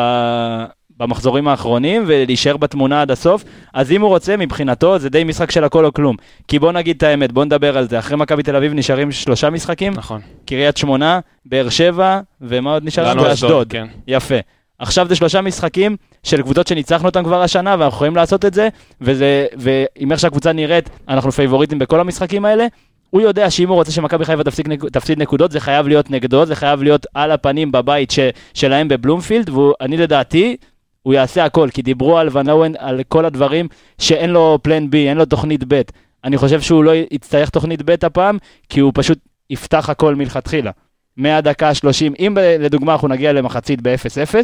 [0.98, 3.44] במחזורים האחרונים ולהישאר בתמונה עד הסוף,
[3.74, 6.16] אז אם הוא רוצה, מבחינתו זה די משחק של הכל או כלום.
[6.48, 8.00] כי בוא נגיד את האמת, בוא נדבר על זה.
[8.00, 10.22] אחרי מכבי תל אביב נשארים שלושה משחקים, נכון.
[10.46, 13.10] קריית שמונה, באר שבע, ומה עוד נשאר?
[13.10, 13.68] לנו ואשדוד.
[13.70, 13.88] כן.
[14.08, 14.36] יפה.
[14.80, 18.70] עכשיו זה שלושה משחקים של קבוצות שניצחנו אותם כבר השנה, ואנחנו יכולים לעשות את זה,
[19.02, 22.68] וזה, ועם איך שהקבוצה נראית, אנחנו פייבוריטים בכל המשחקים האלה.
[23.14, 26.46] הוא יודע שאם הוא רוצה שמכבי חיפה תפסיק, נק- תפסיד נקודות, זה חייב להיות נגדו,
[26.46, 28.20] זה חייב להיות על הפנים בבית ש,
[28.54, 30.58] שלהם בבלומפילד, ואני לדעתי,
[31.02, 35.10] הוא יעשה הכל, כי דיברו על ון אוון, על כל הדברים שאין לו פלן בי,
[35.10, 35.82] אין לו תוכנית ב'.
[36.24, 38.38] אני חושב שהוא לא יצטרך תוכנית ב' הפעם,
[38.70, 40.72] כי הוא פשוט יפתח הכל מלכתחילה.
[41.18, 44.36] מהדקה ה-30, אם לדוגמה אנחנו נגיע למחצית ב-0-0,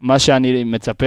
[0.00, 1.06] מה שאני מצפה,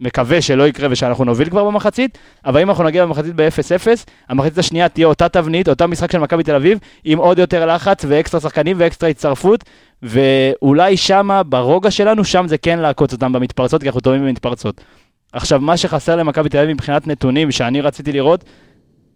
[0.00, 3.86] מקווה שלא יקרה ושאנחנו נוביל כבר במחצית, אבל אם אנחנו נגיע במחצית ב-0-0,
[4.28, 8.04] המחצית השנייה תהיה אותה תבנית, אותה משחק של מכבי תל אביב, עם עוד יותר לחץ
[8.08, 9.64] ואקסטרה שחקנים ואקסטרה הצטרפות,
[10.02, 14.80] ואולי שמה, ברוגע שלנו, שם זה כן לעקוץ אותם במתפרצות, כי אנחנו טובים במתפרצות.
[15.32, 18.44] עכשיו, מה שחסר למכבי תל אביב מבחינת נתונים שאני רציתי לראות,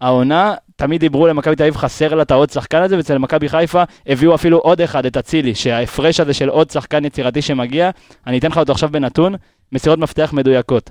[0.01, 3.83] העונה, תמיד דיברו למכבי תל אביב, חסר לה את העוד שחקן הזה, ואצל מכבי חיפה
[4.07, 7.91] הביאו אפילו עוד אחד, את אצילי, שההפרש הזה של עוד שחקן יצירתי שמגיע,
[8.27, 9.35] אני אתן לך אותו עכשיו בנתון,
[9.73, 10.91] מסירות מפתח מדויקות.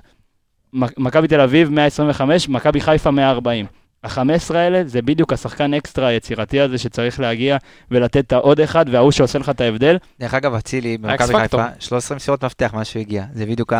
[0.72, 3.66] מכבי תל אביב 125, מכבי חיפה 140.
[4.04, 7.56] ה-15 האלה זה בדיוק השחקן אקסטרה היצירתי הזה שצריך להגיע
[7.90, 9.96] ולתת את העוד אחד, וההוא שעושה לך את ההבדל.
[10.20, 11.34] דרך אגב, אצילי במכבי.
[11.38, 13.72] חיפה, 13 מסירות מפתח מאז שהוא הגיע, זה בדיוק.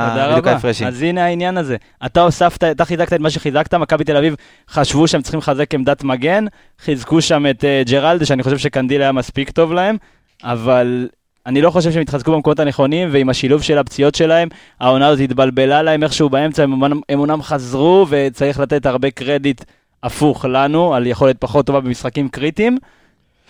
[0.46, 0.86] ההפרשים.
[0.86, 1.76] אז הנה העניין הזה.
[2.06, 4.34] אתה הוספת, אתה חיזקת את מה שחיזקת, מכבי תל אביב
[4.70, 6.44] חשבו שהם צריכים לחזק עמדת מגן,
[6.78, 9.96] חיזקו שם את uh, ג'רלדה, שאני חושב שקנדיל היה מספיק טוב להם,
[10.42, 11.08] אבל
[11.46, 14.48] אני לא חושב שהם התחזקו במקומות הנכונים, ועם השילוב של הפציעות שלהם,
[14.80, 19.64] העונה הזאת התבלבלה להם איכשהו באמצע, הם אומנם חזרו, וצריך לתת הרבה קרדיט
[20.02, 22.78] הפוך לנו, על יכולת פחות טובה במשחקים קריטיים,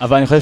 [0.01, 0.41] אבל אני חושב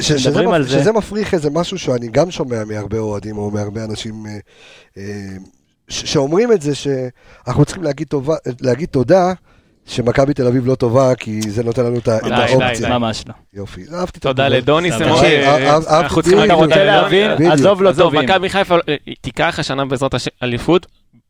[0.00, 0.68] שמדברים על זה...
[0.70, 4.32] שזה מפריך איזה משהו שאני גם שומע מהרבה אוהדים או מהרבה אנשים אה,
[4.98, 5.02] אה,
[5.88, 9.32] ש- שאומרים את זה, שאנחנו צריכים להגיד, טובה, להגיד תודה
[9.86, 12.98] שמכבי תל אביב לא טובה, כי זה נותן לנו את ה- את די, די, האופציה.
[12.98, 13.34] ממש לא.
[13.54, 14.58] יופי, אהבתי את תודה התגובה.
[14.58, 14.90] לדוני.
[14.90, 15.04] תקשיב,
[15.44, 17.30] אה, אנחנו צריכים אתה רוצה להבין?
[17.52, 18.20] עזוב לא טובים.
[18.20, 18.76] מכבי חיפה
[19.20, 20.86] תיקח השנה בעזרת אליפות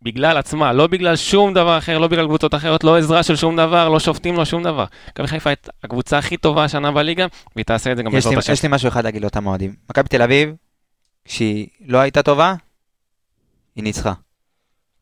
[0.07, 3.57] בגלל עצמה, לא בגלל שום דבר אחר, לא בגלל קבוצות אחרות, לא עזרה של שום
[3.57, 4.85] דבר, לא שופטים, לא שום דבר.
[5.09, 7.27] מכבי חיפה הייתה הקבוצה הכי טובה השנה בליגה,
[7.57, 8.53] והיא תעשה את זה גם בעזרת השם.
[8.53, 9.75] יש לי משהו אחד להגיד לאותם אוהדים.
[9.91, 10.55] מכבי תל אביב,
[11.25, 12.55] כשהיא לא הייתה טובה,
[13.77, 14.13] היא ניצחה.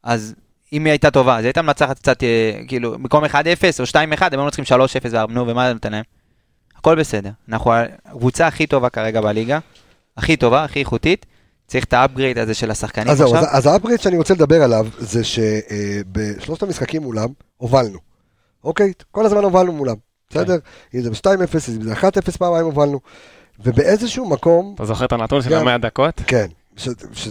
[0.02, 0.34] אז
[0.72, 3.34] אם היא הייתה טובה, אז היא הייתה מנצחת קצת, אה, כאילו, במקום 1-0
[3.80, 4.68] או 2-1, הם היו מנצחים 3-0
[5.10, 6.04] וארבנו, ומה זה נותן להם?
[6.76, 7.30] הכל בסדר.
[7.48, 7.72] אנחנו
[8.04, 9.58] הקבוצה הכי טובה כרגע בליגה,
[10.16, 11.26] הכי טובה, הכי איכותית.
[11.66, 13.36] צריך את ה upgrade הזה של השחקנים אז עכשיו.
[13.38, 17.98] אז- אז ה upgrade שאני רוצה לדבר עליו, זה שבשלושת המשחקים מולם, הובלנו.
[18.64, 18.92] אוקיי?
[19.10, 19.94] כל הזמן הובלנו מולם.
[20.30, 20.56] בסדר?
[20.94, 21.28] אם זה ב-2-0,
[21.76, 23.00] אם זה 1-0 פעמיים הובלנו.
[23.60, 25.60] ובאיזשהו מקום, אתה זוכר את הנתון של גם.
[25.60, 26.20] המאה דקות?
[26.26, 26.46] כן,
[26.76, 27.28] ש- ש-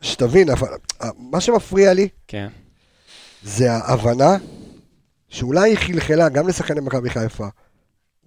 [0.00, 0.68] שתבין, אבל-
[1.18, 2.48] מה שמפריע לי, כן.
[3.42, 4.36] זה ההבנה
[5.28, 7.46] שאולי היא חלחלה גם לשחקני מכבי חיפה.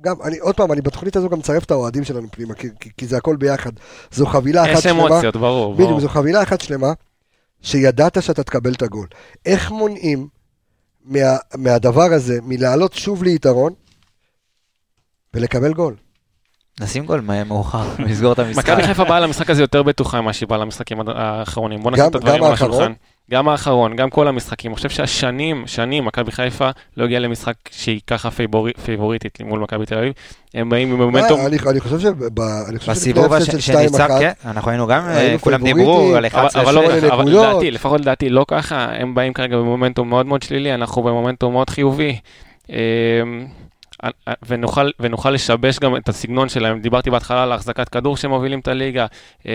[0.04, 2.89] גם, אני, עוד פעם, אני בתוכנית הזו גם מצרף את האוהדים שלנו פנימה, כי, כי,
[2.97, 3.72] כי זה הכל ביחד.
[4.12, 5.08] זו חבילה אחת יש שלמה.
[5.08, 5.76] אמוציות, ברור.
[5.76, 5.99] בדיוק.
[5.99, 6.93] זו חבילה אחת שלמה,
[7.62, 9.08] שידעת שאתה תקבל את הגול.
[9.45, 10.28] איך מונעים
[11.06, 13.74] מה, מהדבר הזה, מלעלות שוב ליתרון,
[15.34, 15.95] ולקבל גול?
[16.82, 18.70] נשים גול מה- מאוחר, לסגור את המשחק.
[18.70, 21.80] מכבי חיפה באה למשחק הזה יותר בטוחה ממה שהיא באה למשחקים האחרונים.
[21.84, 22.54] בוא נשים גם- את הדברים על?
[22.54, 22.94] השולחן.
[23.32, 24.72] גם האחרון, גם כל המשחקים.
[24.72, 29.86] אני חושב שהשנים, שנים, מכבי חיפה לא הגיעה למשחק שהיא ככה פייבורי- פייבוריטית מול מכבי
[29.86, 30.14] תל אביב.
[30.54, 31.40] הם באים עם מומנטום.
[31.40, 32.14] אה, אני, חושב שב...
[32.88, 36.26] בסיבוב שלפני הש- הפסד של 2-1, שניצח, כן, אנחנו היינו גם, אה, כולם דיברו על
[36.26, 36.64] אבל, 11
[37.14, 37.52] אבל, לא.
[37.52, 41.70] לדעתי, לפחות לדעתי, לא ככה, הם באים כרגע במומנטום מאוד מאוד שלילי, אנחנו במומנטום מאוד
[41.70, 42.20] חיובי.
[44.04, 44.10] אמ,
[44.47, 46.80] ונוכל, ונוכל לשבש גם את הסגנון שלהם.
[46.80, 49.06] דיברתי בהתחלה על החזקת כדור שמובילים את הליגה.
[49.45, 49.51] אמ,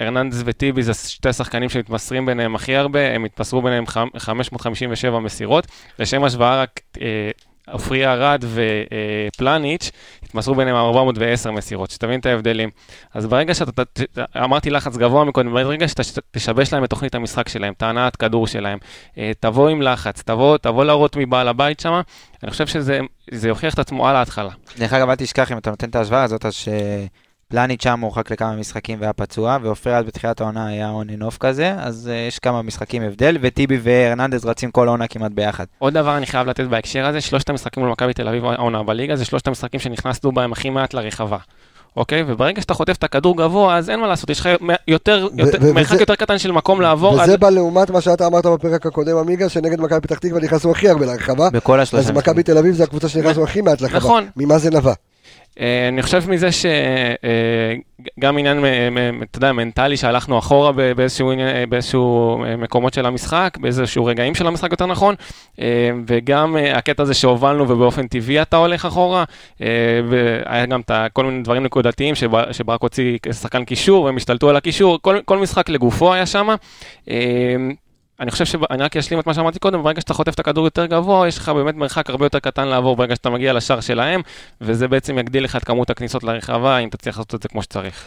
[0.00, 5.66] ארננדס וטיבי זה שתי שחקנים שמתמסרים ביניהם הכי הרבה, הם התמסרו ביניהם חמ- 557 מסירות.
[5.98, 7.30] לשם השוואה רק אה,
[7.70, 8.44] עופרי ארד
[9.34, 9.90] ופלניץ'
[10.22, 12.70] התמסרו ביניהם 410 מסירות, שתבין את ההבדלים.
[13.14, 13.82] אז ברגע שאתה,
[14.36, 18.16] אמרתי לחץ גבוה מקודם, ברגע שאתה ש- תשבש להם את תוכנית המשחק שלהם, את ההנעת
[18.16, 18.78] כדור שלהם,
[19.18, 22.00] אה, תבוא עם לחץ, תבוא, תבוא להראות מבעל הבית שם,
[22.42, 23.00] אני חושב שזה
[23.30, 24.50] זה יוכיח את עצמו על ההתחלה.
[24.78, 26.54] דרך אגב, אל תשכח, אם אתה נותן את ההשוואה הזאת, אז
[27.48, 31.36] שפלניץ' שם הורחק לכמה משחקים והיה פצוע, ועופרי אז בתחילת העונה היה און אנ אוף
[31.40, 35.64] כזה, אז אה, יש כמה משחקים הבדל, וטיבי והרננדז רצים כל העונה כמעט ביחד.
[35.78, 39.16] עוד דבר אני חייב לתת בהקשר הזה, שלושת המשחקים מול מכבי תל אביב העונה בליגה,
[39.16, 41.36] זה שלושת המשחקים שנכנסנו בהם הכי מעט לרחבה.
[41.96, 42.24] אוקיי?
[42.26, 44.48] וברגע שאתה חוטף את הכדור גבוה, אז אין מה לעשות, יש לך
[44.88, 47.20] יותר, ו- יותר, וזה- מרחק יותר קטן של מקום לעבור.
[47.22, 50.70] אז וזה בא לעומת מה שאתה אמרת בפרק הקודם, עמיגה, שנגד מכבי פתח תקווה נכנסנו
[50.70, 52.08] הכי הרבה לרחבה, בכל השלושה.
[52.08, 53.98] אז מכבי תל אביב זה הקבוצה שנכנסנו הכי מעט לרחבה.
[53.98, 54.24] נכון.
[54.36, 54.92] ממה זה נבע?
[55.60, 61.48] אה, אני חושב מזה שגם עניין, מ- מ- אתה יודע, מנטלי, שהלכנו אחורה באיזשהו עניין-
[61.56, 65.14] אה, באיזשהו אה, מקומות של המשחק, באיזשהו רגעים של המשחק יותר נכון,
[65.60, 65.66] אה,
[66.06, 69.24] וגם אה, הקטע הזה שהובלנו ובאופן טבעי אתה הולך אחורה,
[69.62, 69.66] אה,
[70.08, 70.80] והיה גם
[71.12, 75.38] כל מיני דברים נקודתיים שבר- שברק הוציא שחקן קישור, והם השתלטו על הקישור, כל, כל
[75.38, 76.48] משחק לגופו היה שם.
[78.20, 80.86] אני חושב שאני רק אשלים את מה שאמרתי קודם, ברגע שאתה חוטף את הכדור יותר
[80.86, 84.20] גבוה, יש לך באמת מרחק הרבה יותר קטן לעבור ברגע שאתה מגיע לשער שלהם,
[84.60, 88.04] וזה בעצם יגדיל לך את כמות הכניסות לרחבה, אם תצליח לעשות את זה כמו שצריך.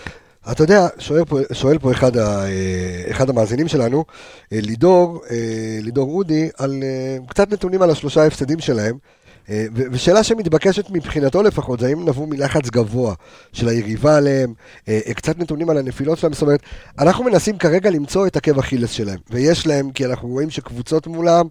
[0.51, 4.05] אתה יודע, שואל פה, שואל פה אחד, ה, אה, אחד המאזינים שלנו,
[4.53, 6.83] אה, לידור, אה, לידור אודי, על
[7.29, 8.97] קצת נתונים על השלושה ההפסדים שלהם,
[9.91, 13.13] ושאלה שמתבקשת מבחינתו לפחות, זה האם נבעו מלחץ גבוה
[13.53, 14.53] של היריבה עליהם,
[14.87, 16.59] אה, אה, קצת נתונים על הנפילות שלהם, זאת אומרת,
[16.99, 21.45] אנחנו מנסים כרגע למצוא את עקב אכילס שלהם, ויש להם, כי אנחנו רואים שקבוצות מולם,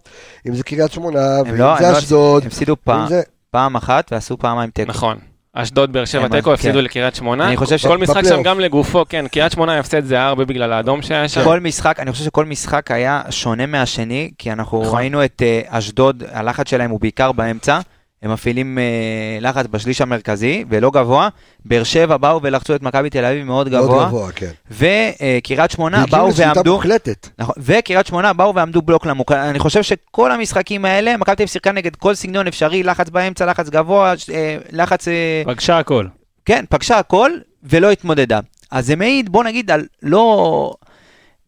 [0.49, 3.23] אם זה קריית שמונה, ואם לא, זה לא, אשדוד, הם הפסידו פעם, זה...
[3.51, 4.91] פעם אחת ועשו פעמיים תיקו.
[4.91, 5.19] נכון.
[5.63, 6.85] אשדוד, באר שבע, תיקו, הפסידו כן.
[6.85, 7.49] לקריית שמונה.
[7.49, 8.43] אני חושב ש- כל משחק שם.
[8.43, 11.45] גם לגופו, כן, קריית שמונה הפסד זה הרבה בגלל האדום שהיה שם.
[11.45, 14.99] כל משחק, אני חושב שכל משחק היה שונה מהשני, כי אנחנו נכון.
[14.99, 17.79] ראינו את אה, אשדוד, הלחץ שלהם הוא בעיקר באמצע,
[18.23, 21.29] הם מפעילים אה, לחץ בשליש המרכזי, ולא גבוה.
[21.65, 24.51] באר שבע באו ולחצו את מכבי תל אביב מאוד מאוד גבוה, גבוה, כן.
[24.71, 27.29] וקריית שמונה והגיעו באו לשליטה ועמדו, מוחלטת.
[27.39, 29.33] נכון, וקריית שמונה באו ועמדו בלוק למוק.
[29.33, 33.47] אני חושב שכל המשחקים האלה, מכבי תל אביב שיחקה נגד כל סגנון אפשרי, לחץ באמצע,
[33.47, 35.09] לחץ גבוה, אה, לחץ...
[35.09, 36.07] אה, פגשה הכל.
[36.45, 37.31] כן, פגשה הכל
[37.63, 38.41] ולא התמודדה.
[38.71, 40.75] אז זה מעיד, בוא נגיד, על לא...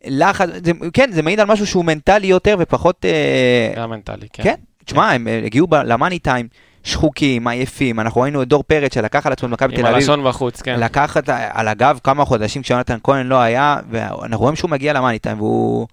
[0.04, 3.04] לחץ, זה, כן, זה מעיד על משהו שהוא מנטלי יותר ופחות...
[3.04, 4.42] אה, גם מנטלי, כן.
[4.42, 4.54] כן,
[4.88, 6.48] תשמע, הם אה, הגיעו למאני טיים,
[6.84, 9.94] שחוקים, עייפים, אנחנו ראינו את דור פרץ שלקח על עצמו את מכבי עם תל אביב,
[9.94, 10.80] הלשון בחוץ, כן.
[10.80, 11.16] לקח
[11.50, 15.86] על הגב כמה חודשים כשיונתן כהן לא היה, ואנחנו רואים שהוא מגיע למאני טיים והוא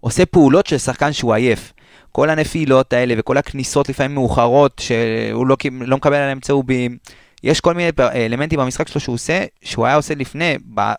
[0.00, 1.72] עושה פעולות של שחקן שהוא עייף.
[2.12, 6.96] כל הנפילות האלה וכל הכניסות לפעמים מאוחרות, שהוא לא, לא מקבל עליהם צהובים.
[7.44, 10.56] יש כל מיני אלמנטים במשחק שלו שהוא עושה, שהוא היה עושה לפני,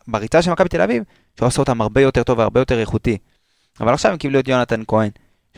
[0.07, 1.03] בריצה של מכבי תל אביב,
[1.37, 3.17] שהוא עושה אותם הרבה יותר טוב והרבה יותר איכותי.
[3.79, 5.09] אבל עכשיו הם קיבלו את יונתן כהן,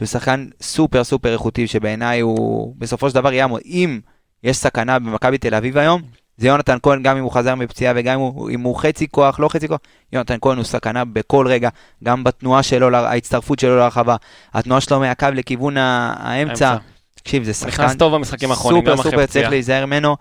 [0.05, 3.61] שהוא שחקן סופר סופר איכותי, שבעיניי הוא בסופו של דבר יעמוד.
[3.65, 3.99] אם
[4.43, 6.01] יש סכנה במכבי תל אביב היום,
[6.37, 9.39] זה יונתן כהן, גם אם הוא חזר מפציעה וגם אם הוא, אם הוא חצי כוח,
[9.39, 9.79] לא חצי כוח,
[10.13, 11.69] יונתן כהן הוא סכנה בכל רגע,
[12.03, 14.15] גם בתנועה שלו, ההצטרפות שלו לרחבה,
[14.53, 16.67] התנועה שלו מהקו לכיוון האמצע.
[16.67, 16.75] האמצע.
[17.15, 19.25] תקשיב, זה שחקן נכנס טוב במשחקים האחרונים, סופר סופר.
[19.25, 20.17] צריך להיזהר ממנו,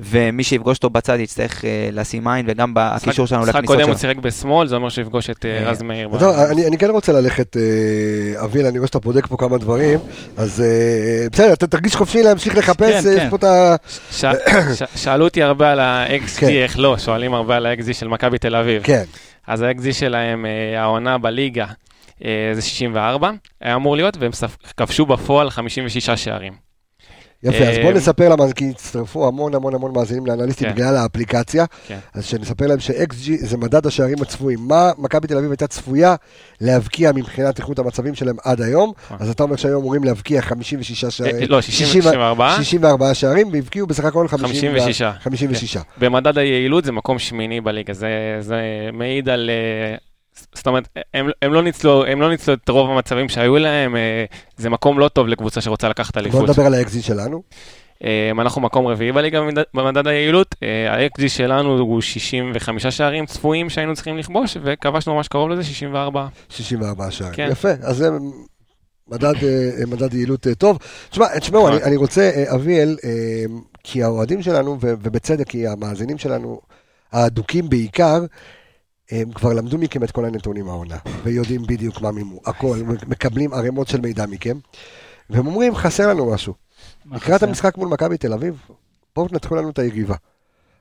[0.00, 3.98] ומי שיפגוש אותו בצד יצטרך אה, לשים עין, וגם בקישור שלנו משחק לכניסות קודם הוא
[3.98, 4.10] שלו.
[4.10, 6.08] שיחק בשמאל, זה אומר שהוא יפגוש את אה, אה, רז מאיר.
[6.50, 7.56] אני, כן רוצה ללכת,
[8.44, 9.98] אביל, אני רואה שאתה בודק פה כמה דברים,
[10.36, 10.62] אז
[11.32, 13.30] בסדר, אתה תרגיש חופשי להמשיך לחפש, כן, אה, יש כן.
[13.30, 13.76] פה את ה...
[14.96, 16.48] שאלו אותי הרבה על ה-XG, כן.
[16.48, 18.82] איך לא, שואלים הרבה על ה-XG של מכבי תל אביב.
[18.82, 19.04] כן,
[19.46, 21.66] אז ה-XG שלהם, העונה בליגה,
[22.54, 23.30] זה 64,
[23.60, 24.30] היה אמור להיות, והם
[24.76, 26.63] כבשו בפועל 56 שערים.
[27.42, 30.74] יפה, אז אה, בוא נספר למה, כי הצטרפו המון המון המון מאזינים לאנליסטים כן.
[30.74, 31.98] בגלל האפליקציה, כן.
[32.14, 34.58] אז שנספר להם ש-XG זה מדד השערים הצפויים.
[34.62, 36.14] מה מכבי תל אביב הייתה צפויה
[36.60, 39.16] להבקיע מבחינת איכות המצבים שלהם עד היום, נכון.
[39.20, 44.04] אז אתה אומר שהיום אמורים להבקיע 56 אה, שערים, לא, 64, 64 שערים, והבקיעו בסך
[44.04, 45.02] הכל 50 56.
[45.20, 45.76] 56.
[45.98, 48.08] במדד היעילות זה מקום שמיני בליגה, זה,
[48.40, 48.60] זה
[48.92, 49.50] מעיד על...
[50.54, 54.24] זאת אומרת, הם, הם, לא ניצלו, הם לא ניצלו את רוב המצבים שהיו להם, אה,
[54.56, 56.48] זה מקום לא טוב לקבוצה שרוצה לקחת בוא אליפות.
[56.48, 57.42] נדבר על ה-XG שלנו.
[58.04, 59.40] אה, אנחנו מקום רביעי בליגה
[59.74, 65.50] במדד, היעילות, אה, ה-XG שלנו הוא 65 שערים צפויים שהיינו צריכים לכבוש, וכבשנו ממש קרוב
[65.50, 66.26] לזה 64.
[66.48, 67.34] 64 שערים.
[67.34, 67.48] כן.
[67.50, 68.10] יפה, אז זה
[69.08, 69.34] מדד,
[69.86, 70.78] מדד יעילות טוב.
[71.10, 71.88] תשמע, תשמעו, אני, נכון.
[71.88, 72.96] אני רוצה, אביאל,
[73.84, 76.60] כי האוהדים שלנו, ובצדק, כי המאזינים שלנו,
[77.12, 78.20] האדוקים בעיקר,
[79.10, 82.78] הם כבר למדו מכם את כל הנתונים העונה, ויודעים בדיוק מה מימו, הכל,
[83.08, 84.58] מקבלים ערימות של מידע מכם,
[85.30, 86.54] והם אומרים, חסר לנו משהו.
[87.12, 87.42] לקראת?
[87.42, 88.62] המשחק מול מכבי תל אביב,
[89.16, 90.14] בואו תנתחו לנו את היריבה.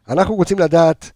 [0.09, 1.11] אנחנו רוצים לדעת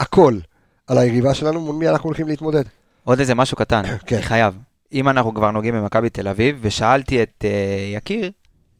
[0.00, 0.38] הכל
[0.86, 2.64] על היריבה שלנו, מול מי אנחנו הולכים להתמודד.
[3.04, 4.16] עוד איזה משהו קטן, כן.
[4.16, 4.58] אני חייב.
[4.92, 8.30] אם אנחנו כבר נוגעים במכבי תל אביב, ושאלתי את uh, יקיר,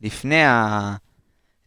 [0.03, 0.95] לפני, ה...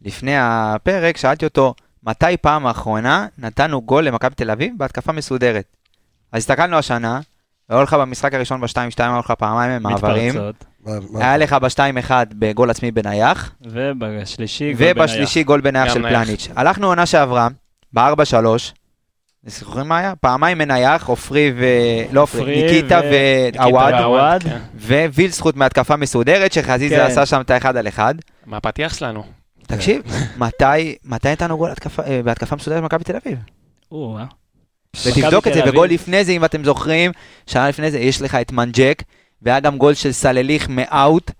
[0.02, 5.81] לפני הפרק, שאלתי אותו, מתי פעם האחרונה נתנו גול למכבי תל אביב בהתקפה מסודרת?
[6.32, 7.20] אז הסתכלנו השנה,
[7.68, 10.64] היו לך במשחק הראשון ב-2-2, היו לך פעמיים מעברים, מתפרצות.
[10.86, 16.02] מה- מה- היה לך ב-2-1 בגול עצמי בנייח, ובשלישי, גול ובשלישי גול בנייח של.
[16.02, 16.48] פלניץ'.
[16.56, 17.48] הלכנו עונה שעברה,
[17.92, 18.46] ב-4-3,
[19.46, 20.14] זוכרים מה היה?
[20.16, 21.64] פעמיים מנייח, עופרי ו...
[22.12, 23.48] לא עופרי, ניקיטה ו-
[23.92, 24.42] ועוואד.
[24.42, 24.58] כן.
[25.14, 27.00] ווילדסחוט מהתקפה מסודרת, שחזיזה כן.
[27.00, 28.14] עשה שם את האחד על אחד.
[28.46, 29.24] מהפתיח שלנו.
[29.66, 30.02] תקשיב,
[30.38, 31.70] מתי מתי נתנו גול
[32.06, 33.38] אה, בהתקפה מסודרת במכבי תל אביב?
[34.96, 35.00] אה.
[35.06, 35.60] ותבדוק את זה.
[35.66, 37.12] וגול לפני זה, אם אתם זוכרים,
[37.46, 39.02] שנה לפני זה, יש לך את מנג'ק,
[39.42, 41.30] והיה גם גול של סלליך מאאוט.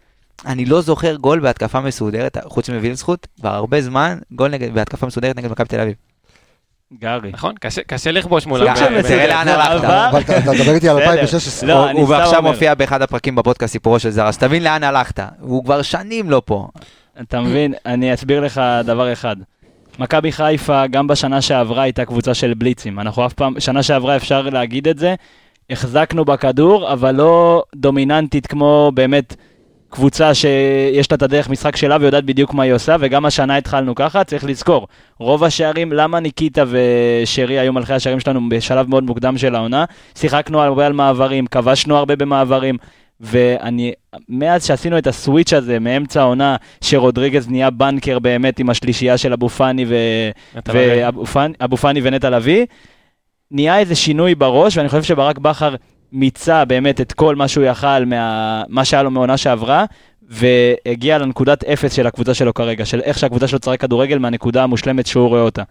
[0.46, 5.36] אני לא זוכר גול בהתקפה מסודרת, חוץ מווילדסחוט, כבר הרבה זמן, גול נגד- בהתקפה מסודרת
[5.36, 5.94] נגד מכבי תל אביב.
[7.00, 7.30] גרי.
[7.32, 7.54] נכון?
[7.60, 8.60] קשה- לכבוש מול...
[9.02, 9.84] תראה לאן הלכת.
[9.84, 11.10] אבל אתה מדבר איתי על בסדר.
[11.10, 11.68] 2016.
[11.68, 12.40] לא, הוא אומר.
[12.40, 15.20] מופיע באחד הפרקים בפודקאסט סיפורו של זרה, שתבין לאן הלכת.
[15.40, 16.68] הוא כבר שנים לא פה.
[17.20, 17.74] אתה מבין?
[17.86, 19.36] אני אסביר לך דבר אחד.
[19.98, 23.00] מכבי חיפה, גם בשנה שעברה הייתה קבוצה של בליצים.
[23.00, 25.14] אנחנו אף פעם, שנה שעברה אפשר להגיד את זה,
[25.70, 29.36] החזקנו בכדור, אבל לא דומיננטית כמו באמת
[29.90, 33.94] קבוצה שיש לה את הדרך משחק שלה ויודעת בדיוק מה היא עושה, וגם השנה התחלנו
[33.94, 34.86] ככה, צריך לזכור,
[35.18, 39.84] רוב השערים, למה ניקיטה ושרי היו מלכי השערים שלנו בשלב מאוד מוקדם של העונה?
[40.14, 42.76] שיחקנו הרבה על מעברים, כבשנו הרבה במעברים,
[43.22, 43.92] ואני,
[44.28, 49.48] מאז שעשינו את הסוויץ' הזה מאמצע העונה, שרודריגז נהיה בנקר באמת עם השלישייה של אבו
[49.48, 49.94] פאני ו...
[50.66, 52.66] ואבו פאני- ונטע לביא,
[53.50, 55.74] נהיה איזה שינוי בראש, ואני חושב שברק בכר
[56.12, 59.84] מיצה באמת את כל מה שהוא יכל, מה, מה שהיה לו מעונה שעברה,
[60.28, 65.06] והגיע לנקודת אפס של הקבוצה שלו כרגע, של איך שהקבוצה שלו תשחק כדורגל מהנקודה המושלמת
[65.06, 65.62] שהוא רואה אותה.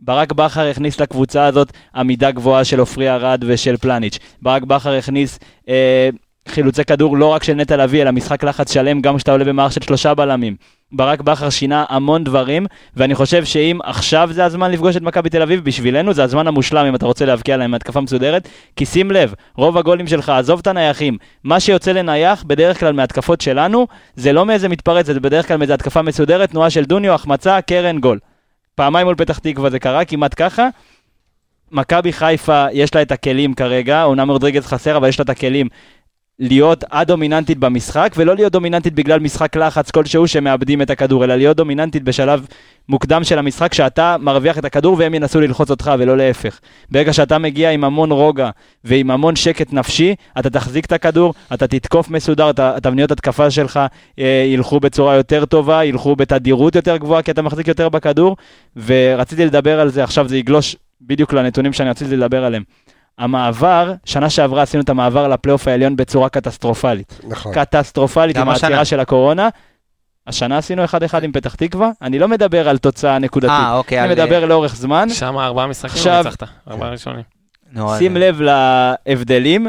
[0.00, 4.18] ברק בכר הכניס לקבוצה הזאת עמידה גבוהה של עופרי ארד ושל פלניץ'.
[4.42, 6.08] ברק בכר הכניס אה,
[6.48, 9.72] חילוצי כדור לא רק של נטע לביא, אלא משחק לחץ שלם גם כשאתה עולה במערך
[9.72, 10.56] של שלושה בלמים.
[10.92, 12.66] ברק בכר שינה המון דברים,
[12.96, 16.86] ואני חושב שאם עכשיו זה הזמן לפגוש את מכבי תל אביב, בשבילנו זה הזמן המושלם
[16.86, 20.66] אם אתה רוצה להבקיע להם מהתקפה מסודרת, כי שים לב, רוב הגולים שלך, עזוב את
[20.66, 23.86] הנייחים, מה שיוצא לנייח בדרך כלל מהתקפות שלנו,
[24.16, 27.98] זה לא מאיזה מתפרץ, זה בדרך כלל מאיזה התקפה מסודרת, תנועה של דוניו, החמצה, קרן,
[27.98, 28.18] גול.
[28.74, 30.68] פעמיים מול פתח תקווה זה קרה, כמעט ככה.
[31.72, 35.68] מכבי חיפה, יש לה את הכלים כרגע, אומנם רודריגז חסר, אבל יש לה את הכלים
[36.38, 41.56] להיות הדומיננטית במשחק, ולא להיות דומיננטית בגלל משחק לחץ כלשהו שמאבדים את הכדור, אלא להיות
[41.56, 42.46] דומיננטית בשלב
[42.88, 46.60] מוקדם של המשחק, שאתה מרוויח את הכדור והם ינסו ללחוץ אותך, ולא להפך.
[46.90, 48.50] ברגע שאתה מגיע עם המון רוגע
[48.84, 53.80] ועם המון שקט נפשי, אתה תחזיק את הכדור, אתה תתקוף מסודר, התבניות התקפה שלך
[54.18, 58.36] אה, ילכו בצורה יותר טובה, ילכו בתדירות יותר גבוהה, כי אתה מחזיק יותר בכדור,
[58.76, 62.62] ורציתי לדבר על זה, עכשיו זה יגלוש בדיוק לנתונים שאני רציתי לדבר עליהם.
[63.18, 67.20] המעבר, שנה שעברה עשינו את המעבר לפלייאוף העליון בצורה קטסטרופלית.
[67.28, 67.52] נכון.
[67.54, 68.68] קטסטרופלית עם השנה.
[68.68, 69.48] העצירה של הקורונה.
[70.26, 70.88] השנה עשינו 1-1
[71.22, 74.00] עם פתח תקווה, אני לא מדבר על תוצאה נקודתית, אה, אוקיי.
[74.00, 75.08] אני על- מדבר לאורך זמן.
[75.08, 77.22] שם ארבעה משחקים עכשיו- ניצחת, ארבעה ראשונים.
[77.98, 79.66] שים לב להבדלים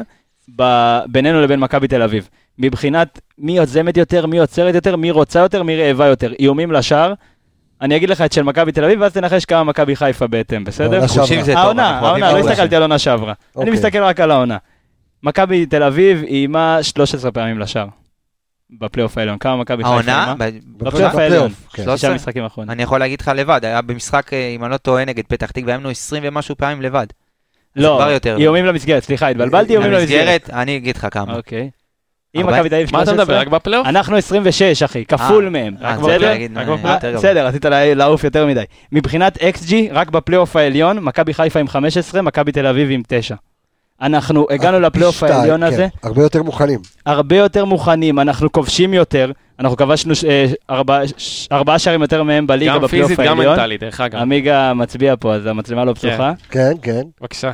[0.56, 2.30] ב- בינינו לבין מכבי תל אביב.
[2.60, 6.32] מבחינת מי יוזמת יותר, מי עוצרת יותר, מי רוצה יותר, מי רעבה יותר.
[6.39, 7.14] איומים לשער.
[7.82, 10.93] אני אגיד לך את של מכבי תל אביב, ואז תנחש כמה מכבי חיפה בהתאם, בסדר?
[10.93, 11.07] העונה.
[11.07, 11.61] חושים זה טוב.
[11.61, 13.34] העונה, העונה, לא הסתכלתי על העונה שעברה.
[13.34, 13.73] אני אוקיי.
[13.73, 14.57] מסתכל רק על העונה.
[15.23, 17.88] מכבי תל אביב איימה 13 פעמים לשער.
[18.80, 19.38] בפלייאוף העליון.
[19.38, 20.34] כמה מכבי חיפה העונה?
[20.67, 21.51] בפלייאוף העליון.
[21.73, 21.84] כן.
[21.84, 22.71] שישה משחקים האחרונים.
[22.71, 25.73] אני יכול להגיד לך לבד, היה במשחק, אה, אם אני לא טועה, נגד פתח תקווה,
[25.73, 27.07] היינו 20 ומשהו פעמים לבד.
[27.75, 28.07] לא.
[28.25, 30.28] איומים למסגרת, סליחה, התבלבלתי, איומים למסגרת.
[30.28, 31.36] למסגרת, אני אגיד לך כמה.
[31.36, 31.69] אוקיי.
[32.36, 33.88] אם מכבי תל אביב מה אתה מדבר, 13, רק בפלייאוף?
[33.88, 35.75] אנחנו 26, אחי, כפול אה, מהם.
[35.82, 36.32] אה, רק בסדר?
[36.32, 37.25] אה, בפלייאוף?
[37.47, 38.63] רצית לה- לעוף יותר מדי.
[38.91, 43.36] מבחינת XG, רק בפלייאוף העליון, מכבי חיפה עם 15, מכבי תל אביב עם 9.
[44.01, 46.80] אנחנו הגענו לפלייאוף העליון כן, הזה, הרבה יותר מוכנים.
[47.05, 50.45] הרבה יותר מוכנים, אנחנו כובשים יותר, אנחנו כבשנו אה,
[51.51, 53.55] ארבעה- שערים יותר מהם בליגה גם בפלייאוף פיזית, גם העליון.
[53.55, 54.19] מנטלית, דרך אגב.
[54.19, 56.34] עמיגה מצביע פה, אז המצלמה לא פתוחה.
[56.49, 57.51] כן, כן, בבקשה.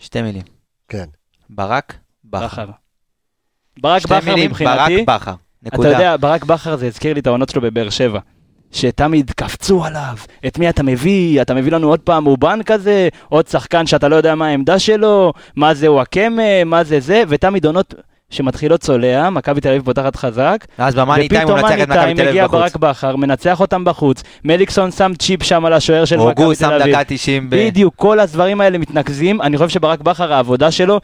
[0.00, 0.42] שתי מילים.
[0.88, 1.04] כן.
[1.50, 2.66] ברק, בכר.
[3.80, 5.34] ברק בכר מבחינתי, ברק, בכר.
[5.68, 5.88] אתה נקודה.
[5.88, 8.18] יודע, ברק בכר זה הזכיר לי את העונות שלו בבאר שבע.
[8.72, 10.16] שתמיד קפצו עליו,
[10.46, 14.16] את מי אתה מביא, אתה מביא לנו עוד פעם אובן כזה, עוד שחקן שאתה לא
[14.16, 17.94] יודע מה העמדה שלו, מה זה וואקמה, מה זה זה, ותמיד עונות
[18.30, 22.00] שמתחילות צולע, מכבי תל אביב פותחת חזק, ואז במאני טיים הוא ופתאום מנצח את מאני
[22.00, 22.72] מכבי טיים תל מגיע אביב בחוץ.
[22.72, 26.82] ברק בכר, מנצח אותם בחוץ, מליקסון שם צ'יפ שם על השוער של מכבי שם תל
[26.82, 26.94] אביב.
[26.94, 27.56] דקה 90 ב...
[27.56, 31.00] בדיוק, כל הדברים האלה מתנקזים, אני חושב שברק בכר, העבודה שלו,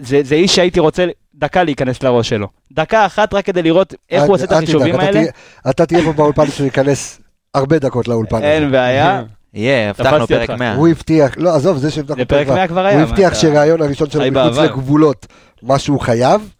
[0.00, 1.06] זה, זה איש שהייתי רוצה
[1.38, 2.48] דקה להיכנס לראש שלו.
[2.72, 5.22] דקה אחת רק כדי לראות איך הוא עושה את החישובים האלה.
[5.70, 7.20] אתה תהיה פה באולפן שהוא ייכנס
[7.54, 8.42] הרבה דקות לאולפן.
[8.42, 9.22] אין בעיה,
[9.54, 10.60] יהיה, הבטחנו פרק אותך.
[10.60, 10.74] 100.
[10.74, 13.02] הוא הבטיח, לא עזוב, זה שהבטחנו פרק 100 כבר היה.
[13.02, 14.58] הוא הבטיח שהראיון הראשון שלו מחוץ.
[14.58, 15.26] לגבולות,
[15.62, 16.50] מה שהוא חייב,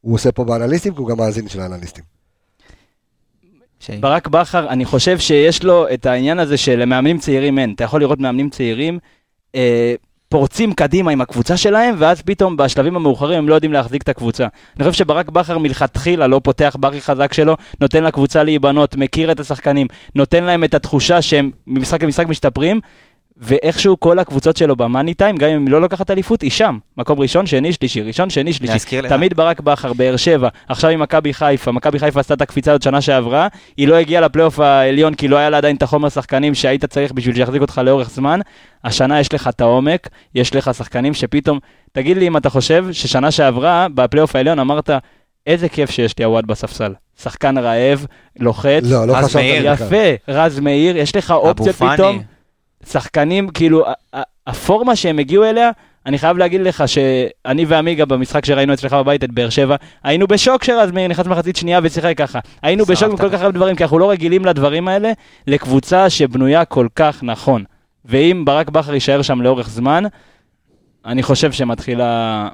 [0.00, 2.04] הוא עושה פה באנליסטים, כי הוא גם מאזין של האנליסטים.
[4.00, 7.72] ברק בכר, אני חושב שיש לו את העניין הזה שלמאמנים צעירים אין.
[7.76, 8.98] אתה יכול לראות מאמנים צעירים
[9.54, 9.94] אה,
[10.28, 14.46] פורצים קדימה עם הקבוצה שלהם, ואז פתאום בשלבים המאוחרים הם לא יודעים להחזיק את הקבוצה.
[14.76, 19.40] אני חושב שברק בכר מלכתחילה לא פותח בכי חזק שלו, נותן לקבוצה להיבנות, מכיר את
[19.40, 22.80] השחקנים, נותן להם את התחושה שהם ממשחק למשחק משתפרים,
[23.40, 26.78] ואיכשהו כל הקבוצות שלו במאני טיים, גם אם היא לא לוקחת אליפות, היא שם.
[26.96, 28.72] מקום ראשון, שני, שלישי, ראשון, שני, שלישי.
[29.08, 32.82] תמיד ברק בכר, באר שבע, עכשיו עם מכבי חיפה, מכבי חיפה עשתה את הקפיצה הזאת
[32.82, 36.54] שנה שעברה, היא לא הגיעה לפלייאוף העליון כי לא היה לה עדיין את החומר שחקנים
[36.54, 38.40] שהיית צריך בשביל שיחזיק אותך לאורך זמן.
[38.84, 41.58] השנה יש לך את העומק, יש לך שחקנים שפתאום,
[41.92, 44.90] תגיד לי אם אתה חושב ששנה שעברה, בפלייאוף העליון אמרת,
[45.46, 46.92] איזה כיף שיש לי עווד בספסל.
[47.22, 48.06] שחקן רעב,
[48.38, 49.70] לוחץ, לא, לא רז חשבת מאיר.
[49.70, 49.84] על זה.
[49.84, 52.22] יפה, רז מאיר, יש לך אופציות אבו פתאום.
[52.90, 53.84] שחקנים, כאילו,
[54.46, 55.70] הפורמה שהם הגיעו אליה,
[56.06, 60.64] אני חייב להגיד לך שאני ועמיגה במשחק שראינו אצלך בבית את באר שבע, היינו בשוק
[60.64, 62.38] שרז מאיר נכנס מחצית שנייה ושיחק ככה.
[62.62, 62.84] היינו.
[62.84, 65.12] בשוק מכל כך הרבה דברים, כי אנחנו לא רגילים לדברים האלה,
[65.46, 67.64] לקבוצה שבנויה כל כך נכון.
[68.04, 70.04] ואם ברק בכר יישאר שם לאורך זמן,
[71.06, 72.48] אני חושב שמתחילה...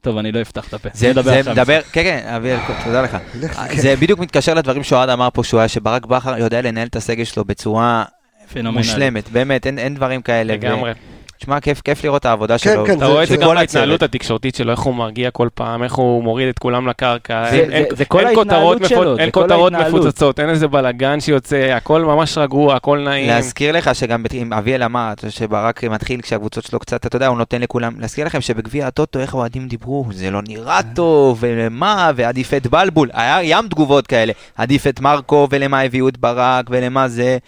[0.00, 0.88] טוב, אני לא אפתח את הפה.
[0.92, 1.52] זה נדבר זה עכשיו.
[1.52, 3.18] מדבר, כן, כן, אביאל, תודה לך.
[3.40, 3.80] לך, כן.
[3.80, 7.24] זה בדיוק מתקשר לדברים שאוהד אמר פה, שהוא היה שברק בכר יודע לנהל את הסגל
[7.24, 8.04] שלו בצורה
[8.52, 8.78] פנומנלי.
[8.78, 10.52] מושלמת, באמת, אין אין דברים כאלה.
[10.52, 10.92] ו- לגמרי.
[11.40, 12.86] תשמע, כיף כיף לראות את העבודה כן, שלו.
[12.86, 14.02] כן, אתה רואה את זה גם בהתנהלות.
[14.02, 17.44] התקשורתית שלו, איך הוא מרגיע כל פעם, איך הוא מוריד את כולם לקרקע.
[17.50, 20.00] זה- אין- זה- אין- זה כל אין כותרות ההתנהלות מפוצ- שלו, אין כותרות ההתנהלות.
[20.00, 23.26] מפוצצות, אין איזה בלאגן שיוצא, הכל ממש רגוע, הכל נעים.
[23.28, 27.60] להזכיר לך שגם אם אביאל אמר שברק מתחיל כשהקבוצות שלו קצת, אתה יודע, הוא נותן
[27.60, 32.66] לכולם, להזכיר לכם שבגביע הטוטו איך האוהדים דיברו, זה לא נראה טוב, ומה, ועדיף את
[32.66, 37.38] בלבול, היה ים תגובות כאלה, עדיף את מרקו, ולמה הביאו את ברק, ולמה זה,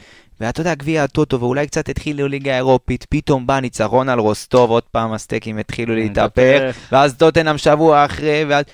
[0.40, 4.82] ואתה יודע, גביע הטוטו, ואולי קצת התחילו ליגה אירופית, פתאום בא ניצחון על רוסטוב, עוד
[4.82, 8.64] פעם הסטייקים התחילו להתהפך, ואז טוטנאם שבוע אחרי, ואז,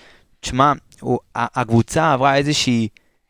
[0.41, 0.73] תשמע,
[1.35, 2.89] הקבוצה עברה איזושהי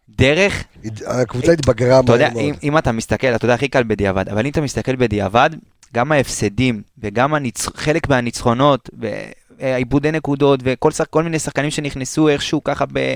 [0.08, 0.64] דרך
[1.06, 2.58] הקבוצה התבגרה אתה יודע, אם, מאוד.
[2.62, 5.50] אם אתה מסתכל, אתה יודע, הכי קל בדיעבד, אבל אם אתה מסתכל בדיעבד,
[5.94, 7.66] גם ההפסדים וגם הניצ...
[7.74, 8.90] חלק מהניצחונות
[9.58, 10.90] ועיבודי נקודות וכל.
[11.10, 13.14] כל מיני שחקנים שנכנסו איכשהו ככה ב...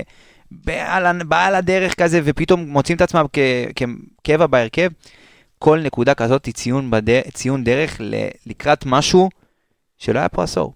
[0.51, 3.25] בעל, בעל הדרך כזה ופתאום מוצאים את עצמם.
[3.75, 4.89] כקבע בהרכב,
[5.59, 7.21] כל נקודה כזאת היא ציון, בד...
[7.33, 8.15] ציון דרך ל...
[8.45, 9.29] לקראת משהו
[9.97, 10.73] שלא היה פה עשור.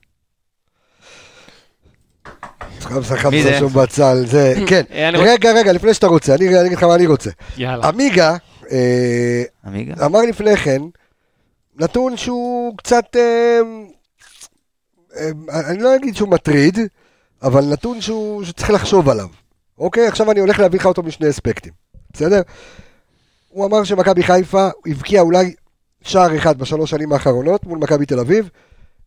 [3.32, 3.52] מי זה?
[3.56, 4.82] משהו בצל, זה, כן.
[4.92, 7.30] אה, רגע, רגע, לפני שאתה רוצה, אני אני אגיד לך מה אני רוצה.
[7.58, 7.88] יאללה.
[7.88, 8.38] עמיגה
[8.72, 10.06] אה, עמיגה?
[10.06, 10.82] אמר לפני כן,
[11.76, 13.60] נתון שהוא קצת, אה,
[15.18, 15.30] אה,
[15.70, 16.80] אני לא אגיד שהוא מטריד,
[17.44, 19.28] אבל נתון שהוא, שצריך לחשוב עליו.
[19.78, 21.74] אוקיי, עכשיו אני הולך להביא לך אותו משני אספקטים,
[22.14, 22.42] בסדר?
[23.50, 25.54] הוא אמר שמכבי חיפה הבקיעה אולי
[26.02, 28.50] שער אחד בשלוש שנים האחרונות מול מכבי תל אביב,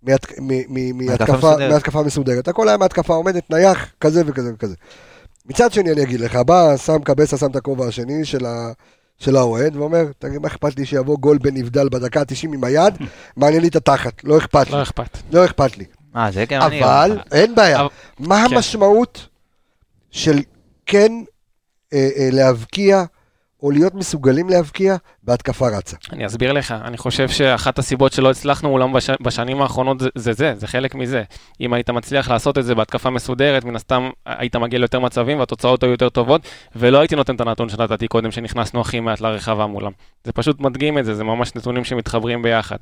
[0.03, 2.49] מהתקפה מסודרת.
[2.49, 4.75] הכל היה מהתקפה עומדת, נייח, כזה וכזה וכזה.
[5.47, 8.73] מצד שני, אני אגיד לך, בא, שם קבסה, שם את הכובע השני של ה...
[9.19, 12.95] של האוהד, ואומר, תגיד, מה אכפת לי שיבוא גול בנבדל בדקה ה-90 עם היד,
[13.37, 15.19] מעניין לי את התחת, לא אכפת לי, לא אכפת.
[15.33, 15.85] לא אכפת לי.
[16.17, 16.85] אה, זה גם אני.
[16.85, 17.87] אבל, אין בעיה.
[18.19, 18.55] מה כן.
[18.55, 19.29] המשמעות
[20.11, 20.39] של
[20.89, 21.13] כן
[21.93, 23.05] אה, אה, להבקיע,
[23.63, 24.97] או להיות מסוגלים להבקיע,
[25.29, 25.97] בהתקפה רצה?
[26.13, 29.11] אני אסביר לך, אני חושב שאחת הסיבות שלא הצלחנו מולם בש...
[29.21, 31.23] בשנים האחרונות זה, זה זה, זה חלק מזה.
[31.61, 35.83] אם היית מצליח לעשות את זה בהתקפה מסודרת, מן הסתם היית מגיע ליותר מצבים והתוצאות
[35.83, 39.93] היו יותר טובות, ולא הייתי נותן את הנתון שנתתי קודם, שנכנסנו הכי מעט לרחבה מולם.
[40.25, 42.77] זה פשוט מדגים את זה, זה ממש נתונים שמתחברים ביחד.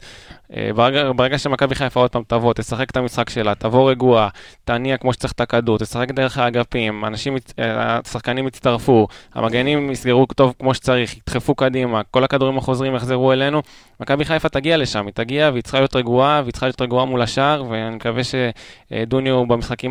[0.57, 4.29] אה, ברגע, ברגע שמכבי חיפה עוד פעם תבוא, תשחק את המשחק שלה, תבוא רגועה,
[4.65, 10.55] תניע כמו שצריך את הכדור, תשחק דרך האגפים, אנשים, אה, השחקנים יצטרפו, המגנים יסגרו טוב
[10.59, 13.63] כמו שצריך, ידחפו קדימה, כל הכדורים החוזרים יחזרו אלינו.
[14.01, 17.23] מכבי חיפה תגיע לשם, היא תגיע והיא צריכה להיות רגועה, והיא צריכה להיות רגועה מול
[17.23, 19.45] השאר, ואני מקווה שדוניו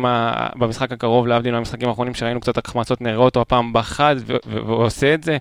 [0.04, 4.66] ה- במשחק הקרוב, להבדיל מהמשחקים האחרונים שראינו קצת החמצות, נראה אותו הפעם בחד ו- ו-
[4.66, 5.36] ועושה את זה.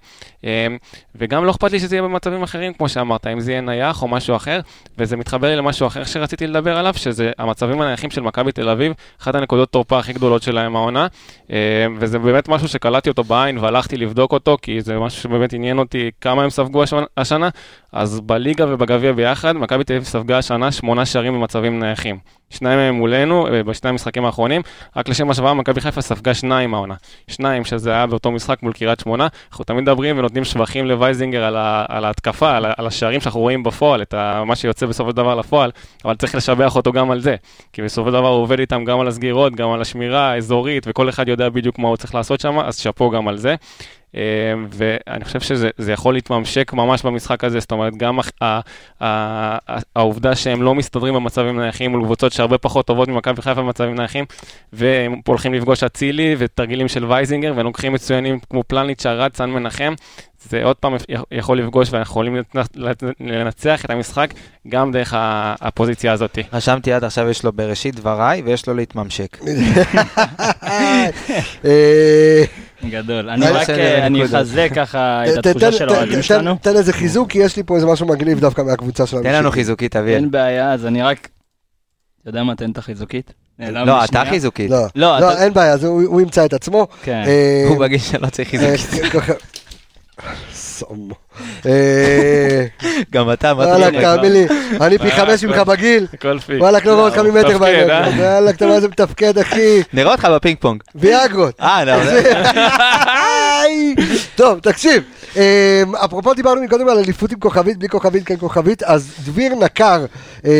[0.46, 0.68] אה,
[1.16, 4.08] וגם לא אכפת לי שזה יהיה במצבים אחרים, כמו שאמרת, אם זה יהיה נייח או
[4.08, 4.60] משהו אחר,
[4.98, 8.94] וזה מתחבר לי למשהו אחר שרציתי לדבר עליו, שזה המצבים הנייחים של מכבי תל אביב,
[9.22, 11.08] אחת הנקודות תורפה הכי גדולות שלהם העונה,
[11.52, 11.58] אה,
[12.00, 16.12] וזה באמת משהו שקלטתי אותו בעין והלכתי לבדוק אותו, כי זה משהו שבאמת עניין אותי
[16.22, 17.50] כמה הם ספגו השנה- השנה,
[17.92, 22.20] אז בליגה ובגביע ביחד, מכבי תל אביב ספגה השנה שמונה שערים במצבים נייחים.
[22.50, 24.62] שניים מהם מולנו, אה, בשני המשחקים האחרונים,
[24.96, 26.96] רק לשם השוואה, מכבי חיפה ספגה שניים העונה.
[27.28, 29.28] שניים, שזה היה באותו משחק מול קריית שמונה.
[29.52, 33.64] אנחנו תמיד מדברים ונותנים שבחים לווייזינגר על, ה, על ההתקפה, על, על השערים שאנחנו רואים
[33.64, 35.72] בפועל, את ה, מה שיוצא בסופו של דבר לפועל,
[36.06, 37.36] אבל צריך לשבח אותו גם על זה.
[37.74, 41.10] כי בסופו של דבר הוא עובד איתם גם על הסגירות, גם על השמירה האזורית, וכל
[41.10, 43.56] אחד יודע בדיוק מה הוא צריך לעשות שם, אז שאפו גם על זה.
[44.16, 44.22] אה,
[44.72, 48.20] ואני חושב שזה זה יכול להתממשק ממש במשחק הזה, זאת אומרת, גם
[49.96, 54.26] העובדה שהם לא מסתדרים במצבים נייחים מול קבוצות שהרבה פחות טובות ממכבי חיפה במצבים נייחים,
[54.74, 59.94] והם הולכים לפגוש אצילי ותרגילים של וייזינגר, והם לוקחים מצוינים כמו פלניץ', ארד, סן מנחם,
[60.50, 60.96] זה עוד פעם
[61.32, 62.78] יכול לפגוש ואנחנו יכולים לנצ-
[63.20, 64.34] לנצח את המשחק
[64.68, 65.14] גם דרך
[65.62, 66.40] הפוזיציה הזאת.
[66.54, 69.38] רשמתי עד עכשיו יש לו בראשית דבריי ויש לו להתממשק.
[72.86, 73.30] אה, גדול.
[73.30, 74.26] אני רק, אה, אני.
[74.26, 76.56] אחזק ככה את התחושה של האוהדים שלנו.
[76.62, 79.24] תן איזה חיזוק, כי יש לי פה איזה משהו מגניב דווקא מהקבוצה שלנו.
[79.24, 80.16] תן לנו חיזוקית, אביאל.
[80.16, 81.30] אין בעיה, אז אני רק...
[82.22, 83.34] אתה יודע מה, תן את החיזוקית.
[83.60, 84.24] לא, אתה.
[84.30, 84.72] חיזוקית.
[84.72, 86.88] לא, לא, לא, אין בעיה, הוא ימצא את עצמו.
[87.04, 87.24] כן.
[87.28, 89.04] אה, הוא בגיל שלא צריך חיזוקית.
[90.84, 91.14] אה, סומו.
[91.66, 92.66] אה,
[93.12, 94.46] גם אתה, מה וואלכ, אתה תאמין לי,
[94.82, 96.08] אני פי חמש ממך בגיל.
[96.14, 96.62] הכל פיק.
[96.62, 97.90] וואלכ, לא רואה אותך ממטר בעניין.
[97.90, 98.10] אה?
[98.18, 99.82] וואלכ, אתה מה זה מתפקד, אחי.
[99.94, 100.84] נראה אותך בפינג פונג.
[100.96, 101.62] ויאגרות.
[101.62, 101.94] אה, לא.
[104.36, 105.04] טוב, תקשיב,
[105.36, 110.06] אמ, אפרופו דיברנו מקודם על אליפות עם כוכבית, בלי כוכבית, כן כוכבית, אז דביר נקר,
[110.46, 110.52] אה,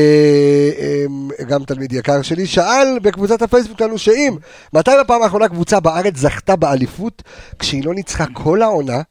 [1.06, 4.36] אמ, גם תלמיד יקר שלי, שאל בקבוצת הפייסבוק שלנו שאם,
[4.74, 7.24] מתי בפעם האחרונה קבוצה בארץ זכתה באליפות
[7.60, 9.02] כשהיא לא ניצחה כל העונה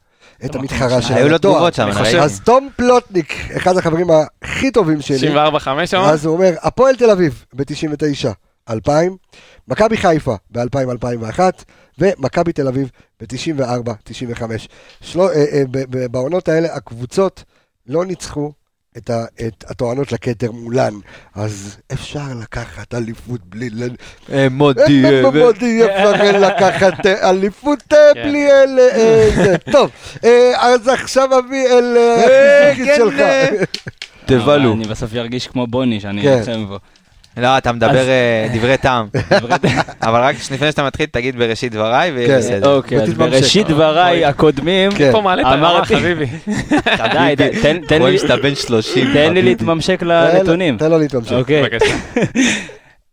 [0.45, 1.15] את המתחרה שלה?
[1.17, 1.37] היו לו?
[1.37, 2.19] תגובות שם, אני אני חושב- ראיתי.
[2.25, 4.07] אז תום פלוטניק, אחד החברים
[4.41, 5.99] הכי טובים שלי, 94-5 שם?
[6.01, 8.29] אז הוא אומר, הפועל תל אביב ב-99,
[8.69, 9.17] 2000,
[9.67, 11.39] מכבי חיפה ב-2000-2001,
[11.99, 14.41] ומכבי תל אביב ב-94-95.
[15.01, 15.63] שלו, אה, אה,
[16.11, 17.43] בעונות האלה הקבוצות
[17.87, 18.51] לא ניצחו
[18.97, 20.93] את, ה, את הטוענות לכתר מולן,
[21.35, 23.69] אז אפשר לקחת אליפות בלי...
[24.51, 25.03] מודי.
[25.33, 28.23] מודי אפשר לקחת אה, אליפות אה, כן.
[28.23, 28.81] בלי אלה...
[28.81, 29.57] אה.
[29.71, 29.89] טוב,
[30.23, 33.19] אה, אז עכשיו אביא אל אה, החיזוקית כן, שלך.
[33.19, 33.49] אה.
[34.25, 34.73] תבלו.
[34.73, 36.37] אני בסוף ארגיש כמו בוני, שאני כן.
[36.37, 36.79] אלחם בו.
[37.37, 39.07] לא, אתה מדבר אה, דברי טעם.
[40.01, 42.15] אבל רק לפני שאתה מתחיל, תגיד בראשית דבריי כן.
[42.17, 42.75] ויהיה בסדר.
[42.75, 43.13] אוקיי, אז.
[43.13, 45.11] בראשית דבריי הקודמים, כן.
[45.11, 46.25] פה מעלה את הרמה, אמרתי- חביבי.
[47.35, 49.13] די, תן- תן רואים לי- שאתה בן 30.
[49.13, 50.77] תן לי להתממשק לנתונים.
[50.77, 51.31] תן לו להתממשק.
[51.31, 51.63] אוקיי.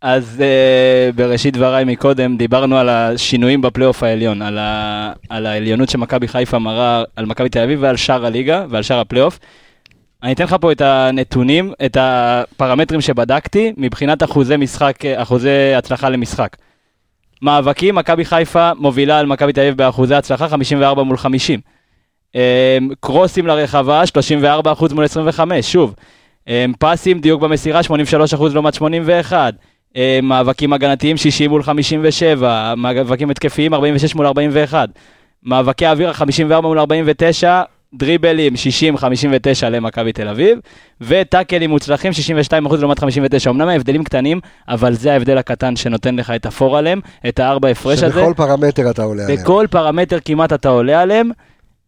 [0.01, 5.11] אז uh, בראשית דבריי מקודם דיברנו על השינויים בפלייאוף העליון, על, ה...
[5.29, 9.39] על העליונות שמכבי חיפה מראה על מכבי תל אביב ועל שאר הליגה ועל שאר הפלייאוף.
[10.23, 16.57] אני אתן לך פה את הנתונים, את הפרמטרים שבדקתי מבחינת אחוזי משחק, אחוזי הצלחה למשחק.
[17.41, 21.59] מאבקים, מכבי חיפה מובילה על מכבי תל אביב באחוזי הצלחה 54 מול 50.
[22.35, 22.39] אמ,
[22.99, 25.95] קרוסים לרחבה 34% מול 25, שוב.
[26.47, 29.53] אמ, פסים, דיוק במסירה 83% לעומת 81.
[29.95, 34.89] אמ, מאבקים הגנתיים 60 מול 57, מאבקים התקפיים 46 מול 41.
[35.43, 37.61] מאבקי אוויר 54 מול 49,
[37.93, 38.53] דריבלים
[38.95, 40.59] 60-59 למכבי תל אביב,
[41.01, 42.11] וטאקלים מוצלחים
[42.71, 43.49] 62% לעומת 59.
[43.49, 48.03] אמנם ההבדלים קטנים, אבל זה ההבדל הקטן שנותן לך את הפור עליהם, את הארבע הפרש
[48.03, 48.19] הזה.
[48.19, 49.39] שבכל פרמטר אתה עולה עליהם.
[49.39, 51.31] בכל פרמטר כמעט אתה עולה עליהם,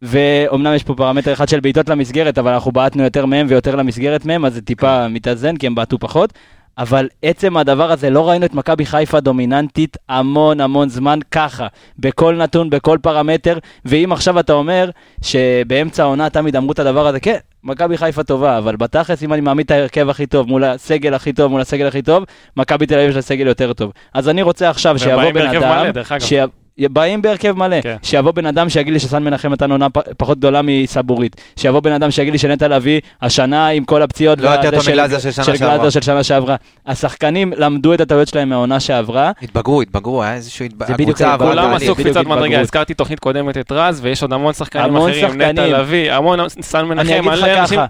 [0.01, 4.25] ואומנם יש פה פרמטר אחד של בעיטות למסגרת, אבל אנחנו בעטנו יותר מהם ויותר למסגרת
[4.25, 6.33] מהם, אז זה טיפה מתאזן, כי הם בעטו פחות.
[6.77, 11.67] אבל עצם הדבר הזה, לא ראינו את מכבי חיפה דומיננטית המון המון זמן ככה,
[11.99, 14.89] בכל נתון, בכל פרמטר, ואם עכשיו אתה אומר
[15.21, 19.41] שבאמצע העונה תמיד אמרו את הדבר הזה, כן, מכבי חיפה טובה, אבל בתכלס, אם אני
[19.41, 22.23] מעמיד את ההרכב הכי טוב מול הסגל הכי טוב, מול הסגל הכי טוב,
[22.57, 23.91] מכבי תל אביב יש לה סגל יותר טוב.
[24.13, 26.64] אז אני רוצה עכשיו שיבוא ובאים בן אדם, מלא, דרך אגב.
[26.79, 27.95] באים בהרכב מלא, כן.
[28.03, 31.91] שיבוא בן אדם שיגיד לי שסן מנחם נתן עונה פ- פחות גדולה מסבורית, שיבוא בן
[31.91, 35.45] אדם שיגיד לי שנטע לביא השנה עם כל הפציעות, לא יותר טוב מגלאזר של שנה
[35.45, 35.75] של שעברה.
[35.77, 36.55] גלאזר של שנה שעברה.
[36.87, 40.65] השחקנים למדו את הטעויות שלהם מהעונה שעברה, התבגרו, התבגרו, היה איזשהו...
[40.65, 41.73] התב- זה בדיוק עברה כולם.
[41.73, 42.37] עשו קפיצת התבגרות.
[42.37, 45.73] מדרגה, הזכרתי תוכנית קודמת את רז, ויש עוד המון שחקנים המון אחרים, נטע שחקנים.
[45.73, 47.85] לביא, המון, סן מנחם, אני אגיד לך ככה,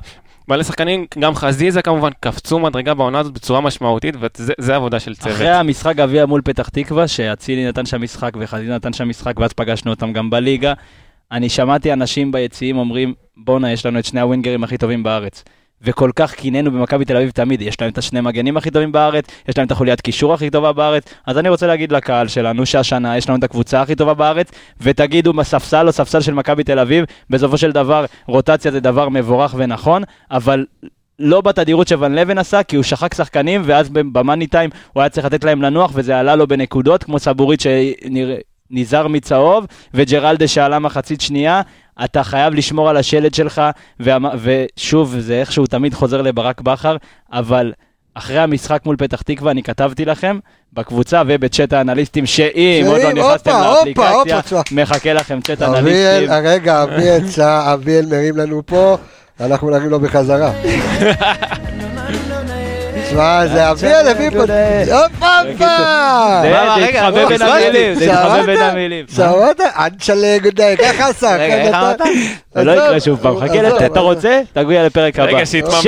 [0.47, 5.35] מלא שחקנים, גם חזיזה כמובן, קפצו מדרגה בעונה הזאת בצורה משמעותית, וזה עבודה של צוות.
[5.35, 9.53] אחרי המשחק גביע מול פתח תקווה, שאצילי נתן שם משחק וחזיזה נתן שם משחק, ואז
[9.53, 10.73] פגשנו אותם גם בליגה,
[11.31, 15.43] אני שמעתי אנשים ביציעים אומרים, בואנה, יש לנו את שני הווינגרים הכי טובים בארץ.
[15.85, 19.25] וכל כך קינאנו במכבי תל אביב תמיד, יש להם את השני מגנים הכי טובים בארץ,
[19.49, 23.17] יש להם את החוליית קישור הכי טובה בארץ, אז אני רוצה להגיד לקהל שלנו שהשנה
[23.17, 27.05] יש לנו את הקבוצה הכי טובה בארץ, ותגידו בספסל או ספסל של מכבי תל אביב,
[27.29, 30.65] בסופו של דבר רוטציה זה דבר מבורך ונכון, אבל
[31.19, 35.25] לא בתדירות שוון לבן עשה, כי הוא שחק שחקנים, ואז במאני טיים הוא היה צריך
[35.25, 41.61] לתת להם לנוח, וזה עלה לו בנקודות, כמו סבורית שנזהר מצהוב, וג'רלדה שעלה מחצית שנייה.
[42.03, 43.61] אתה חייב לשמור על השלד שלך,
[44.43, 46.97] ושוב, זה איכשהו תמיד חוזר לברק בכר,
[47.31, 47.73] אבל
[48.13, 50.39] אחרי המשחק מול פתח תקווה, אני כתבתי לכם
[50.73, 54.61] בקבוצה ובצ'אט האנליסטים, שאם עוד לא נכנסתם לאפליקציה.
[54.71, 56.31] מחכה לכם צ'אט אנליסטים.
[56.43, 56.85] רגע,
[57.73, 58.97] אביאל מרים לנו פה,
[59.39, 60.51] אנחנו נרים לו בחזרה.
[63.15, 64.37] תשמע, זה אביאל הביא פה...
[64.37, 67.11] הופה, הופה!
[67.11, 67.41] בוא, בין?
[67.41, 68.61] המילים, זה התחבא בין?
[68.61, 69.05] המילים.
[69.15, 69.61] שמעת?
[69.61, 71.35] אנצ'לה גודאי, ככה עשה.
[71.35, 72.01] רגע, איך אמרת?
[72.55, 74.41] זה לא יקרה שוב פעם, חכה, אתה רוצה?
[74.53, 75.27] תגיע לפרק הבא.
[75.27, 75.87] רגע, שיתממשק,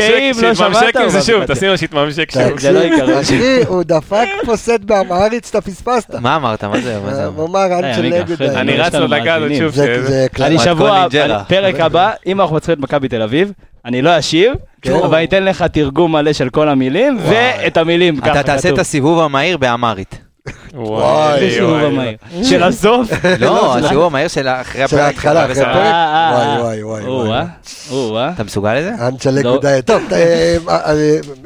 [0.96, 1.46] לא עם זה שוב.
[1.46, 2.60] תשים לו שיתממשק שוב.
[2.60, 3.22] זה לא יקרה.
[3.22, 6.16] אחי, הוא דפק פה סט באמהרית שאתה פספסת.
[6.16, 6.64] מה אמרת?
[6.64, 7.26] מה זה?
[7.36, 8.50] הוא אמר אנצ'לה גודאי.
[8.50, 9.52] אני רץ לנו לדקה הזאת.
[9.58, 9.80] שוב.
[10.42, 10.60] אני.
[10.60, 11.08] שבוע.
[11.48, 13.52] פרק הבא, אם אנחנו מנצחים את מכבי תל אביב,
[13.86, 14.94] אני לא אשיב, כן.
[14.94, 17.30] אבל אני אתן לך תרגום מלא של כל המילים, וואי.
[17.64, 18.80] ואת המילים ככה אתה תעשה את.
[18.80, 20.28] הסיבוב המהיר באמרית.
[20.74, 22.18] וואי, איזה סיבוב וואי, המהיר.
[22.44, 23.12] של הסוף?
[23.40, 25.00] לא, הסיבוב המהיר של אחרי של הפרק.
[25.00, 25.62] ההתחלה, אחרי.
[25.62, 25.76] הפרק.
[25.76, 27.46] אה, אה, וואי, וואי, וואי,
[27.92, 28.30] וואי.
[28.34, 29.08] אתה מסוגל לזה?
[29.08, 29.52] אנצ'לה לא.
[29.56, 29.82] גודאי.
[29.82, 30.94] טוב, אה, אה,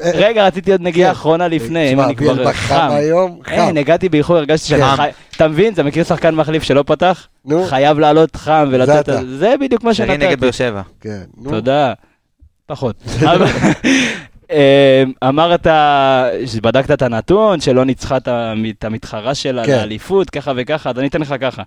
[0.04, 1.16] אה, רגע, רציתי עוד נגיעה כן.
[1.16, 2.88] אחרונה לפני, אם אני כבר חם.
[2.90, 3.52] היום, חם.
[3.52, 4.96] אין, הגעתי באיחור, הרגשתי שאני.
[4.96, 5.08] חי...
[5.36, 5.72] אתה מבין?
[5.72, 7.26] אתה מכיר שחקן מחליף שלא פתח?
[7.44, 9.08] נו, חייב לעלות חם ולתת...
[9.38, 10.26] זה בדיוק מה שרי שנתתי.
[10.26, 10.82] נגד באר שבע.
[11.00, 11.22] כן.
[11.36, 11.50] נו.
[11.50, 11.92] תודה.
[12.72, 12.96] פחות.
[14.50, 15.66] אה, אמרת
[16.46, 19.72] שבדקת את הנתון, שלא ניצחה את המ- את המתחרה שלה כן.
[19.72, 21.62] לאליפות, ככה וככה, אז אני אתן לך ככה.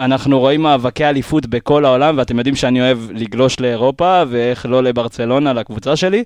[0.00, 5.52] אנחנו רואים מאבקי אליפות בכל העולם, ואתם יודעים שאני אוהב לגלוש לאירופה, ואיך לא לברצלונה,
[5.52, 6.24] לקבוצה שלי.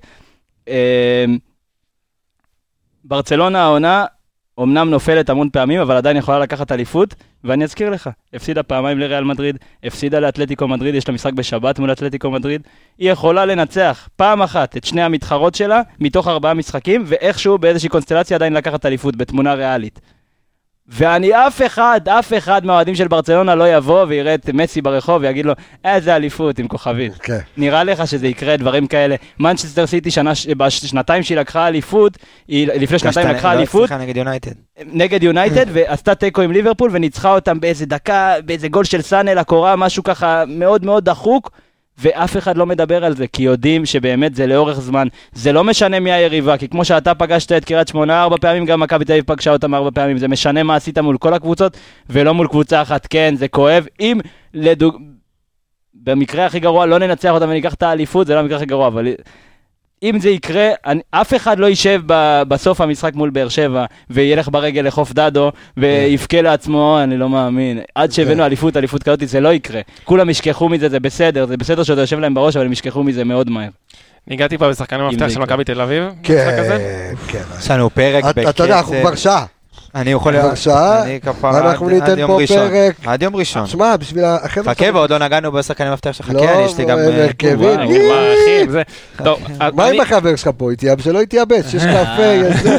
[0.67, 1.25] אה,
[3.03, 4.05] ברצלונה העונה
[4.63, 9.23] אמנם נופלת המון פעמים, אבל עדיין יכולה לקחת אליפות, ואני אזכיר לך, הפסידה פעמיים לריאל
[9.23, 12.61] מדריד, הפסידה לאתלטיקו מדריד, יש לה משחק בשבת מול אתלטיקו מדריד,
[12.97, 18.37] היא יכולה לנצח פעם אחת את שני המתחרות שלה, מתוך ארבעה משחקים, ואיכשהו באיזושהי קונסטלציה
[18.37, 19.99] עדיין לקחת אליפות בתמונה ריאלית.
[20.91, 25.45] ואני אף אחד, אף אחד מהאוהדים של ברצלונה לא יבוא ויראה את מסי ברחוב ויגיד
[25.45, 25.53] לו,
[25.85, 27.13] איזה אליפות עם כוכבית.
[27.17, 27.39] כן.
[27.57, 29.15] נראה לך שזה יקרה, דברים כאלה.
[29.39, 32.17] מנצ'סטר סיטי, שנה, בשנתיים שהיא לקחה אליפות,
[32.47, 34.51] היא לפני שנתיים לא, לקחה אליפות, סליחה, נגד יונייטד.
[34.85, 39.75] נגד יונייטד, ועשתה תיקו עם ליברפול, וניצחה אותם באיזה דקה, באיזה גול של סאנה לקורה,
[39.75, 41.51] משהו ככה מאוד מאוד דחוק,
[41.99, 45.07] ואף אחד לא מדבר על זה, כי יודעים שבאמת זה לאורך זמן.
[45.33, 48.79] זה לא משנה מי היריבה, כי כמו שאתה פגשת את קריית שמונה ארבע פעמים, גם
[48.79, 50.17] מכבי תל אביב פגשה אותם ארבע פעמים.
[50.17, 51.77] זה משנה מה עשית מול כל הקבוצות,
[52.09, 53.07] ולא מול קבוצה אחת.
[53.09, 53.85] כן, זה כואב.
[53.99, 54.19] אם
[54.53, 54.95] לדוג...
[56.03, 59.07] במקרה הכי גרוע לא ננצח אותם וניקח את האליפות, זה לא המקרה הכי גרוע, אבל
[60.03, 64.49] אם זה יקרה, אני, אף אחד לא יישב ב, בסוף המשחק מול באר שבע וילך
[64.51, 67.79] ברגל לחוף דדו ויבכה לעצמו, אני לא מאמין.
[67.95, 69.81] עד שהבאנו אליפות, אליפות כזאת, זה לא יקרה.
[70.03, 73.23] כולם ישכחו מזה, זה בסדר, זה בסדר שזה יושב להם בראש, אבל הם ישכחו מזה
[73.23, 73.69] מאוד מהר.
[74.27, 75.39] ניגעתי פה בשחקני מפתח זה של.
[75.39, 76.03] מכבי תל אביב.
[76.03, 76.77] במשחק הזה.
[77.27, 77.43] כן, כן.
[77.59, 79.45] יש לנו פרק אתה אתה יודע, אנחנו כבר שעה.
[79.95, 80.39] אני יכול...
[80.41, 82.57] כבר שעה, אני כפרה אנחנו עד- ניתן פה ראשון.
[82.69, 82.95] פרק.
[83.05, 83.67] עד יום ראשון.
[83.67, 84.73] שמע, בשביל החבר'ה...
[84.73, 86.29] חכה, ועוד לא נגענו בשחקני מפתח שלך.
[86.33, 86.97] לא, כן, יש לי גם...
[86.99, 87.59] הם אה, הרכבים.
[87.59, 87.87] וואי,
[88.47, 88.67] יי!
[89.73, 90.71] מה, עם החבר שלך פה?
[90.71, 92.77] התייבש, שלא יתייבש, יש קפה, יש זה.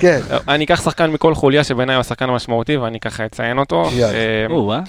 [0.00, 0.20] כן.
[0.48, 3.84] אני אקח שחקן מכל חוליה שבעיניי הוא השחקן המשמעותי ואני ככה אציין אותו.
[4.02, 4.80] אה, אה?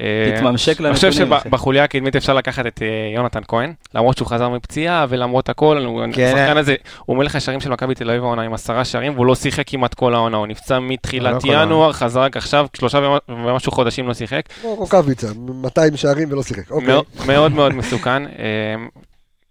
[0.00, 1.32] אה, תתממשק אני חושב לנתונים.
[1.44, 6.02] שבחוליה הקדמית אפשר לקחת את אה, יונתן כהן, למרות שהוא חזר מפציעה ולמרות הכל, הוא-
[6.12, 6.24] כן.
[6.36, 6.74] השחקן הזה,
[7.06, 9.94] הוא מלך השערים של מכבי תל אביב העונה עם עשרה שערים, והוא לא שיחק כמעט
[9.94, 11.62] כל העונה, הוא נפצע לא מתחילת כל העונה.
[11.62, 12.98] ינואר, חזר רק עכשיו, שלושה
[13.28, 14.42] ומשהו חודשים לא שיחק.
[14.60, 16.70] כמו רוקאביצה, 200 שערים ולא שיחק.
[16.70, 16.94] אוקיי.
[17.26, 18.22] מאוד- מאוד מסוכן.
[18.26, 18.74] אה,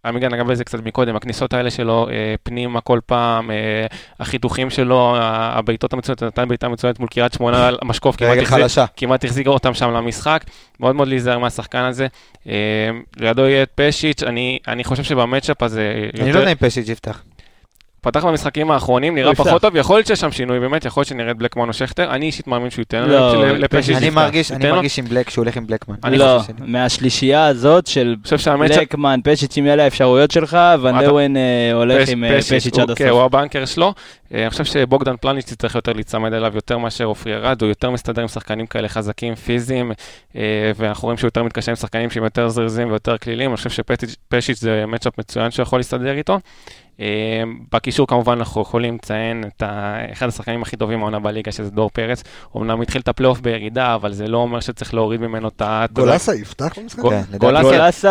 [0.05, 3.55] עמיגה נגע בזה קצת מקודם, הכניסות האלה שלו אה, פנימה כל פעם, אה,
[4.19, 8.15] החיתוכים שלו, הבעיטות המצוינות, נתן בעיטה מצוינת מול קריית שמונה, המשקוף
[8.97, 10.43] כמעט החזיק אותם שם למשחק,
[10.79, 12.07] מאוד מאוד להיזהר מהשחקן הזה.
[13.17, 17.21] לידו יהיה את פשיץ', אני, אני חושב שבמצ'אפ הזה, אני לא יודע אם פשיץ' יפתח.
[18.03, 19.43] פתח במשחקים האחרונים, נראה יפתח.
[19.43, 22.11] פחות טוב, יכול להיות שיש שם שינוי, באמת, יכול להיות שנראה את בלקמן או שכטר,
[22.11, 23.95] אני אישית מאמין שהוא ייתן לא, ל- לפשיץ'.
[23.97, 24.09] אני.
[24.09, 25.95] מרגיש, עם בלק, שהוא הולך עם בלקמן.
[26.11, 28.15] לא, מהשלישייה הזאת של.
[28.59, 33.33] בלקמן, פשיץ' עם אלה האפשרויות שלך, לואן אה, הולך עם אה, פשיץ' עד הוא הסוף.
[33.33, 33.93] הבנקר שלו.
[34.33, 37.89] אה, אני חושב שבוגדן פלניץ' צריך יותר להיצמד אליו יותר מאשר עופרי ארד, הוא יותר
[37.89, 39.91] מסתדר עם שחקנים כאלה חזקים, פיזיים,
[40.75, 44.59] ואנחנו רואים שהוא יותר מתקשר עם שחקנים שהם יותר זריזים ויותר כלילים, אני חושב שפשיץ'
[44.59, 46.39] זה מצ'אפ מצוין שהוא יכול להסתדר איתו.
[46.99, 47.05] אה,
[47.73, 49.63] בקישור כמובן אנחנו יכולים לציין את
[50.13, 52.23] אחד השחקנים הכי טובים העונה בליגה, שזה דור פרץ.
[52.57, 55.85] אמנם התחיל את הפלייאוף בירידה, אבל זה לא אומר שצריך להוריד ממנו את ה...
[55.93, 56.99] גולסה יפתח במשחק?
[57.09, 57.21] כן.
[57.37, 57.61] גולסה-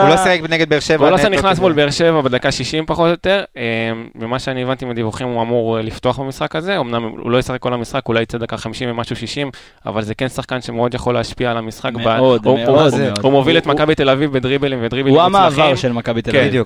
[0.09, 0.97] גולסה, הוא לא נגד באר שבע.
[1.09, 3.63] גולסה נכנס מול באר שבע בדקה 60 פחות או יותר, אה,
[4.15, 7.75] ממה שאני הבנתי מהדיווחים הוא אמור אה, לפתוח במשחק הזה, אמנם הוא לא ישחק כל
[7.75, 9.51] המשחק, אולי יצא דקה 50 ומשהו 60,
[9.87, 11.91] אבל זה כן שחקן שמאוד יכול להשפיע על המשחק.
[11.93, 13.01] מאוד, הוא- מאוד, הוא-.
[13.01, 15.61] הוא- הוא מוביל את הוא- מכבי תל אביב בדריבלים ודריבלים הוא מוצלחים.
[15.63, 16.39] המעבר של מכבי תל כן.
[16.39, 16.65] אביב.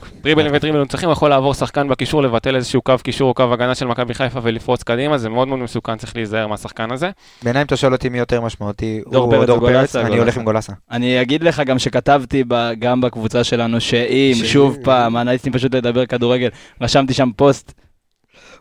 [2.04, 5.48] בקישור, לבטל איזשהו קו קישור או קו הגנה של מכבי חיפה ולפרוץ קדימה, זה מאוד
[5.48, 7.10] מאוד מסוכן, צריך להיזהר מהשחקן הזה.
[7.42, 10.04] בעיניי אם אתה שואל אותי מי יותר משמעותי, דור הוא פרץ או דור פרץ, אני
[10.08, 10.22] גולסה.
[10.22, 10.72] הולך עם גולסה.
[10.90, 15.74] אני אגיד לך גם שכתבתי ב- גם בקבוצה שלנו שאם ש- שוב פעם אנליסטים פשוט
[15.74, 16.48] לדבר כדורגל,
[16.80, 17.72] רשמתי שם פוסט,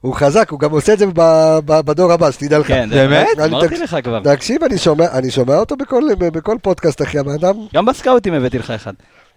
[0.01, 1.05] הוא חזק, הוא גם עושה את זה
[1.65, 2.67] בדור הבא, שתדע לך.
[2.67, 3.27] כן, באמת?
[3.45, 4.77] אמרתי לך כבר, תקשיב, אני
[5.31, 5.75] שומע- אותו
[6.33, 7.53] בכל פודקאסט, אחי, הבן אדם.
[7.73, 8.93] גם בסקאוטים הבאתי לך אחד.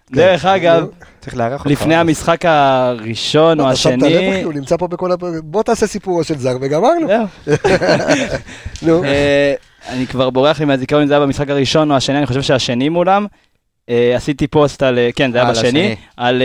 [0.08, 0.16] כן.
[0.16, 1.66] דרך אגב, אותך.
[1.66, 5.12] לפני המשחק הראשון או אתה שמת לב, השני, הוא נמצא פה בכל...
[5.12, 7.06] הפ- בוא תעשה סיפורו של זר וגמרנו.
[8.80, 9.04] זהו.
[9.04, 9.54] אה,
[9.88, 12.88] אני כבר בורח לי מהזיכרון אם זה היה במשחק הראשון או השני, אני חושב שהשני
[12.88, 13.26] מולם.
[13.90, 15.96] אה, עשיתי פוסט על, אה, כן, זה היה בשני.
[16.16, 16.42] על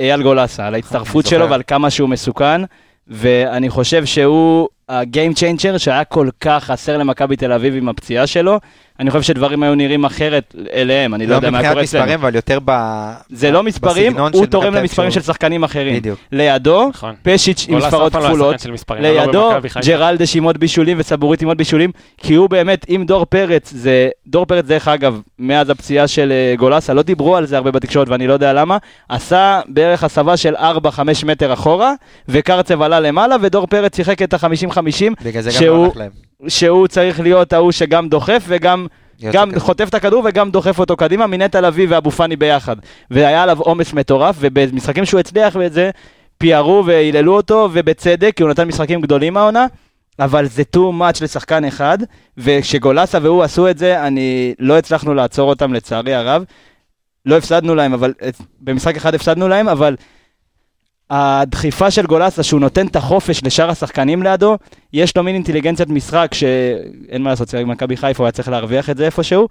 [0.00, 1.26] אייל גולסה, על ההצטרפות.
[1.26, 2.60] שלו ועל כמה שהוא מסוכן,
[3.08, 8.26] ואני חושב שהוא ה game changer שהיה כל כך חסר למכבי תל אביב עם הפציעה
[8.26, 8.60] שלו.
[9.00, 12.04] אני חושב שדברים היו נראים אחרת אליהם, אני לא לא יודע מה מבחינת קרה אצלנו.
[12.04, 12.72] מספרים, אבל יותר ב...
[13.30, 15.96] זה לא מספרים, הוא של תורם למספרים של שהוא- שחקנים אחרים.
[15.96, 16.18] בדיוק.
[16.32, 17.14] לידו, נכון.
[17.22, 18.60] פשיץ' עם ספרות לא היה כפולות.
[18.60, 19.86] של לא לידו במכבי חיפה.
[19.86, 24.08] ג'רלדש עם עוד בישולים וסבורית עם עוד בישולים, כי הוא באמת, עם דור פרץ, זה,
[24.26, 28.08] דור פרץ דרך אגב, מאז הפציעה של אה, גולסה, לא דיברו על זה הרבה בתקשורת
[28.08, 28.76] ואני לא יודע למה,
[29.08, 30.60] עשה בערך הסבה של 4-5
[31.26, 31.92] מטר אחורה,
[32.28, 34.34] וקרצב עלה למעלה, ודור פרץ שיחק את
[34.78, 36.10] ה-50-50, בגלל זה גם שהוא- לא הלך להם.
[36.48, 38.86] שהוא צריך להיות ההוא שגם דוחף וגם
[39.32, 39.50] גם.
[39.58, 42.76] חוטף את הכדור וגם דוחף אותו קדימה, מנטע לביא ואבו פאני ביחד.
[43.10, 45.72] והיה עליו עומס מטורף, ובמשחקים שהוא הצליח ואת
[46.38, 49.66] פיארו והיללו אותו, ובצדק, כי הוא נתן משחקים גדולים העונה,
[50.18, 51.98] אבל זה too much לשחקן אחד,
[52.38, 56.44] וכשגולסה והוא עשו את זה, אני לא הצלחנו לעצור אותם לצערי הרב.
[57.26, 58.12] לא הפסדנו להם, אבל
[58.60, 59.96] במשחק אחד הפסדנו להם, אבל
[61.10, 64.56] הדחיפה של גולסה, שהוא נותן את החופש לשאר השחקנים לידו,
[64.92, 68.96] יש לו מין אינטליגנציית משחק שאין מה לעשות, מכבי חיפה, הוא היה צריך להרוויח את
[68.96, 69.48] זה איפשהו.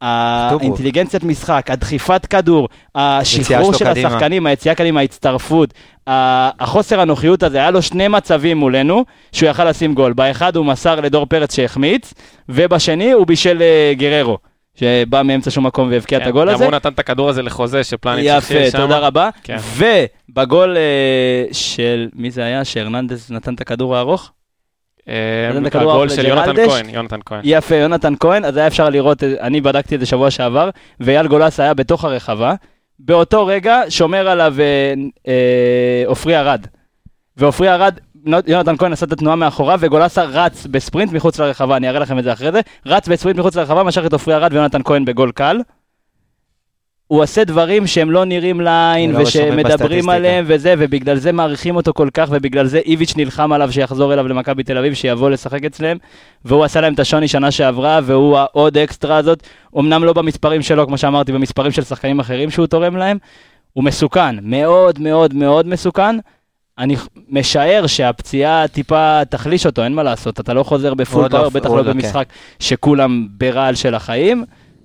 [0.00, 4.08] האינטליגנציית משחק, הדחיפת כדור, השחרור של קדימה.
[4.08, 5.74] השחקנים, היציאה קדימה, ההצטרפות,
[6.06, 10.12] החוסר הנוחיות הזה, היה לו שני מצבים מולנו, שהוא יכל לשים גול.
[10.12, 12.14] באחד הוא מסר לדור פרץ שהחמיץ,
[12.48, 14.38] ובשני הוא בישל אה, גררו,
[14.74, 16.64] שבא מאמצע שום מקום והבקיע את כן, הגול גם הזה.
[16.64, 19.28] הוא נתן את הכדור הזה לחוזה שפלניץ' יפה, תודה רבה.
[19.42, 19.56] כן.
[19.76, 22.64] ובגול אה, של, מי זה היה?
[22.64, 24.32] שהרננדז נתן את הכדור הארוך?
[25.60, 26.66] את הכדור הגול של יונתן.
[26.66, 27.40] כהן, יונתן כהן.
[27.44, 31.26] יפה, יונתן כהן, אז היה אפשר לראות, אה, אני בדקתי את זה שבוע שעבר, ואייל
[31.26, 32.54] גולס היה בתוך הרחבה.
[32.98, 34.94] באותו רגע שומר עליו אה,
[35.28, 36.66] אה, עופרי ארד.
[37.36, 37.98] ועופרי ארד,
[38.46, 42.24] יונתן כהן עשה את התנועה מאחוריו, וגולסה רץ בספרינט מחוץ לרחבה, אני אראה לכם את
[42.24, 45.60] זה אחרי זה, רץ בספרינט מחוץ לרחבה, משך את עופרי ארד ויונתן כהן בגול קל.
[47.06, 50.08] הוא עושה דברים שהם לא נראים לעין, לא ושמדברים.
[50.08, 54.28] עליהם וזה, ובגלל זה מעריכים אותו כל כך, ובגלל זה איביץ' נלחם עליו שיחזור אליו
[54.28, 55.96] למכבי תל אביב, שיבוא לשחק אצלם,
[56.44, 59.42] והוא עשה להם את השוני שנה שעברה, והוא העוד אקסטרה הזאת,
[59.78, 63.18] אמנם לא במספרים שלו, כמו שאמרתי, במספרים של שחקנים אחרים שהוא תורם להם,
[63.72, 66.16] הוא מסוכן, מאוד מאוד מאוד מסוכן.
[66.80, 66.96] אני
[67.28, 71.68] משער שהפציעה טיפה תחליש אותו, אין מה לעשות, אתה לא חוזר בפול לא, פאוור, בטח
[71.68, 71.98] עוד לא לא, כן.
[71.98, 72.28] במשחק
[72.58, 74.44] שכולם ברעל של החיים,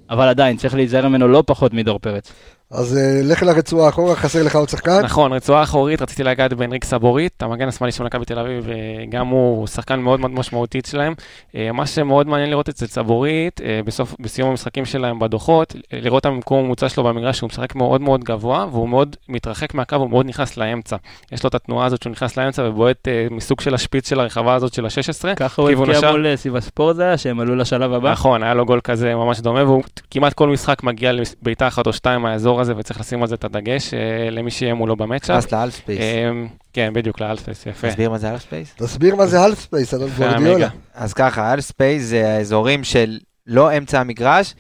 [0.09, 2.31] אבל עדיין, צריך להיזהר ממנו לא פחות מדור פרץ.
[2.76, 5.02] אז אה, לך לרצועה אחורה, חסר לך עוד שחקן?
[5.03, 8.76] נכון, רצועה אחורית, רציתי לגעת באנריק סבורית, המגן השמאלי של מכבי תל אביב, אה,
[9.10, 11.14] גם הוא שחקן מאוד מאוד משמעותי שלהם.
[11.56, 16.60] אה, מה שמאוד מעניין לראות אצל סבורית, בסוף, בסיום המשחקים שלהם בדוחות, לראות את המקום
[16.60, 20.57] הממוצע שלו במגרש, שהוא משחק מאוד מאוד גבוה, והוא מאוד מתרחק מהקו, הוא מאוד נכנס
[20.57, 20.95] לאמצע.
[21.31, 24.73] יש לו את התנועה הזאת שהוא נכנס לאמצע ובועט מסוג של השפיץ של הרחבה הזאת
[24.73, 25.35] של ה-16.
[25.35, 26.11] ככה הוא הבקיע.
[26.11, 28.11] מול סיב הספורט זה היה, שהם עלו לשלב הבא.
[28.11, 31.93] נכון, היה לו גול כזה ממש דומה, והוא כמעט כל משחק מגיע לבעיטה אחת או
[31.93, 32.77] שתיים מהאזור הזה.
[32.77, 35.30] וצריך לשים על זה את הדגש אה, למי שיהיה מולו ב match-up.
[35.37, 35.99] נכנס ל half space.
[35.99, 36.29] אה,
[36.73, 37.89] כן, בדיוק, ל half space, יפה.
[37.89, 38.73] תסביר מה זה half space?
[38.77, 40.09] תסביר מה זה half space, אדון.
[40.21, 40.67] המגה.
[40.93, 43.17] אז ככה, half space זה האזורים של
[43.47, 44.53] לא אמצע המגרש,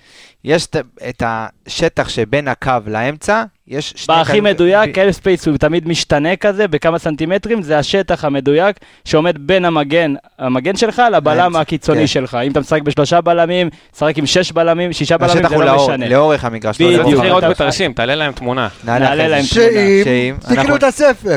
[0.43, 0.75] יש את-
[1.09, 4.15] את השטח שבין הקו לאמצע, יש שני...
[4.15, 8.75] בהכי קו- מדויק, ב- ספייס הוא תמיד משתנה כזה בכמה סנטימטרים, זה השטח המדויק
[9.05, 12.07] שעומד בין המגן, המגן שלך לבלם הקיצוני כן.
[12.07, 12.37] שלך.
[12.45, 16.09] אם אתה משחק בשלושה בלמים, תשחק עם שש בלמים, שישה בלמים, זה לא לאור- משנה.
[16.09, 16.81] לאורך המגרש.
[16.81, 17.03] לא בדיוק.
[17.09, 17.19] צריך.
[17.19, 18.67] לראות אתה- בתרשים, תעלה להם תמונה.
[18.83, 19.47] נעלה להם זה.
[19.47, 21.35] שאם שאם תקנו אנחנו- את הספר.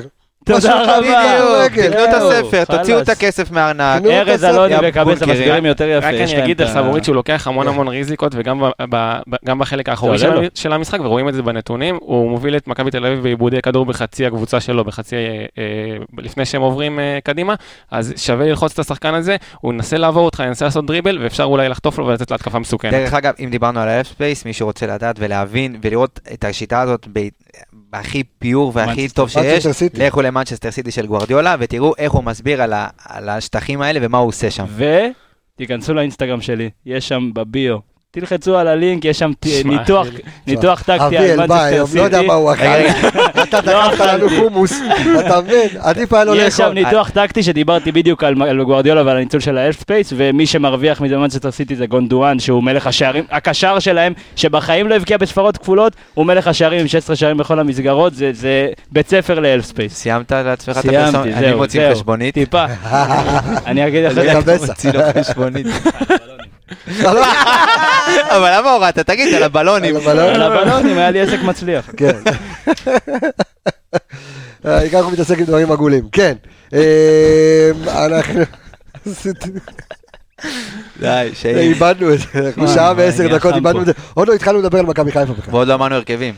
[0.55, 1.39] תודה רבה.
[1.39, 1.91] כדורגל.
[1.91, 3.09] תקנו את הספר, תוציאו את.
[3.09, 4.03] הכסף מהארנק.
[4.03, 4.45] את ארז.
[4.45, 5.31] אלוני וקבץ בונקרים.
[5.31, 6.09] המסבירים יותר יפה.
[6.09, 7.69] רק אני אגיד את על ה- סבורית שהוא לוקח המון.
[7.69, 10.19] המון ריזיקות, וגם בחלק האחורי
[10.55, 14.27] של המשחק, ורואים את זה בנתונים, הוא מוביל את מכבי תל אביב באיבודי כדור בחצי
[14.27, 15.21] הקבוצה שלו, בחצי, אה,
[15.59, 15.65] אה,
[16.19, 17.55] לפני שהם עוברים אה, קדימה,
[17.91, 21.69] אז שווה ללחוץ את השחקן הזה, הוא ינסה לעבור אותך, ינסה לעשות דריבל, ואפשר אולי
[21.69, 22.93] לחטוף לו ולתת להתקפה מסוכנת.
[22.93, 26.81] דרך אגב, אם דיברנו על ה half space, מי שרוצה לדעת ולהבין ולראות את השיטה
[26.81, 27.09] הזאת
[27.91, 29.67] בהכי pure והכי מנצ'סטר- טוב שיש.
[29.95, 34.19] לכו למנצ'סטר סיטי של גוורדיולה ותראו איך הוא מסביר על ה- על השטחים האלה ומה
[34.19, 34.65] הוא עושה שם.
[35.57, 37.77] ותיכנסו לאינסטגרם שלי, יש שם בביו.
[38.13, 39.31] תלחצו על הלינק, יש שם
[39.65, 40.07] ניתוח,
[40.47, 42.27] ניתוח טקטי אביאל על מנצ'סטר היום, לא יודע סיטי.
[42.29, 42.65] מה הוא אכל.
[43.43, 44.29] אתה תקפת לנו.
[44.39, 44.73] חומוס,
[45.21, 45.69] אתה מבין?
[45.81, 46.75] עדיף היה לו יש שם לאכול.
[46.75, 51.17] ניתוח טקטי שדיברתי בדיוק על גוארדיולה ועל הניצול של ה half space, ומי שמרוויח מזה
[51.17, 56.27] במנצ'סטר סיטי זה גונדוגאן, שהוא מלך השערים, הקשר שלהם, שבחיים לא הבקיע בספרות כפולות, הוא
[56.27, 59.95] מלך השערים עם 16 שערים בכל המסגרות, זה- בית ספר ל half space.
[59.95, 61.35] סיימת לעצמך את סיימתי, הפרסומת?
[61.35, 61.93] אני מוציא.
[61.93, 62.35] חשבונית.
[62.35, 62.65] טיפה.
[63.67, 64.19] אני אגיד לך,
[68.37, 68.99] אבל למה הורדת?
[68.99, 69.97] תגיד, על הבלונים.
[70.09, 71.91] על הבלונים היה לי עסק מצליח.
[71.97, 72.17] כן.
[74.67, 76.09] אה, העיקר אנחנו מתעסק עם דברים עגולים.
[76.13, 76.35] כן.
[76.75, 77.71] אה,
[78.07, 78.41] אנחנו...
[81.01, 81.57] די, שאם.
[81.57, 83.81] איבדנו את זה, אנחנו שעה ועשר דקות איבדנו.
[83.81, 83.93] את זה.
[84.15, 85.55] עוד לא התחלנו לדבר על מכבי חיפה בכלל.
[85.55, 86.35] ועוד לא אמרנו הרכבים.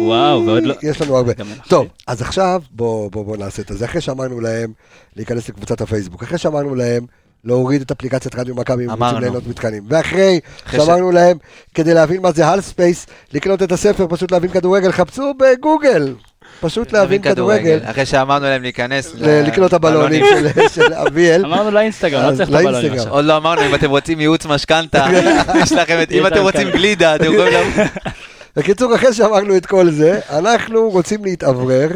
[0.00, 1.32] וואו, ועוד לא- יש לנו הרבה.
[1.68, 3.84] טוב, אז עכשיו בואו בוא, בוא נעשה את זה.
[3.84, 4.72] אחרי שאמרנו להם
[5.16, 7.06] להיכנס לקבוצת הפייסבוק, אחרי שאמרנו להם
[7.44, 9.18] להוריד את אפליקציית רדיו מכבי אם הם רוצים.
[9.20, 10.40] ליהנות מתכנים, ואחרי
[10.70, 11.36] שאמרנו להם
[11.74, 16.14] כדי להבין מה זה half space, לקנות את הספר, פשוט להבין כדורגל, חפשו בגוגל.
[16.60, 19.14] פשוט להבין כדורגל, אחרי שאמרנו להם להיכנס.
[19.20, 21.44] לקנות הבלונים של- של אביאל.
[21.46, 22.92] אמרנו לאינסטגרם, לא צריך את הבלונים.
[22.92, 23.12] עכשיו.
[23.12, 25.06] עוד לא אמרנו, אם אתם רוצים ייעוץ משכנתה,
[25.62, 26.12] יש לכם את...
[26.12, 26.70] אם אתם רוצים.
[26.70, 27.70] גלידה, אתם יכולים...
[28.56, 31.88] בקיצור, אחרי שאמרנו את כל זה, אנחנו רוצים להתאוורר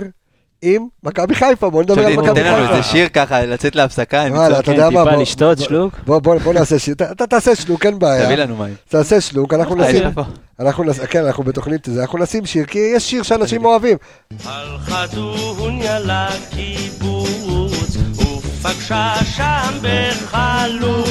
[0.62, 2.76] עם מכבי חיפה, בואו נדבר על מכבי תן לנו חיפה.
[2.76, 4.24] איזה שיר ככה, לצאת להפסקה,
[4.88, 5.94] טיפה בוא- לשתות בוא- שלוק.
[6.06, 8.36] בוא, בוא, בוא נעשה שיר, אתה- תעשה שלוק, אין תביא בעיה.
[8.36, 8.74] לנו מים.
[8.88, 10.02] תעשה שלוק, אנחנו אה, נשים.
[11.10, 13.96] כן, אנחנו בתוכנית הזה, אנחנו נשים שיר, כי יש שיר שאנשים אוהבים.
[14.44, 17.75] הלכה דוניה לקיבוץ,
[18.70, 21.08] ופגשה שם בחלוץ.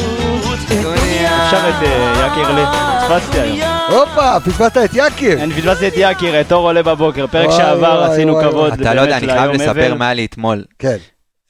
[1.45, 2.61] עכשיו את אה, יקיר לי,
[3.01, 3.69] פספסתי היום.
[3.91, 5.43] הופה, פספסת את יקיר.
[5.43, 9.17] אני פספסתי את יקיר, את אור עולה בבוקר, פרק שעבר עשינו כבוד אתה לא יודע,
[9.17, 9.95] אני חייב לספר.
[9.95, 10.63] מה היה לי אתמול.
[10.79, 10.97] כן,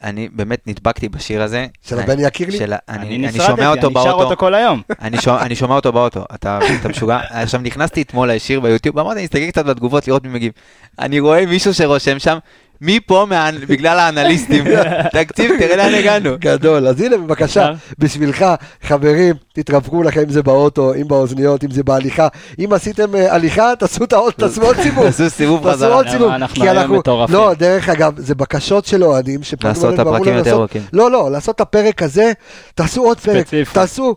[0.04, 1.66] אני באמת נדבקתי בשיר הזה.
[1.82, 2.58] של אני- הבן יקיר לי?
[2.60, 4.12] אני אני אני נשרדתי, שומע אותו אני שר.
[4.12, 4.82] אותו כל היום.
[5.02, 7.20] אני שומע, אני שומע אותו באוטו, אתה, אתה משוגע?
[7.32, 10.52] עכשיו נכנסתי אתמול לישיר ביוטיוב, אמרתי, אני אסתכל קצת בתגובות לראות מי מגיב.
[11.00, 12.38] אני רואה מישהו שרושם שם,
[12.82, 13.50] מי פה מה...
[13.68, 14.66] בגלל האנליסטים.
[15.14, 16.30] תקציב, תראה לאן הגענו.
[16.40, 16.88] גדול.
[16.88, 17.70] אז הנה, בבקשה,
[18.00, 18.46] בשבילך,
[18.84, 22.28] חברים, תתרווחו לכם אם זה באוטו, אם באוזניות, אם זה בהליכה.
[22.60, 25.06] אם עשיתם אה, הליכה, תעשו את האות, תעשו עוד סיבוב.
[25.06, 25.96] תעשו סיבוב תעשו חזרה.
[25.96, 26.32] עוד למה סיבוב.
[26.32, 27.36] אנחנו היום מטורפים.
[27.36, 30.82] לא, דרך אגב, זה בקשות של אוהדים שפנו לעשות את הפרקים יותר ארוכים.
[30.94, 32.32] לא, לא, לעשות את הפרק הזה,
[32.76, 33.46] תעשו עוד פרק.
[33.48, 33.74] ספציפי.
[33.74, 34.16] תעשו...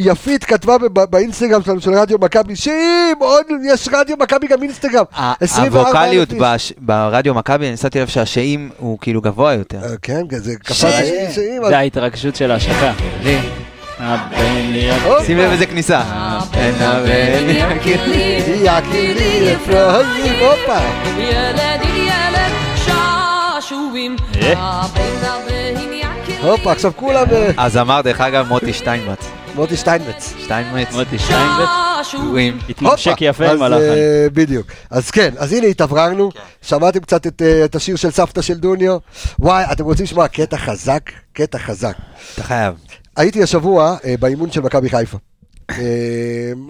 [0.00, 0.76] יפית כתבה
[1.10, 2.72] באינסטגרם שלנו של רדיו מכבי, שאם
[3.18, 5.04] עוד יש רדיו מכבי גם אינסטגרם.
[5.40, 6.28] 24 הווקאליות.
[6.40, 9.78] בש- ברדיו מכבי, אני שמתי לב שהשאים הוא כאילו גבוה יותר.
[9.84, 10.74] אה, כן, זה קפץ
[11.34, 11.62] שאם...
[11.68, 12.92] זה ההתרגשות של ההשקה.
[15.26, 16.02] שים לב איזה כניסה.
[26.42, 27.26] הופה, עכשיו כולם...
[27.32, 29.18] אה, אז אמר דרך אגב מוטי שטיינמץ.
[29.58, 30.34] מוטי שטיינמץ.
[30.38, 30.92] שטיינמץ.
[30.92, 32.58] מוטי שטיינבט, שעשועים.
[32.68, 33.80] התממשק יפה עם אז, הלחן.
[33.80, 34.66] אה, בדיוק.
[34.90, 36.30] אז כן, אז הנה התאווררנו,
[36.62, 38.98] שמעתם קצת את, אה, את השיר של סבתא של דוניו.
[39.38, 41.10] וואי, אתם רוצים לשמוע קטע חזק?
[41.32, 41.96] קטע חזק.
[42.34, 42.74] אתה חייב.
[43.16, 45.18] הייתי השבוע אה, באימון של מכבי חיפה.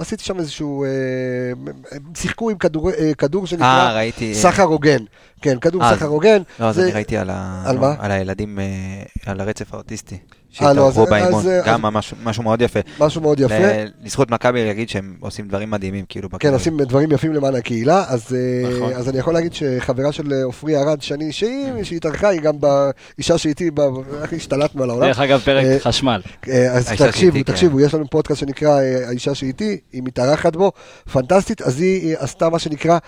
[0.01, 0.85] עשיתי שם איזשהו,
[1.93, 2.56] הם שיחקו עם
[3.19, 4.35] כדור, שנקרא ראיתי.
[4.35, 4.98] סחר הוגן.
[5.43, 6.43] כן, כדור סחר הוגן.
[6.60, 8.59] לא, אז אני ראיתי על הילדים,
[9.27, 10.19] על הרצף האוטיסטי.
[10.62, 12.80] אה, לא, שהתארחו אז- באימון, אז- אז- גם ממש- משהו מאוד יפה.
[13.00, 13.58] משהו מאוד יפה.
[13.58, 16.52] ל- לזכות מכבי להגיד שהם עושים דברים מדהימים, כאילו, כן.
[16.52, 18.92] עושים דברים יפים למען הקהילה, אז, אה, נכון.
[18.92, 23.70] אז אני יכול להגיד שחברה של עופרי ארד, שני, שהיא, שהתארחה, היא גם באישה שאיתי,
[23.70, 23.80] ב-
[24.22, 25.06] איך השתלטנו על העולם.
[25.06, 26.20] דרך אגב, פרק אה, חשמל.
[26.70, 27.52] אז תקשיבו, שאיתי, כן.
[27.52, 30.72] תקשיבו, יש לנו פודקאסט שנקרא האישה שאיתי, היא מתארחת בו,
[31.12, 32.98] פנטסטית, אז היא עשתה מה שנקרא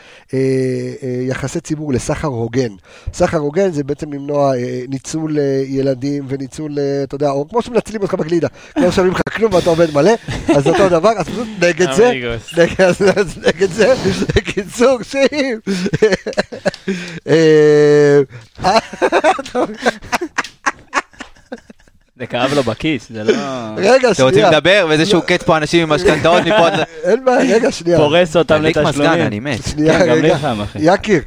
[1.28, 2.68] יחסי ציבור לסחר הוגן.
[3.14, 4.52] סחר הוגן זה בעצם למנוע
[4.88, 6.72] ניצול ילדים וניצול,
[7.04, 10.12] אתה יודע, או כמו שמנצלים אותך בגלידה, לא משלמים לך כלום ואתה עובד מלא,
[10.56, 12.12] אז אותו דבר, אז פשוט נגד זה,
[13.46, 13.94] נגד זה,
[14.36, 15.58] בקיצור, שאם...
[17.28, 18.20] אה,
[22.20, 23.32] זה כאב לו בכיס, זה לא...
[23.76, 24.86] רגע, אתם רוצים שנייה, לדבר?
[24.88, 26.68] ואיזה קץ פה אנשים עם משכנתאות מפה.
[27.08, 27.98] אין בעיה, רגע, שנייה.
[27.98, 29.26] פורס אותם תדליק מזגן, לתשלומים.
[29.26, 29.64] אני מת.
[29.66, 30.38] שנייה, כן, רגע.
[30.74, 31.22] יקיר,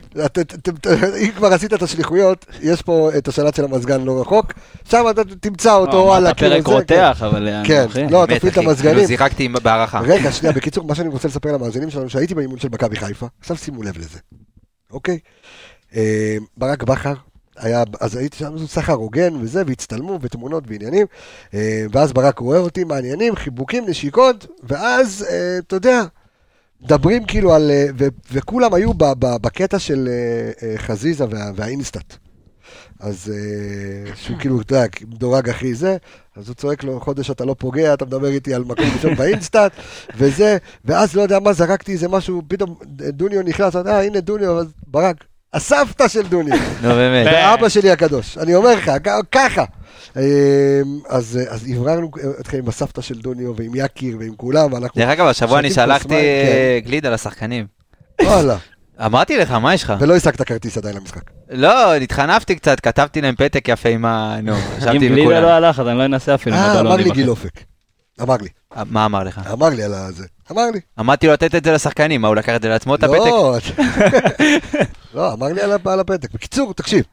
[1.21, 4.53] אם כבר עשית את השליחויות, יש פה את השלט של המזגן לא רחוק,
[4.89, 6.75] שם אתה תמצא אותו לא, על הקיר פרק הזה.
[6.75, 7.47] רותח, אבל...
[7.47, 7.85] אה, כן.
[8.09, 8.57] לא, תפעיל את.
[8.57, 8.93] המזגנים.
[8.93, 9.99] כאילו, שיחקתי בהערכה.
[9.99, 13.57] רגע, שנייה, בקיצור, מה שאני רוצה לספר למאזינים שלנו, שהייתי באימון של מכבי חיפה, עכשיו
[13.57, 14.19] שימו לב לזה,
[14.91, 15.19] אוקיי?
[15.95, 17.13] אה, ברק בכר,
[17.57, 21.05] היה, אז הייתי שם סחר הוגן וזה, והצטלמו, ותמונות ועניינים,
[21.53, 26.01] אה, ואז ברק רואה אותי, מעניינים, חיבוקים, נשיקות, ואז, אה, אתה יודע,
[26.81, 30.09] מדברים כאילו על, אה, ו- וכולם היו ב- ב- בקטע של
[30.77, 32.17] חזיזה וה- והאינסטאט.
[32.99, 33.33] אז
[34.15, 35.97] שהוא כאילו, אתה יודע, מדורג הכי זה,
[36.35, 39.71] אז הוא צועק לו, חודש אתה לא פוגע, אתה מדבר איתי על מקום ראשון באינסטאט,
[40.17, 42.75] וזה, ואז לא יודע מה, זרקתי איזה משהו, פתאום
[43.09, 45.23] דוניו נכנס, אה, הנה דוניו, אז ברק,
[45.53, 47.27] הסבתא של דוניו, נו באמת.
[47.31, 48.91] ואבא שלי הקדוש, אני אומר לך,
[49.31, 49.63] ככה.
[50.17, 50.21] אה,
[51.09, 55.01] אז אז הבררנו אתכם עם הסבתא של דוניו ועם יקיר ועם כולם, ואנחנו...
[55.01, 57.65] דרך אגב, השבוע אני שלחתי מים, אה, גלידה לשחקנים.
[58.21, 58.57] וואלה,
[59.05, 59.93] אמרתי לך, מה יש לך?
[59.99, 61.21] ולא השגת כרטיס עדיין למשחק.
[61.49, 64.37] לא, התחנפתי קצת, כתבתי להם פתק יפה עם ה...
[64.43, 65.45] נו, אם ישבתי גלידה עם לא כולם.
[65.45, 66.55] הלך, אז אני לא אנסה אפילו.
[66.55, 67.11] עם אה, אמר הבלונים לי.
[67.11, 67.59] גיל אופק.
[68.21, 68.49] אמר לי,
[68.85, 69.41] מה אמר לך?
[69.51, 70.25] אמר לי על הזה.
[70.51, 70.79] אמר לי.
[70.99, 73.15] אמרתי לו לתת את זה לשחקנים, מה, הוא לקח את זה לעצמו, את הפתק?
[73.15, 73.57] לא,
[75.13, 76.31] לא, אמר לי על הפ- על הפתק.
[76.31, 77.05] בקיצור, תקשיב,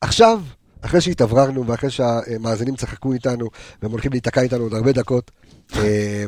[0.00, 0.40] עכשיו,
[0.80, 3.48] אחרי שהתאווררנו ואחרי שהמאזינים צחקו איתנו
[3.82, 5.30] והם הולכים להיתקע איתנו עוד הרבה דקות,
[5.76, 6.24] אה,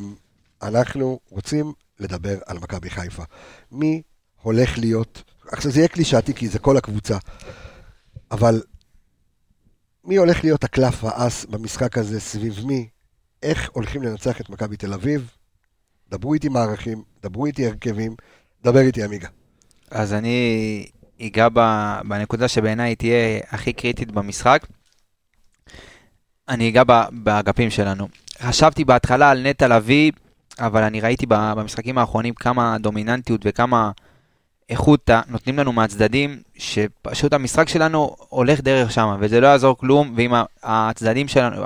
[0.63, 3.23] אנחנו רוצים לדבר על מכבי חיפה.
[3.73, 4.03] מי
[4.43, 5.23] הולך להיות,
[5.53, 7.19] עכשיו זה יהיה קלישאתי כי זה כל הקבוצה,
[8.31, 8.63] אבל
[10.05, 12.89] מי הולך להיות הקלף האס במשחק הזה, סביב מי,
[13.43, 15.31] איך הולכים לנצח את מכבי תל אביב?
[16.11, 18.15] דברו איתי מערכים, דברו איתי הרכבים,
[18.63, 19.29] דבר איתי עמיגה.
[19.91, 20.87] אז אני
[21.23, 21.49] אגע
[22.05, 24.67] בנקודה שבעיניי תהיה הכי קריטית במשחק.
[26.49, 26.83] אני אגע
[27.13, 28.09] באגפים שלנו.
[28.43, 30.13] חשבתי בהתחלה על נטע לביא,
[30.59, 33.91] אבל אני ראיתי במשחקים האחרונים כמה דומיננטיות וכמה
[34.71, 40.33] איכות נותנים לנו מהצדדים, שפשוט המשחק שלנו הולך דרך שם, וזה לא יעזור כלום, ואם
[40.63, 41.57] הצדדים שלנו,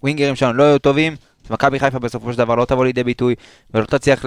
[0.00, 1.16] הווינגרים שלנו לא יהיו טובים,
[1.50, 3.34] מכבי חיפה בסופו של דבר לא תבוא לידי ביטוי,
[3.74, 4.24] ולא תצליח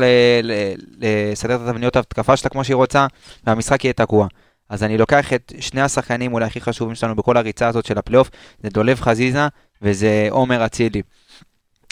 [0.97, 3.07] לסדר את התבניות ההתקפה שלה כמו שהיא רוצה,
[3.47, 4.27] והמשחק יהיה תקוע.
[4.69, 8.29] אז אני לוקח את שני השחקנים אולי הכי חשובים שלנו בכל הריצה הזאת של הפלייאוף,
[8.63, 9.47] זה דולב חזיזה
[9.81, 11.01] וזה עומר אצילי.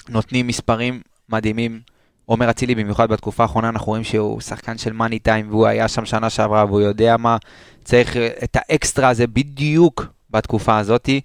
[0.10, 1.80] נותנים מספרים מדהימים.
[2.26, 6.06] עומר אצילי במיוחד בתקופה האחרונה אנחנו רואים שהוא שחקן של money time והוא היה שם
[6.06, 7.38] שנה שעברה והוא יודע מה
[7.84, 11.22] צריך את האקסטרה הזה בדיוק בתקופה הזאתי.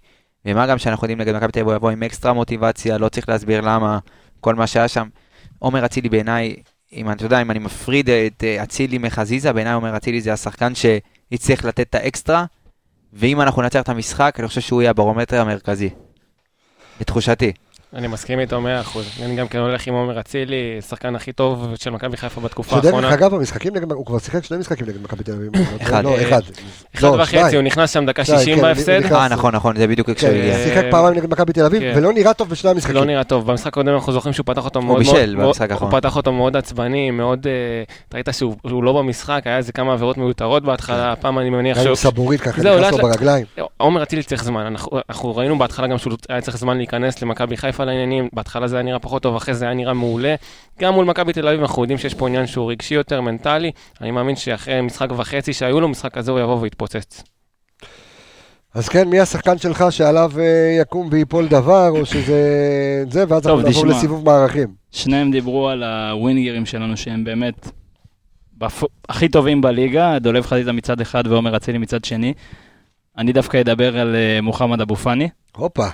[0.47, 3.29] ומה גם שאנחנו יודעים נגד מכבי תל אביב הוא יבוא עם אקסטרה מוטיבציה, לא צריך
[3.29, 3.99] להסביר למה,
[4.41, 5.09] כל מה שהיה שם.
[5.59, 6.57] עומר אצילי בעיניי,
[6.93, 10.73] אם אתה יודע, אם אני מפריד את אה, אצילי מחזיזה, בעיניי עומר אצילי זה השחקן
[10.75, 12.45] שהצליח לתת את האקסטרה,
[13.13, 15.91] ואם אנחנו ננצח את המשחק, אני חושב שהוא יהיה הברומטר המרכזי.
[17.01, 17.53] לתחושתי.
[17.97, 18.61] אני מסכים איתו
[18.95, 18.99] 100%.
[19.23, 22.85] אני גם כן הולך עם עומר אצילי, השחקן הכי טוב של מכבי חיפה בתקופה שדרך
[22.85, 23.15] האחרונה.
[23.15, 25.51] אגב, המשחקים נגד, הוא כבר שיחק שני משחקים נגד מכבי תל אביב.
[25.83, 26.05] אחד.
[26.05, 26.41] לא, אה, אחד.
[26.95, 27.57] אחד לא, וחצי.
[27.57, 29.13] הוא נכנס שם דקה שניים, 60 כן, בהפסד.
[29.13, 30.57] אה, נכון, נכון, זה בדיוק כשהוא כן, הגיע.
[30.65, 31.93] שיחק פעמיים נגד מכבי תל אביב, כן.
[31.97, 32.97] ולא נראה טוב בשני המשחקים.
[32.97, 33.47] לא נראה טוב.
[33.47, 35.03] במשחק הקודם אנחנו זוכרים שהוא פתח אותו מאוד
[35.37, 35.91] הוא.
[35.91, 37.53] פתח אותו מאוד עצבני, מאוד, אה,
[38.09, 38.29] אתה ראית
[38.67, 41.95] שהוא לא במשחק, היה איזה כמה עבירות מיותרות בהתחלה, הפעם אני מניח שהוא...
[41.95, 43.47] סבורית ככה, נכנס לו לאט לאט- ברגליים.
[43.77, 47.57] עומר אצילי צריך זמן, אנחנו, אנחנו ראינו בהתחלה גם שהוא היה צריך זמן להיכנס למכבי
[47.57, 50.35] חיפה לעניינים, בהתחלה זה היה נראה פחות טוב, אחרי זה היה נראה מעולה.
[50.81, 54.11] גם מול מכבי תל אביב אנחנו יודעים שיש פה עניין שהוא רגשי יותר, מנטלי, אני
[54.11, 57.23] מאמין שאחרי משחק וחצי שהיו לו, משחק כזה הוא יבוא ויתפוצץ.
[58.75, 62.41] אז כן, מי השחקן שלך שעליו אה, יקום ויפול דבר, או שזה...
[63.11, 63.97] זה, ואז טוב, אנחנו נעבור.
[63.97, 64.69] לסיבוב מערכים.
[64.91, 67.71] שניהם דיברו על הווינגרים שלנו שהם באמת
[68.59, 68.83] בפ...
[69.09, 72.35] הכי טובים בליגה, דולב חזיזה מצד אחד ועומר אצילי מצד שני.
[73.19, 75.29] אני דווקא אדבר על אה, מוחמד אבו פאני.
[75.57, 75.89] הופה,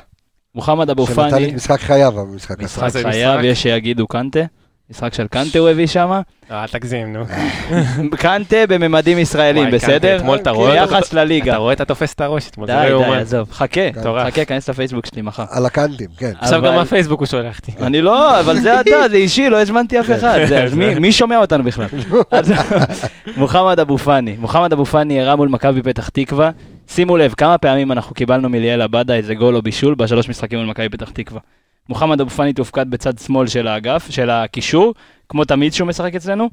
[0.54, 2.64] מוחמד אבו שנתן פאני, את משחק חייו במשחק הזה.
[2.64, 3.40] משחק חייו.
[3.44, 4.40] יש שיגידו קנטה.
[4.90, 6.20] משחק של קנטה הוא הביא שם.
[6.50, 7.24] אה, אל תגזים, נו.
[8.18, 10.16] קנטה בממדים ישראלים, בסדר?
[10.16, 11.52] אתמול אתה רואה אותו- ביחס לליגה.
[11.52, 13.18] אתה רואה, אתה תופס את הראש אתמול, זה לא די, די, יאומן.
[13.18, 13.48] עזוב.
[13.52, 13.80] חכה.
[14.26, 15.44] חכה, כנס לפייסבוק שלי מחר.
[15.50, 16.32] על הקאנטים, כן.
[16.40, 17.72] עכשיו גם מהפייסבוק הוא שולח אותי.
[17.80, 20.38] אני לא, אבל זה אתה, זה אישי, לא הזמנתי אף אחד.
[20.48, 21.86] זה- אז מי- מי שומע אותנו בכלל?
[23.36, 24.36] מוחמד אבו פאני.
[24.38, 26.50] מוחמד אבו פאני הראה מול מכבי פתח תקווה.
[26.88, 30.68] שימו לב, כמה פעמים אנחנו קיבלנו מליאל עבדה איזה גול או בישול בשלוש משחקים מול
[30.68, 31.40] מכבי פתח תקווה.
[31.88, 34.94] מוחמד אבו פאני תופקד בצד שמאל של האגף, של הקישור,
[35.28, 36.50] כמו תמיד שהוא משחק אצלנו.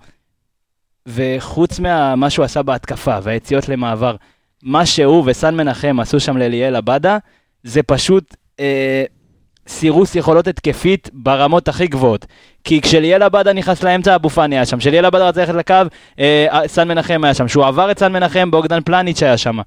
[1.05, 4.15] וחוץ ממה שהוא עשה בהתקפה והיציאות למעבר,
[4.63, 7.17] מה שהוא וסן מנחם עשו שם לליאל עבדה,
[7.63, 9.03] זה פשוט אה,
[9.67, 12.25] סירוס יכולות התקפית ברמות הכי גבוהות.
[12.63, 14.77] כי כשליאל עבדה נכנס לאמצע, אבו פאני היה שם.
[14.77, 15.73] כשליאל עבדה רצה ללכת לקו,
[16.19, 17.45] אה, סן מנחם היה שם.
[17.45, 19.59] כשהוא עבר את סן מנחם, בוגדן פלניץ' היה שם.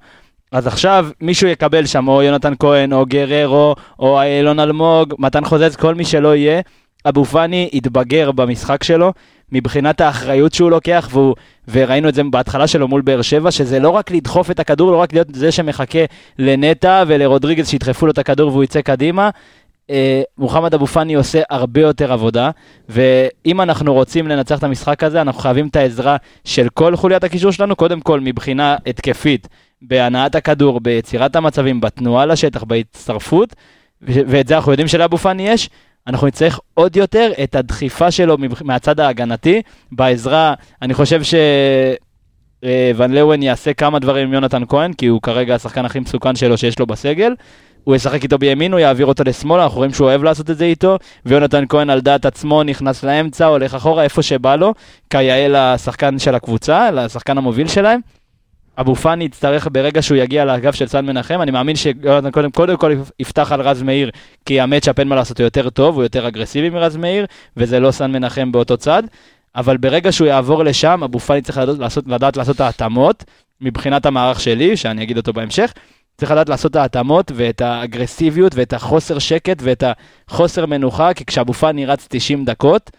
[0.53, 5.75] אז עכשיו מישהו יקבל שם, או יונתן כהן, או גררו, או אילון אלמוג, מתן חוזז,
[5.75, 6.61] כל מי שלא יהיה.
[7.09, 9.13] אבו פאני התבגר במשחק שלו,
[9.51, 11.35] מבחינת האחריות שהוא לוקח, והוא,
[11.67, 14.97] וראינו את זה בהתחלה שלו מול באר שבע, שזה לא רק לדחוף את הכדור, לא
[14.97, 15.99] רק להיות זה שמחכה
[16.39, 19.29] לנטע ולרודריגז שידחפו לו את הכדור והוא יצא קדימה.
[19.89, 22.49] אה, מוחמד אבו פאני עושה הרבה יותר עבודה,
[22.89, 27.51] ואם אנחנו רוצים לנצח את המשחק הזה, אנחנו חייבים את העזרה של כל חוליית הקישור
[27.51, 29.47] שלנו, קודם כל מבחינה התקפית,
[29.87, 33.55] בהנעת הכדור, ביצירת המצבים, בתנועה לשטח, בהצטרפות,
[34.01, 35.69] ואת זה אנחנו יודעים שלאבו פאני יש.
[36.07, 39.61] אנחנו נצטרך עוד יותר את הדחיפה שלו מהצד ההגנתי,
[39.91, 41.33] בעזרה, אני חושב ש...
[42.63, 46.35] אה, ון לאוון יעשה כמה דברים עם יונתן כהן, כי הוא כרגע השחקן הכי מסוכן
[46.35, 47.35] שלו שיש לו בסגל.
[47.83, 50.65] הוא ישחק איתו בימין, הוא יעביר אותו לשמאל, אנחנו רואים שהוא אוהב לעשות את זה
[50.65, 54.73] איתו, ויונתן כהן על דעת עצמו נכנס לאמצע, הולך אחורה, איפה שבא לו,
[55.09, 57.99] כיאה לשחקן של הקבוצה, לשחקן המוביל שלהם.
[58.77, 62.77] אבו פאני יצטרך ברגע שהוא יגיע לאגף של סן מנחם, אני מאמין שיונתן קודם, קודם
[62.77, 64.09] כל יפתח על רז מאיר,
[64.45, 67.25] כי המצ'אפ אין מה לעשות, הוא יותר טוב, הוא יותר אגרסיבי מרז מאיר,
[67.57, 69.03] וזה לא סן מנחם באותו צד.
[69.55, 73.23] אבל ברגע שהוא יעבור לשם, אבו פאני צריך לדעת לעשות, לדעת לעשות את ההתאמות,
[73.61, 75.73] מבחינת המערך שלי, שאני אגיד אותו בהמשך,
[76.17, 79.83] צריך לדעת לעשות את ההתאמות ואת האגרסיביות ואת החוסר שקט ואת
[80.27, 82.91] החוסר מנוחה, כי כשאבו פאני רץ 90 דקות,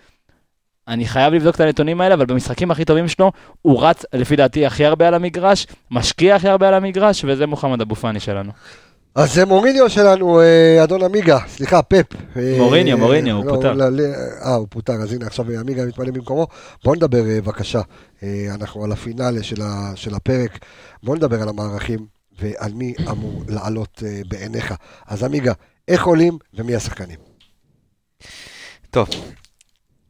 [0.89, 3.33] אני חייב לבדוק את הנתונים האלה, אבל במשחקים הכי טובים שלו,
[3.63, 7.81] הוא רץ, לפי דעתי, הכי הרבה על המגרש, משקיע הכי הרבה על המגרש, וזה מוחמד
[7.81, 8.53] אבו פאני שלנו.
[9.15, 12.07] אז זה מוריניו שלנו, אה, אדון עמיגה, סליחה, פפ.
[12.37, 13.73] אה, מוריניו, מוריניו, הוא לא, פוטר.
[13.73, 14.03] לא, לא,
[14.45, 16.47] אה, הוא פוטר, אז הנה עכשיו עמיגה מתמלא במקומו.
[16.85, 17.81] בוא נדבר אה, בבקשה,
[18.55, 19.43] אנחנו על הפינאלה
[19.95, 20.59] של הפרק,
[21.03, 22.07] בוא נדבר על המערכים
[22.41, 24.75] ועל מי אמור לעלות בעיניך.
[25.07, 25.53] אז עמיגה,
[25.89, 27.19] איך עולים ומי השחקנים?
[28.91, 29.09] טוב,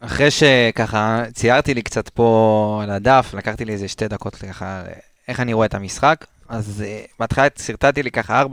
[0.07, 4.83] אחרי שככה ציירתי לי קצת פה על הדף, לקחתי לי איזה שתי דקות ככה,
[5.29, 8.47] איך אני רואה את המשחק, אז uh, בהתחלה שרטטתי לי ככה 4-3-3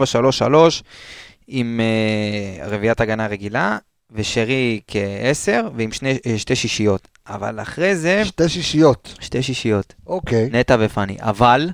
[1.48, 3.78] עם uh, רביעיית הגנה רגילה,
[4.12, 7.08] ושרי כ-10 ועם שני, uh, שתי שישיות.
[7.28, 11.18] אבל אחרי זה, שתי שישיות, שתי שישיות, אוקיי, נטע ופאני.
[11.20, 11.70] אבל,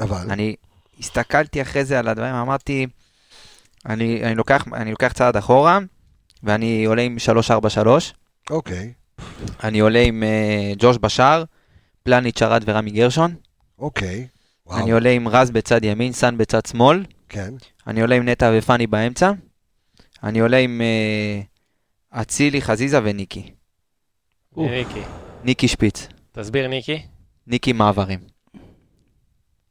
[0.00, 0.56] אבל, אני
[1.00, 2.86] הסתכלתי אחרי זה על הדברים, אמרתי,
[3.86, 5.78] אני, אני, לוקח, אני לוקח צעד אחורה,
[6.42, 7.16] ואני עולה עם
[7.84, 7.88] 3-4-3.
[8.50, 8.92] אוקיי,
[9.64, 11.44] אני עולה עם uh, ג'וש בשאר,
[12.02, 13.34] פלניץ' ארד ורמי גרשון.
[13.78, 14.26] אוקיי,
[14.70, 17.04] אני וואו, עולה עם רז בצד ימין, סאן בצד שמאל.
[17.28, 17.54] כן,
[17.86, 19.32] אני עולה עם נטע ופאני באמצע.
[20.22, 21.40] אני עולה עם אה,
[22.22, 23.50] אצילי, חזיזה וניקי.
[24.56, 25.02] ניקי.
[25.44, 26.08] ניקי שפיץ.
[26.32, 27.02] תסביר, ניקי.
[27.46, 28.37] ניקי מעברים.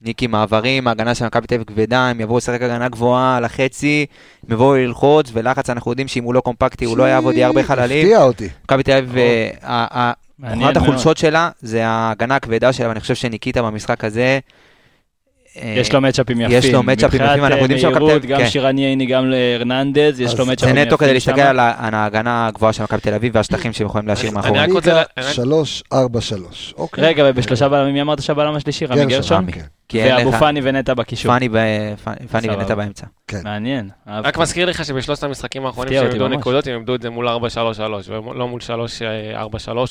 [0.07, 4.05] ניקי מעברים, ההגנה של מכבי תל אביב כבדה, הם יבואו לשחק הגנה גבוהה על החצי,
[4.47, 7.63] הם יבואו ללחוץ, ולחץ אנחנו יודעים שאם הוא לא קומפקטי הוא לא יעבוד, יהיה הרבה
[7.63, 8.05] חללים.
[8.05, 10.77] הפתיע אותי, מכבי תל אביב, אה, ה- ה- מעניין אחת.
[10.77, 14.39] החולשות שלה זה ההגנה הכבדה שלה, ואני חושב שניקיטה במשחק הזה...
[15.61, 16.57] אה, יש לו מצ'אפים יפים.
[16.57, 18.49] יש לו מצ'אפים יפים, אנחנו יודעים תל מבחינת אביב- מהירות, גם כן.
[18.49, 20.87] שירן ייני, גם להרננדז, יש לו זה מצ'אפים זה יפים.
[20.87, 21.41] נטו כדי להסתכל.
[21.41, 21.59] על
[21.93, 24.59] ההגנה הגבוהה של מכבי תל אביב והשטחים שהם יכולים להשאיר מאחורי.
[24.59, 27.03] אני רק רוצה עמיגה, לה- אני רק- שלוש, ארבע, שלוש, אוקיי.
[27.03, 28.85] רגע, ובשלושה בלמים, מי אמרת שהבלם השלישי?
[28.85, 29.45] רמי גרשון?
[29.89, 31.31] כן, ואבו פאני ונטע בקישור.
[32.31, 32.49] פאני.
[32.49, 33.05] ונטע באמצע.
[33.43, 33.89] מעניין.
[34.09, 34.27] אהבתי.
[34.27, 36.27] רק מזכיר לך שבשלושת המשחקים האחרונים שהם איבדו.
[36.27, 37.31] נקודות, הם איבדו את זה מול 4-3-3,
[38.09, 38.69] ולא מול 3-4-3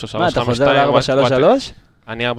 [0.02, 0.18] או 3-5-2.
[0.18, 1.72] מה, אתה חוזר ל-4-3-3?
[2.08, 2.32] אני 4-3-3,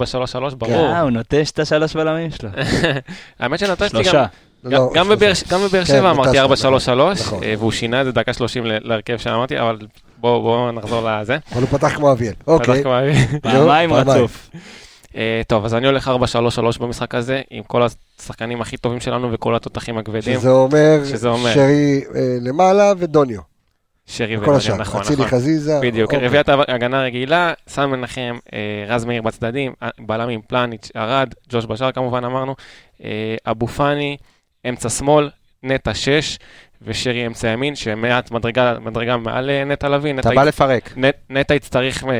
[0.58, 0.72] ברור.
[0.74, 2.50] אה, הוא נוטש את השלוש בלמים שלו.
[3.40, 4.24] האמת שנטשתי גם...
[4.64, 5.08] לא, גם.
[5.08, 5.32] בבאר
[5.70, 6.68] כן, שבע אמרתי נטשת, 4-3-3,
[7.20, 7.42] נכון.
[7.42, 9.78] אה, והוא שינה את זה דקה 30 ל- להרכב שאמרתי, אבל
[10.18, 11.38] בואו נחזור לזה.
[11.52, 12.74] אבל הוא פתח כמו אביאל, אוקיי.
[12.74, 13.00] פתח כבר-
[13.42, 14.08] פעמיים פעמיים.
[14.08, 14.50] רצוף.
[15.16, 16.10] אה, טוב, אז אני הולך 4-3-3
[16.80, 17.82] במשחק הזה, עם כל
[18.20, 20.38] השחקנים הכי טובים שלנו וכל התותחים הכבדים.
[20.40, 21.54] שזה אומר שזה אומר.
[21.54, 23.40] שרי אה, למעלה ודוניו.
[24.10, 25.28] שרי השאר, נכון, אצילי נכון.
[25.38, 25.78] חזיזה.
[25.82, 26.26] בדיוק, אוקיי.
[26.26, 28.58] רביעיית הגנה רגילה, סן מנחם, אה,
[28.88, 32.54] רז מאיר בצדדים, אה, בלמים פלניץ', ארד, ג'וש בשאר כמובן אמרנו,
[33.04, 33.10] אה,
[33.46, 34.16] אבו פאני,
[34.68, 35.30] אמצע שמאל,
[35.62, 36.38] נטע שש,
[36.82, 40.92] ושרי אמצע ימין, שמעט מדרגה, מדרגה מעל אה, נטע לביא, אתה נטע בא לפרק.
[40.96, 42.10] נט- נטע יצטרך אה,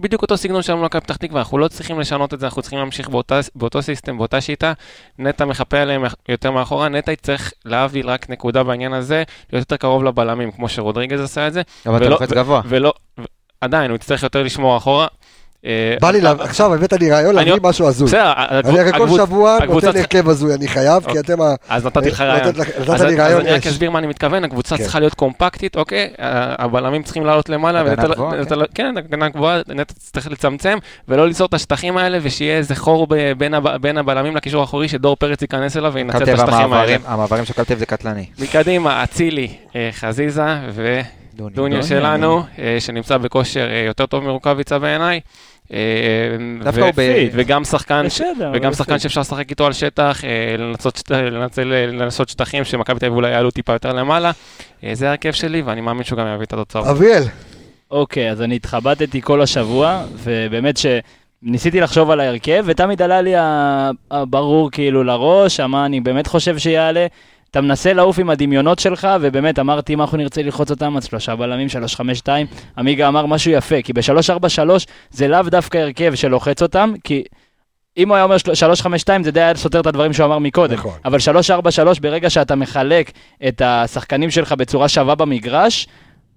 [0.00, 2.78] בדיוק אותו סגנון שלנו למכבי פתח תקווה, אנחנו לא צריכים לשנות את זה, אנחנו צריכים
[2.78, 4.72] להמשיך באותה, באותו סיסטם, באותה שיטה.
[5.18, 9.22] נטע מחפה עליהם יותר מאחורה, נטע יצטרך להבדיל רק נקודה בעניין הזה,
[9.52, 11.62] להיות יותר קרוב לבלמים, כמו שרודריגז עשה את זה.
[11.86, 12.62] אבל אתה לוחץ גבוה.
[12.64, 13.24] ולא, ו-
[13.60, 15.06] עדיין, הוא יצטרך יותר לשמור אחורה.
[15.66, 18.08] אה, בא לי, לה- עכשיו הבאת לי רעיון אני- להביא משהו הזוי.
[18.08, 18.32] בסדר,
[18.64, 21.20] אני הרי כל שבוע נותן הרכב הזוי, אני חייב, כי אוקיי.
[21.20, 21.54] אתם ה...
[21.68, 22.48] אז נתתי לך אה, רעיון.
[22.48, 22.58] נתת-
[22.90, 23.66] אז לי אז רעיון אני רק.
[23.66, 24.82] אסביר מה אני מתכוון, הקבוצה כן.
[24.82, 26.10] צריכה להיות קומפקטית, אוקיי?
[26.18, 30.78] הבלמים צריכים לעלות למעלה, הגנה ונטע- גבוהה, נטע- כן, הגנה גבוהה, נטע צריך לצמצם,
[31.08, 33.06] ולא ליצור את השטחים האלה, ושיהיה איזה חור
[33.38, 36.96] בין הב- בין הבלמים לקישור האחורי, שדור פרץ ייכנס אליו וינצל את השטחים האלה.
[37.06, 38.26] המעברים, של קלטב זה קטלני.
[38.38, 39.90] מקדימה, אצילי, אה,
[41.38, 45.20] חזיזה ודוניה שלנו, אה, שנמצא בכושר אה, יותר טוב מרוקאביצה בעיניי.
[45.72, 45.78] אה,
[46.64, 48.50] דווקא הוא ב- וגם שחקן ש- בסדר.
[48.54, 48.98] וגם שחקן.
[48.98, 50.20] שאפשר לשחק איתו על שטח,
[50.58, 54.30] לנסות, לנצל, לנסות שטחים שמכבי תל אביב אולי יעלו טיפה יותר למעלה.
[54.92, 56.86] זה ההרכב שלי, ואני מאמין שהוא גם יביא את התוצאות.
[56.86, 57.22] אביאל,
[57.90, 60.78] אוקיי, אז אני התחבטתי כל השבוע, ובאמת
[61.42, 63.32] שניסיתי לחשוב על ההרכב, ותמיד עלה לי
[64.10, 67.06] הברור כאילו לראש, מה אני באמת חושב שיעלה.
[67.50, 71.36] אתה מנסה לעוף עם הדמיונות שלך, ובאמת אמרתי, אם אנחנו נרצה ללחוץ אותם, אז שלושה
[71.36, 72.46] בלמים, שלוש חמש שתיים.
[72.78, 77.22] עמיגה אמר משהו יפה, כי בשלוש ארבע שלוש זה לאו דווקא הרכב שלוחץ אותם, כי
[77.96, 80.26] אם הוא היה אומר של- שלוש חמש שתיים, זה די היה סותר את הדברים שהוא
[80.26, 80.74] אמר מקודם.
[80.74, 80.92] נכון.
[81.04, 83.10] אבל שלוש ארבע שלוש, ברגע שאתה מחלק
[83.48, 85.86] את השחקנים שלך בצורה שווה במגרש,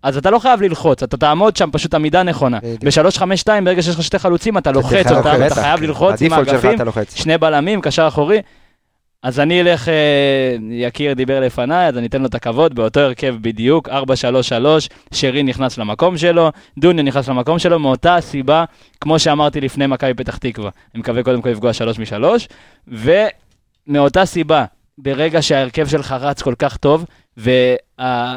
[0.03, 2.59] אז אתה לא חייב ללחוץ, אתה תעמוד שם פשוט עמידה נכונה.
[2.63, 2.83] בדיוק.
[2.83, 5.81] ב-352, ברגע שיש לך שתי חלוצים, אתה לוחץ אותם, אתה חייב.
[5.81, 6.77] ללחוץ עם האגפים.
[7.15, 8.41] שני בלמים, קשר אחורי.
[9.23, 13.35] אז אני אלך, אה, יקיר דיבר לפניי, אז אני אתן לו את הכבוד, באותו הרכב
[13.41, 13.93] בדיוק, 4-3-3,
[15.13, 18.65] שרי נכנס למקום שלו, דוניה נכנס למקום שלו, מאותה הסיבה,
[19.01, 20.69] כמו שאמרתי לפני מכבי פתח תקווה.
[20.93, 22.23] אני מקווה קודם כל לפגוע 3 מ-3,
[23.87, 24.65] ומאותה סיבה,
[24.97, 27.05] ברגע שההרכב שלך רץ כל כך טוב,
[27.37, 28.35] וה...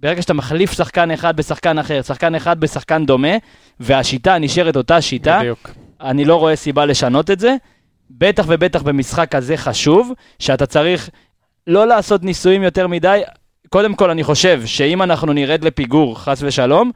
[0.00, 3.36] ברגע שאתה מחליף שחקן אחד בשחקן אחר, שחקן אחד בשחקן דומה,
[3.80, 5.70] והשיטה נשארת אותה שיטה, בדיוק.
[6.00, 7.56] אני לא רואה סיבה לשנות את זה.
[8.10, 11.10] בטח ובטח במשחק כזה חשוב, שאתה צריך
[11.66, 13.20] לא לעשות ניסויים יותר מדי.
[13.68, 16.90] קודם כל, אני חושב שאם אנחנו נרד לפיגור, חס ושלום,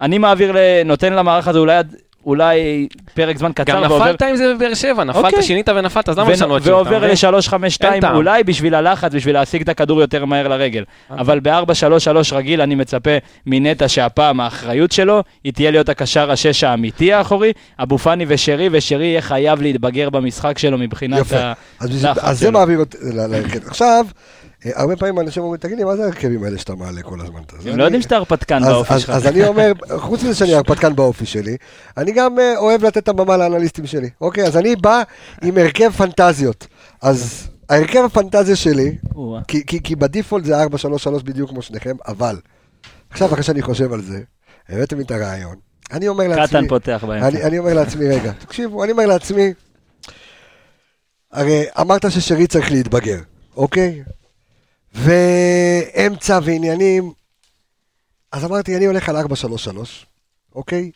[0.00, 0.54] אני מעביר.
[0.84, 1.96] נותן למערך הזה אולי, עד-
[2.26, 5.42] אולי פרק זמן קצר, גם נפלת עם זה בבאר שבע, נפלת, אוקיי.
[5.42, 6.62] שינית ונפלת, אז למה לשנות?
[6.62, 7.10] אתה ועובר מבין?
[7.10, 8.16] ל-3-5-2 אין טעם.
[8.16, 10.84] אולי בשביל הלחץ, בשביל להשיג את הכדור יותר מהר לרגל.
[11.10, 13.10] אבל ב-4-3-3 רגיל אני מצפה
[13.46, 19.06] מנטע שהפעם האחריות שלו, היא תהיה להיות הקשר השש האמיתי האחורי, אבו פאני ושרי, ושרי
[19.06, 21.38] יהיה חייב להתבגר במשחק שלו מבחינת יפה.
[21.38, 21.52] ה...
[21.80, 21.90] אז
[22.38, 22.52] זה שלו.
[22.52, 22.96] מעביר אותי.
[23.66, 24.06] עכשיו,
[24.64, 27.40] הרבה פעמים אנשים אומרים, תגיד לי, מה זה ההרכבים האלה שאתה מעלה כל הזמן?
[27.66, 29.10] הם לא יודעים שאתה הרפתקן באופי שלך.
[29.10, 31.56] אז אני אומר, חוץ מזה שאני הרפתקן באופי שלי,
[31.96, 34.10] אני גם אה, אוהב לתת את הבמה לאנליסטים שלי.
[34.20, 35.02] אוקיי, אז אני בא
[35.42, 36.66] עם הרכב פנטזיות.
[37.02, 38.96] אז ההרכב הפנטזיה שלי.
[39.82, 40.66] כי- בדיפולט זה 4-3-3
[41.24, 42.36] בדיוק כמו שניכם, אבל,
[43.10, 44.20] עכשיו אחרי שאני חושב על זה,
[44.68, 45.56] הבאתם לי את הרעיון,
[45.92, 47.46] אני אומר לעצמי, קטן פותח באמצע.
[47.46, 49.52] אני אומר לעצמי, רגע, תקשיבו, אני אומר לעצמי,
[51.32, 53.18] הרי אמרת ששרי צריך להתבגר,
[53.56, 54.02] אוקיי?
[54.94, 57.12] ואמצע ועניינים,
[58.32, 59.20] אז אמרתי, אני הולך על 4-3-3,
[60.54, 60.90] אוקיי?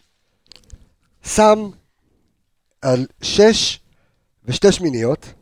[1.24, 1.68] שם
[2.82, 3.78] על 6
[4.44, 5.32] ושתי שמיניות.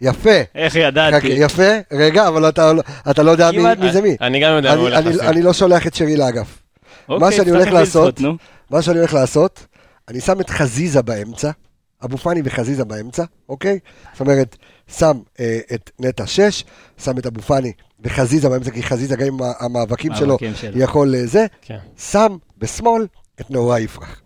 [0.00, 0.30] יפה.
[0.54, 1.26] איך חכה, ידעתי?
[1.26, 2.72] יפה, רגע, אבל אתה,
[3.10, 4.16] אתה לא יודע מי, מי זה מי.
[4.20, 5.28] אני גם יודע מה אני, הולך אני, לשים.
[5.28, 6.62] אני לא שולח את שרי לאגף.
[7.08, 8.36] אוקיי, מה שאני הולך לעשות- נו.
[8.70, 9.66] מה שאני הולך לעשות,
[10.08, 11.50] אני שם את חזיזה באמצע,
[12.04, 13.78] אבו פאני וחזיזה באמצע, אוקיי?
[14.12, 14.56] זאת אומרת,
[14.98, 16.64] שם אה, את נטע 6,
[17.04, 20.78] שם את אבו פאני וחזיזה באמצע, כי חזיזה גם עם המאבקים שלו שלו.
[20.82, 21.78] יכול אה, זה, כן.
[21.98, 23.06] שם בשמאל
[23.40, 24.20] את נאורה יפרח.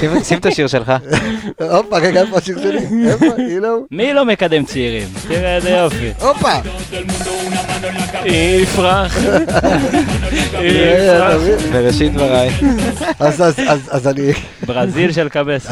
[0.00, 0.92] שים- שים את השיר שלך.
[1.72, 3.08] הופה, רגע, איפה השיר שלי?
[3.10, 3.26] איפה?
[3.68, 3.86] הוא.
[3.90, 5.08] מי לא מקדם צעירים?
[5.28, 6.12] תראה איזה יופי.
[6.20, 6.52] הופה!
[8.62, 9.16] יפרח.
[11.38, 11.72] מבין?
[11.72, 12.50] בראשית דבריי.
[13.18, 14.32] אז- אז- אז- אז אני,
[14.66, 15.66] ברזיל של קבס.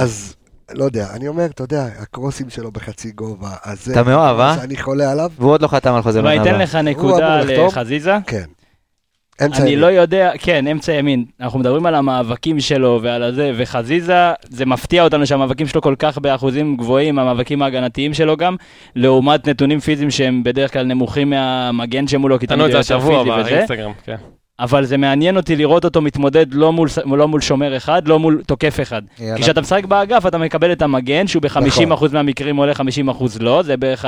[0.74, 3.92] לא יודע, אני אומר, אתה יודע, הקרוסים שלו בחצי גובה, אז זה...
[3.92, 4.56] אתה מאוהב, אה?
[4.60, 6.60] שאני חולה עליו, והוא עוד לא חתם על חוזה ואני לעונה אתן.
[6.60, 7.40] לך נקודה.
[7.40, 8.16] לחזיזה.
[8.26, 8.44] כן.
[9.44, 9.80] אמצע אני ימין.
[9.80, 11.24] לא יודע, כן, אמצע ימין.
[11.40, 16.18] אנחנו מדברים על המאבקים שלו ועל הזה, וחזיזה, זה מפתיע אותנו שהמאבקים שלו כל כך
[16.18, 18.56] באחוזים גבוהים, המאבקים ההגנתיים שלו גם,
[18.96, 22.96] לעומת נתונים פיזיים שהם בדרך כלל נמוכים מהמגן שמולו, כי תמיד את זה הוא יותר
[22.96, 24.16] השבוע פיזי וזה.
[24.60, 28.42] אבל זה מעניין אותי לראות אותו מתמודד לא מול, לא מול שומר אחד, לא מול
[28.46, 29.02] תוקף אחד.
[29.18, 29.36] יאללה.
[29.36, 32.08] כי כשאתה משחק באגף אתה מקבל את המגן, שהוא ב-50% נכון.
[32.12, 32.78] מהמקרים עולה 50%
[33.40, 34.04] לא, זה בערך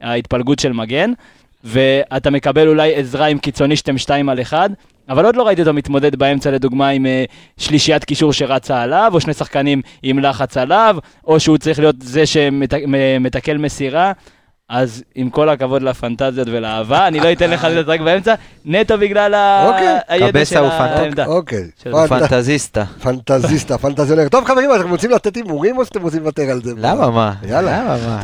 [0.00, 1.12] ההתפלגות של מגן,
[1.64, 4.70] ואתה מקבל אולי עזרה עם קיצוני שאתם 2 על 1,
[5.08, 7.24] אבל עוד לא ראיתי אותו מתמודד באמצע לדוגמה עם אה,
[7.56, 10.96] שלישיית קישור שרצה עליו, או שני שחקנים עם לחץ עליו,
[11.26, 14.12] או שהוא צריך להיות זה שמתקל מסירה.
[14.70, 18.34] אז עם כל הכבוד לפנטזיות ולאהבה, אני לא אתן לך לשחק באמצע,
[18.64, 19.34] נטו בגלל
[19.66, 19.98] אוקיי.
[20.08, 21.26] הידע קבסה של העמדה.
[21.26, 21.64] אוקיי.
[22.08, 22.84] פנטזיסטה.
[22.84, 24.28] פנטזיסטה, פנטזיונר.
[24.28, 26.72] טוב חברים, אתם רוצים לתת הימורים או שאתם רוצים לוותר על זה?
[26.76, 27.34] למה מה?
[27.48, 27.80] יאללה.
[27.82, 28.20] למה מה?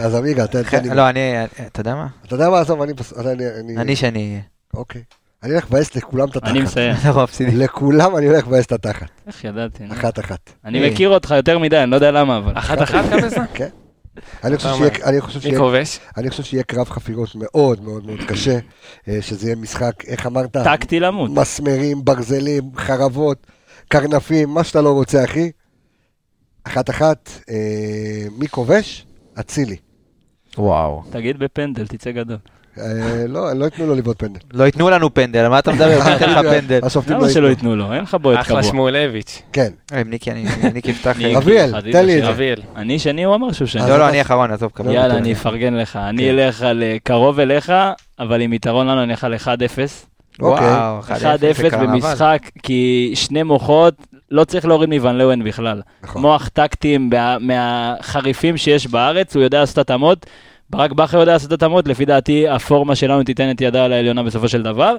[0.00, 0.94] אז- עמיגה, אתה אה, תן תן לי.
[0.94, 2.06] לא, אני, אתה יודע מה?
[2.26, 2.92] אתה יודע מה, עזוב, אני...
[3.18, 4.40] אני- אני- אני שאני אהיה.
[4.74, 5.02] אוקיי.
[5.42, 6.50] אני הולך לבאס לכולם את התחת.
[6.50, 6.94] אני מסיים.
[7.22, 7.58] מפסידים.
[7.60, 9.06] לכולם אני הולך לבאס את התחת.
[9.26, 9.84] איך ידעתי?
[9.92, 10.38] אחת אחת.
[10.64, 12.52] אני מכיר אותך יותר מדי, אני לא יודע למה, אבל...
[12.54, 13.40] אחת אחת קבסה?
[13.60, 13.83] אני
[14.44, 14.56] אני
[15.20, 15.98] חושב שיהיה- כובש?
[16.16, 18.58] אני חושב שיהיה קרב חפירות מאוד מאוד מאוד קשה,
[19.08, 20.52] אה, שזה יהיה משחק, איך אמרת?
[20.56, 21.30] טקטי למות.
[21.30, 23.46] מסמרים, ברזלים, חרבות,
[23.88, 25.50] קרנפים, מה שאתה לא רוצה, אחי.
[26.64, 27.54] אחת אחת, אה,
[28.38, 29.06] מי כובש?
[29.40, 29.76] אצילי.
[30.58, 31.02] וואו.
[31.10, 32.36] תגיד בפנדל, תצא גדול.
[32.78, 32.84] אה,
[33.28, 34.40] לא, לא ייתנו לו לבעוט פנדל.
[34.52, 36.00] לא ייתנו לנו פנדל, על מה אתה מדבר?
[36.04, 36.80] מי ייתן לך פנדל?
[37.08, 37.76] למה לא שלא ייתנו.
[37.76, 37.92] לו?
[37.92, 38.70] אין לך בועט אחלה קבוע.
[38.70, 39.42] שמואלביץ'.
[39.52, 39.72] כן.
[39.92, 40.44] אה, ניקי, אני-.
[40.74, 40.92] ניקי.
[41.36, 42.36] אביאל, תן לי את.
[42.36, 42.54] זה.
[42.76, 43.82] אני שני, הוא אמר שהוא שני.
[43.88, 45.16] לא, לא, אני אחרון, עזוב, יאללה.
[45.16, 45.96] אני אפרגן לך.
[45.96, 46.28] אני כן.
[46.38, 47.72] אלך על אה, קרוב אליך,
[48.18, 49.46] אבל עם יתרון לנו אני אלך על 1-0.
[50.42, 50.66] אוקיי.
[50.66, 51.12] וואו, 1-0
[51.62, 51.86] זה קרנבל.
[51.86, 53.94] במשחק, כי שני מוחות,
[54.30, 55.80] לא צריך להוריד מוון לאוון בכלל.
[56.04, 56.22] נכון.
[56.22, 60.26] מוח טקטיים מה- מהחריפים שיש בארץ, הוא יודע לעשות התאמות.
[60.70, 64.48] ברק בכר יודע לעשות התאמות, לפי דעתי הפורמה שלנו תיתן את ידה על העליונה בסופו
[64.48, 64.96] של דבר.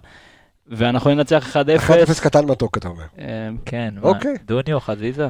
[0.68, 1.90] ואנחנו ננצח 1-0.
[1.90, 3.04] 1-0 קטן מתוק, אתה אומר.
[3.20, 3.26] אה,
[3.66, 4.34] כן, מה, אוקיי.
[4.46, 5.28] דוניו, חזיזה?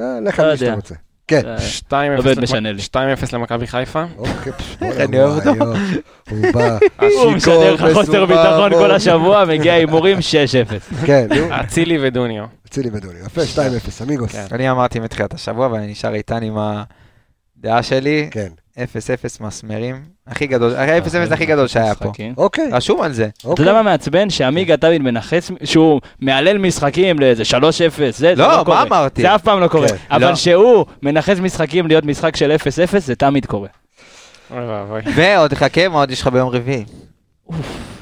[0.00, 0.74] אה, לך לא על מי שאתה יודע.
[0.74, 0.94] רוצה.
[1.28, 1.40] כן.
[1.46, 2.82] אה, 2-0 לא באמת למכ- משנה לי.
[2.82, 2.96] 2-0
[3.32, 4.04] למכבי חיפה.
[4.18, 4.52] אוקיי,
[5.04, 5.64] אני אוהב אותו.
[6.30, 6.78] הוא בא,
[7.24, 8.90] הוא משדר לך חוסר ביטחון כל.
[8.90, 11.06] השבוע, מגיע הימורים 6-0.
[11.06, 12.44] כן, נו, אצילי ודוניו.
[12.66, 13.18] אצילי ודוני.
[13.26, 13.58] יפה, 2-0,
[14.02, 14.32] אמיגוס.
[14.32, 14.44] כן.
[14.52, 16.56] אני אמרתי מתחילת השבוע, ואני נשאר איתן עם
[17.58, 18.28] הדעה שלי.
[18.30, 18.48] כן.
[18.76, 18.78] 0-0
[19.40, 20.02] מסמרים.
[20.26, 22.12] הכי גדול, ה-0-0 הכי גדול שהיה פה.
[22.36, 22.68] אוקיי.
[22.72, 23.28] רשום על זה.
[23.52, 24.30] אתה יודע מה מעצבן?
[24.30, 28.82] שעמיגה תמיד מנכס, שהוא מהלל משחקים לאיזה 3-0, זה, זה לא, לא מה קורה.
[28.82, 29.22] אמרתי?
[29.22, 29.88] זה אף פעם לא קורה.
[29.88, 29.96] כן.
[30.10, 30.34] אבל לא.
[30.34, 32.56] שהוא מנכס משחקים להיות משחק של
[32.94, 33.68] 0-0, זה תמיד קורה.
[35.14, 36.84] ועוד חכה, מה עוד יש לך ביום רביעי?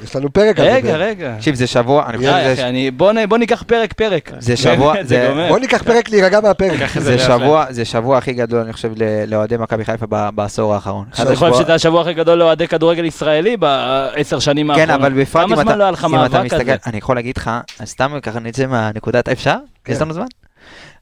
[0.03, 0.73] יש לנו פרק על זה.
[0.75, 1.35] רגע, רגע.
[1.37, 3.25] תקשיב, זה שבוע, אני חושב די, שזה...
[3.27, 4.31] בוא ניקח פרק-פרק.
[4.39, 5.45] זה שבוע, זה-.
[5.49, 6.89] בוא ניקח פרק להירגע מהפרק.
[6.99, 11.05] זה שבוע, זה שבוע הכי גדול, אני חושב, ל- לאוהדי מכבי חיפה ב- בעשור האחרון.
[11.13, 15.01] אתה חושב שזה השבוע הכי גדול לאוהדי כדורגל ישראלי בעשר שנים כן, האחרונות?
[15.01, 16.75] אבל בפרט אם כמה אתה זמן לא היה לך מאבק על מסתכל, זה?
[16.85, 17.51] אני יכול להגיד לך,
[17.85, 19.55] סתם ככה נצא מהנקודת, אפשר?
[19.83, 19.93] כן.
[19.93, 20.25] יש לנו זמן?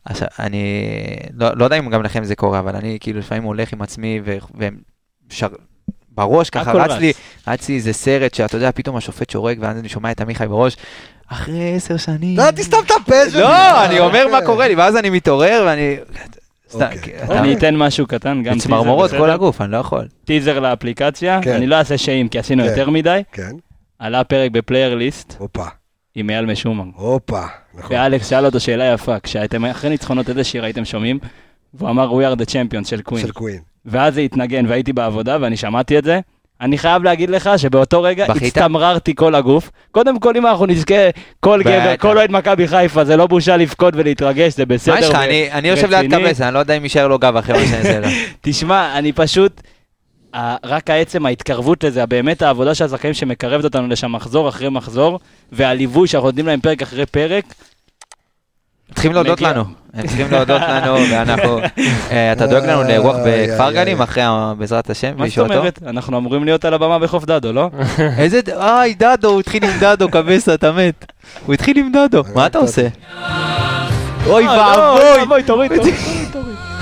[0.05, 0.83] עכשיו, אני
[1.37, 4.21] לא לא יודע אם גם לכם זה קורה, אבל אני כאילו לפעמים הולך עם עצמי
[4.25, 4.67] ו-
[6.15, 6.99] בראש ככה רץ רץ.
[6.99, 7.13] לי,
[7.47, 10.77] רץ לי איזה סרט שאתה יודע, פתאום השופט שורק ואז אני שומע את עמיחי בראש,
[11.27, 12.37] אחרי עשר שנים.
[12.37, 13.41] לא, תסתום את הפה שלי.
[13.41, 14.41] לא, אני אומר מה.
[14.45, 15.97] קורה לי, ואז אני מתעורר ואני...
[16.73, 17.21] אוקיי.
[17.29, 19.29] אני אתן משהו קטן, גם זה צמרמורות טיזר, כל?
[19.29, 20.07] הגוף, אני לא יכול.
[20.25, 21.53] טיזר לאפליקציה, כן.
[21.53, 22.69] אני לא אעשה שיים כי עשינו כן.
[22.69, 23.21] יותר מדי.
[23.31, 23.51] כן,
[23.99, 25.65] עלה פרק בפלייר ליסט הופה,
[26.15, 26.83] עם אייל משומר.
[26.95, 27.43] הופה.
[27.73, 27.95] נכון.
[27.95, 31.19] ואלכס שאל אותו שאלה יפה, כשהייתם אחרי ניצחונות איזה שיר הייתם שומעים?
[31.73, 33.25] והוא אמר We are the champions של קווין.
[33.25, 33.59] של קווין.
[33.85, 36.19] ואז זה התנגן והייתי בעבודה ואני שמעתי את זה.
[36.61, 38.57] אני חייב להגיד לך שבאותו רגע בכית?
[38.57, 39.71] הצטמררתי כל הגוף.
[39.91, 41.61] קודם כל, אם אנחנו נזכה, כל.
[41.63, 44.93] גבר, כל אוהד מכבי חיפה, זה לא בושה לבכות ולהתרגש, זה בסדר.
[44.93, 45.15] מה יש לך?
[45.15, 46.13] אני- אני יושב ליד.
[46.15, 48.07] קבסה, אני לא יודע אם יישאר לו גב אחרי מה שאני אעשה לו.
[48.41, 49.61] תשמע, אני פשוט...
[50.63, 55.19] רק העצם ההתקרבות לזה, באמת העבודה של הזכאים שמקרבת אותנו לשם מחזור אחרי מחזור,
[55.51, 57.43] והליווי שאנחנו נותנים להם פרק אחרי פרק,
[58.93, 59.49] צריכים להודות מגיע.
[59.49, 59.63] לנו,
[59.93, 61.59] הם צריכים להודות לנו, ואנחנו,
[62.11, 64.03] אה, אתה דואג לנו לאירוח איי, בכפר איי, גנים איי.
[64.03, 64.23] אחרי,
[64.57, 65.37] בעזרת השם, מה זאת?
[65.37, 65.79] אומרת?
[65.87, 67.69] אנחנו אמורים להיות על הבמה בחוף דדו, לא?
[68.17, 71.05] איזה, אוי, דדו, הוא התחיל עם דדו, קבסה, אתה מת.
[71.45, 72.87] הוא התחיל עם דדו, מה אתה עושה?
[74.27, 75.95] אוי אה, לא, ואבוי, אוי, תוריד, תוריד.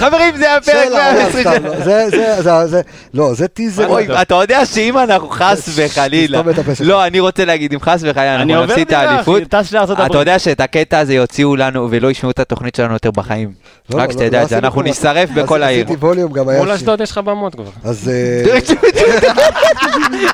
[0.02, 1.44] חברים, זה הפרק בסדר, לא, 120.
[1.44, 2.82] סתם, לא, זה, זה, זה, זה,
[3.14, 3.88] לא, זה טיזר.
[3.88, 6.42] אוי, אתה יודע שאם אנחנו חס וחלילה.
[6.80, 10.18] לא, אני רוצה להגיד, אם חס וחלילה אני אנחנו נפסיד את האליפות, אתה.
[10.18, 13.52] יודע שאת הקטע הזה יוציאו לנו ולא ישמעו את התוכנית שלנו יותר בחיים.
[13.90, 14.82] לא, רק לא, שתדע לא את זה, אנחנו.
[14.82, 15.86] נשרף בכל העיר.
[15.86, 16.60] עשיתי ווליום, גם היה...
[16.60, 17.70] מול אשדוד יש לך במות כבר.
[17.84, 18.10] אז...
[18.10, 18.58] אה,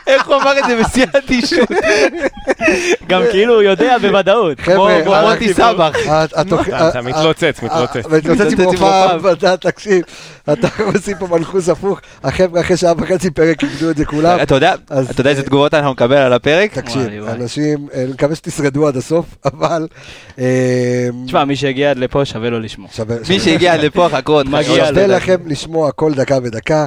[0.08, 1.70] איך הוא אמר את זה בשיא האדישות?
[3.08, 4.60] גם כאילו הוא יודע בוודאות.
[4.60, 5.94] חבר'ה, כמו אה, מוטי סבח.
[6.36, 8.06] התוכ- אתה מתלוצץ, מתלוצץ.
[8.06, 10.04] מתלוצץ עם מתלוצץ תקשיב,
[10.54, 14.40] אתה עושים פה מנחוס הפוך, החבר'ה אחרי שעה וחצי פרק איבדו את זה כולם.
[14.42, 16.74] אתה יודע, אתה יודע איזה תגובות אנחנו נקבל על הפרק?
[16.74, 17.24] תקשיב.
[17.28, 19.88] אנשים, אה, אני מקווה שתשרדו עד הסוף, אבל...
[20.40, 22.88] אה, תשמע, מי שהגיע עד לפה שווה לו לשמוע.
[23.30, 24.78] מי שהגיע עד לפה, חכו עוד מגיע חכו.
[24.78, 24.86] לו.
[24.86, 26.86] שווה לכם לשמוע כל דקה ודקה,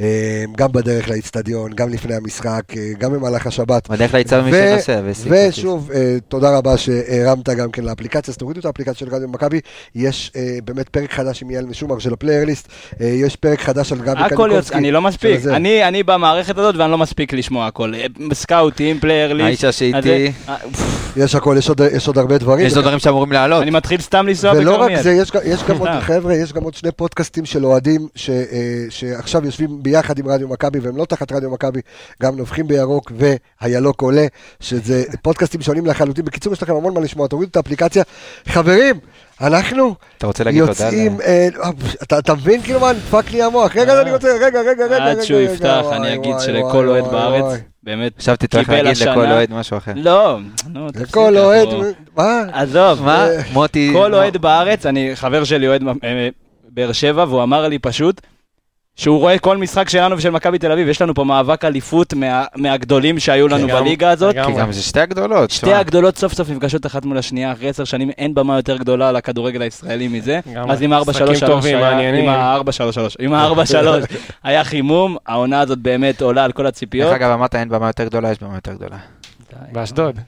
[0.00, 3.90] אה, גם בדרך לאיצטדיון, גם לפני המשחק, אה, גם במהלך השבת.
[3.90, 5.00] בדרך יצא מי שנוסע.
[5.26, 9.60] ושוב, אה, תודה רבה שהרמת גם כן לאפליקציה, אז תורידו את האפליקציה של רדיו מכבי,
[9.94, 12.68] יש אה, באמת פרק חדש עם יעל משומר של של הפליירליסט.
[13.00, 14.54] אה, יש פרק חדש על גבי הכל קניקובסקי.
[14.56, 15.40] יוצא, אני לא מספיק.
[15.46, 17.94] אני אני במערכת הזאת ואני לא מספיק לשמוע הכל.
[17.94, 19.64] אה, סקאוטים, פלייר ליסט.
[19.64, 20.56] האיש שאיתי, אה,
[21.16, 22.66] יש הכל, יש עוד- יש עוד הרבה דברים.
[22.66, 23.62] יש עוד דברים שאמורים לעלות.
[23.62, 25.02] אני מתחיל סתם לנסוע ולא רק בכרמיאל.
[25.02, 25.88] זה, יש, גם- יש גם עוד.
[26.00, 28.30] חבר'ה, יש גם עוד שני פודקאסטים של אוהדים ש,
[28.90, 31.80] שעכשיו יושבים ביחד עם רדיו מכבי והם לא תחת רדיו מכבי,
[32.22, 33.12] גם נובחים בירוק
[33.62, 34.26] והירוק עולה,
[34.60, 36.24] שזה פודקאסטים שונים לחלוטין.
[36.24, 38.02] בקיצור, יש לכם המון מה לשמוע, תורידו את האפליקציה.
[38.48, 38.94] חברים,
[39.42, 40.84] אנחנו אתה רוצה להגיד תודה?
[40.84, 41.48] יוצאים, אה,
[42.02, 43.76] אתה, אתה מבין כאילו מה, נדפק לי המוח.
[43.76, 45.04] רגע, אני רוצה, רגע, רגע, רגע, רגע.
[45.04, 47.60] עד שהוא יפתח, אני אגיד שלכל אוהד בארץ.
[47.82, 49.92] באמת, חשבתי קיבל להגיד לכל אוהד משהו אחר.
[49.96, 50.38] לא,
[50.68, 51.68] נו, תפסיק, לכל אוהד,
[52.16, 52.42] מה?
[52.52, 53.28] עזוב, מה?
[53.28, 53.90] אה, מוטי...
[53.94, 56.28] כל אוהד בארץ, אני חבר שלי אוהד אה,
[56.68, 58.20] באר שבע, והוא אמר לי פשוט
[58.96, 62.44] שהוא רואה כל משחק שלנו ושל מכבי תל אביב, יש לנו פה מאבק אליפות מה-
[62.56, 64.34] מהגדולים שהיו לנו לגמרי, בליגה הזאת.
[64.46, 65.50] כי גם זה שתי הגדולות.
[65.50, 65.78] שתי תשמע.
[65.78, 69.62] הגדולות סוף סוף נפגשות אחת מול השנייה, אחרי עשר שנים אין במה יותר גדולה לכדורגל
[69.62, 70.40] הישראלי מזה.
[70.68, 72.28] אז עם משחקים 4-3-3 טובים, היה, מעניינים.
[72.28, 73.86] עם ה-4-3-3, עם ה-4-3
[74.44, 77.08] היה חימום, העונה הזאת באמת עולה על כל הציפיות.
[77.10, 78.96] דרך אגב, אמרת אין במה יותר גדולה, יש במה יותר גדולה.
[79.72, 80.18] באשדוד.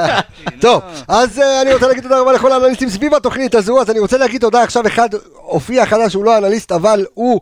[0.60, 3.98] טוב, אז אה, אני רוצה להגיד תודה רבה לכל האנליסטים סביב התוכנית הזו, אז אני
[3.98, 7.40] רוצה להגיד תודה עכשיו, אחד הופיע חדש, הוא לא אנליסט, אבל הוא...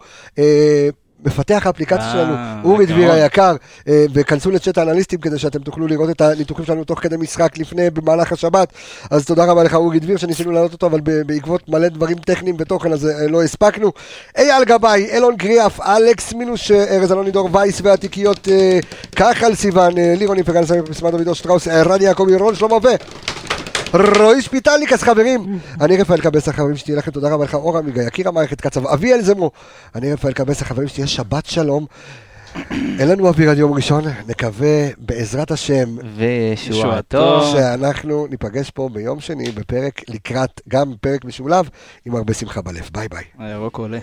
[1.25, 2.35] מפתח האפליקציה אה, שלנו,
[2.65, 2.87] אורי.
[2.87, 3.57] דביר היקר,
[3.89, 7.91] אה, וכנסו לצ'אט האנליסטים כדי שאתם תוכלו לראות את הניתוחים שלנו תוך כדי משחק לפני,
[7.91, 8.73] במהלך השבת.
[9.11, 12.93] אז תודה רבה לך אורי דביר שניסינו להעלות אותו, אבל בעקבות מלא דברים טכניים ותוכן
[12.93, 13.93] אז אה, לא הספקנו.
[14.39, 18.49] אייל גבאי, אלון קריאף, אלכס מינוש, אה, ארז אלוני דור וייס והתיקיות
[19.17, 22.89] כחל סיוון, לירוני פגן סמי דודו שטראוס, רני יעקבי, רון שלמה ו...
[23.95, 28.03] רועי שפיטלניק, אז חברים, אני רפאל קבסה, חברים, שתהיה לכם תודה רבה לך, אור עמיגה,
[28.03, 29.51] יקיר המערכת קצב, אביאל זמרו,
[29.95, 31.87] אני רפאל קבסה, חברים, שתהיה שבת שלום.
[32.71, 37.43] אין לנו אוויר עד יום ראשון, נקווה בעזרת השם וישועתו.
[37.53, 41.69] שאנחנו ניפגש פה ביום שני בפרק לקראת, גם פרק משולב,
[42.05, 42.89] עם הרבה שמחה בלב.
[42.93, 43.25] ביי ביי.
[43.39, 43.99] הירוק עולה.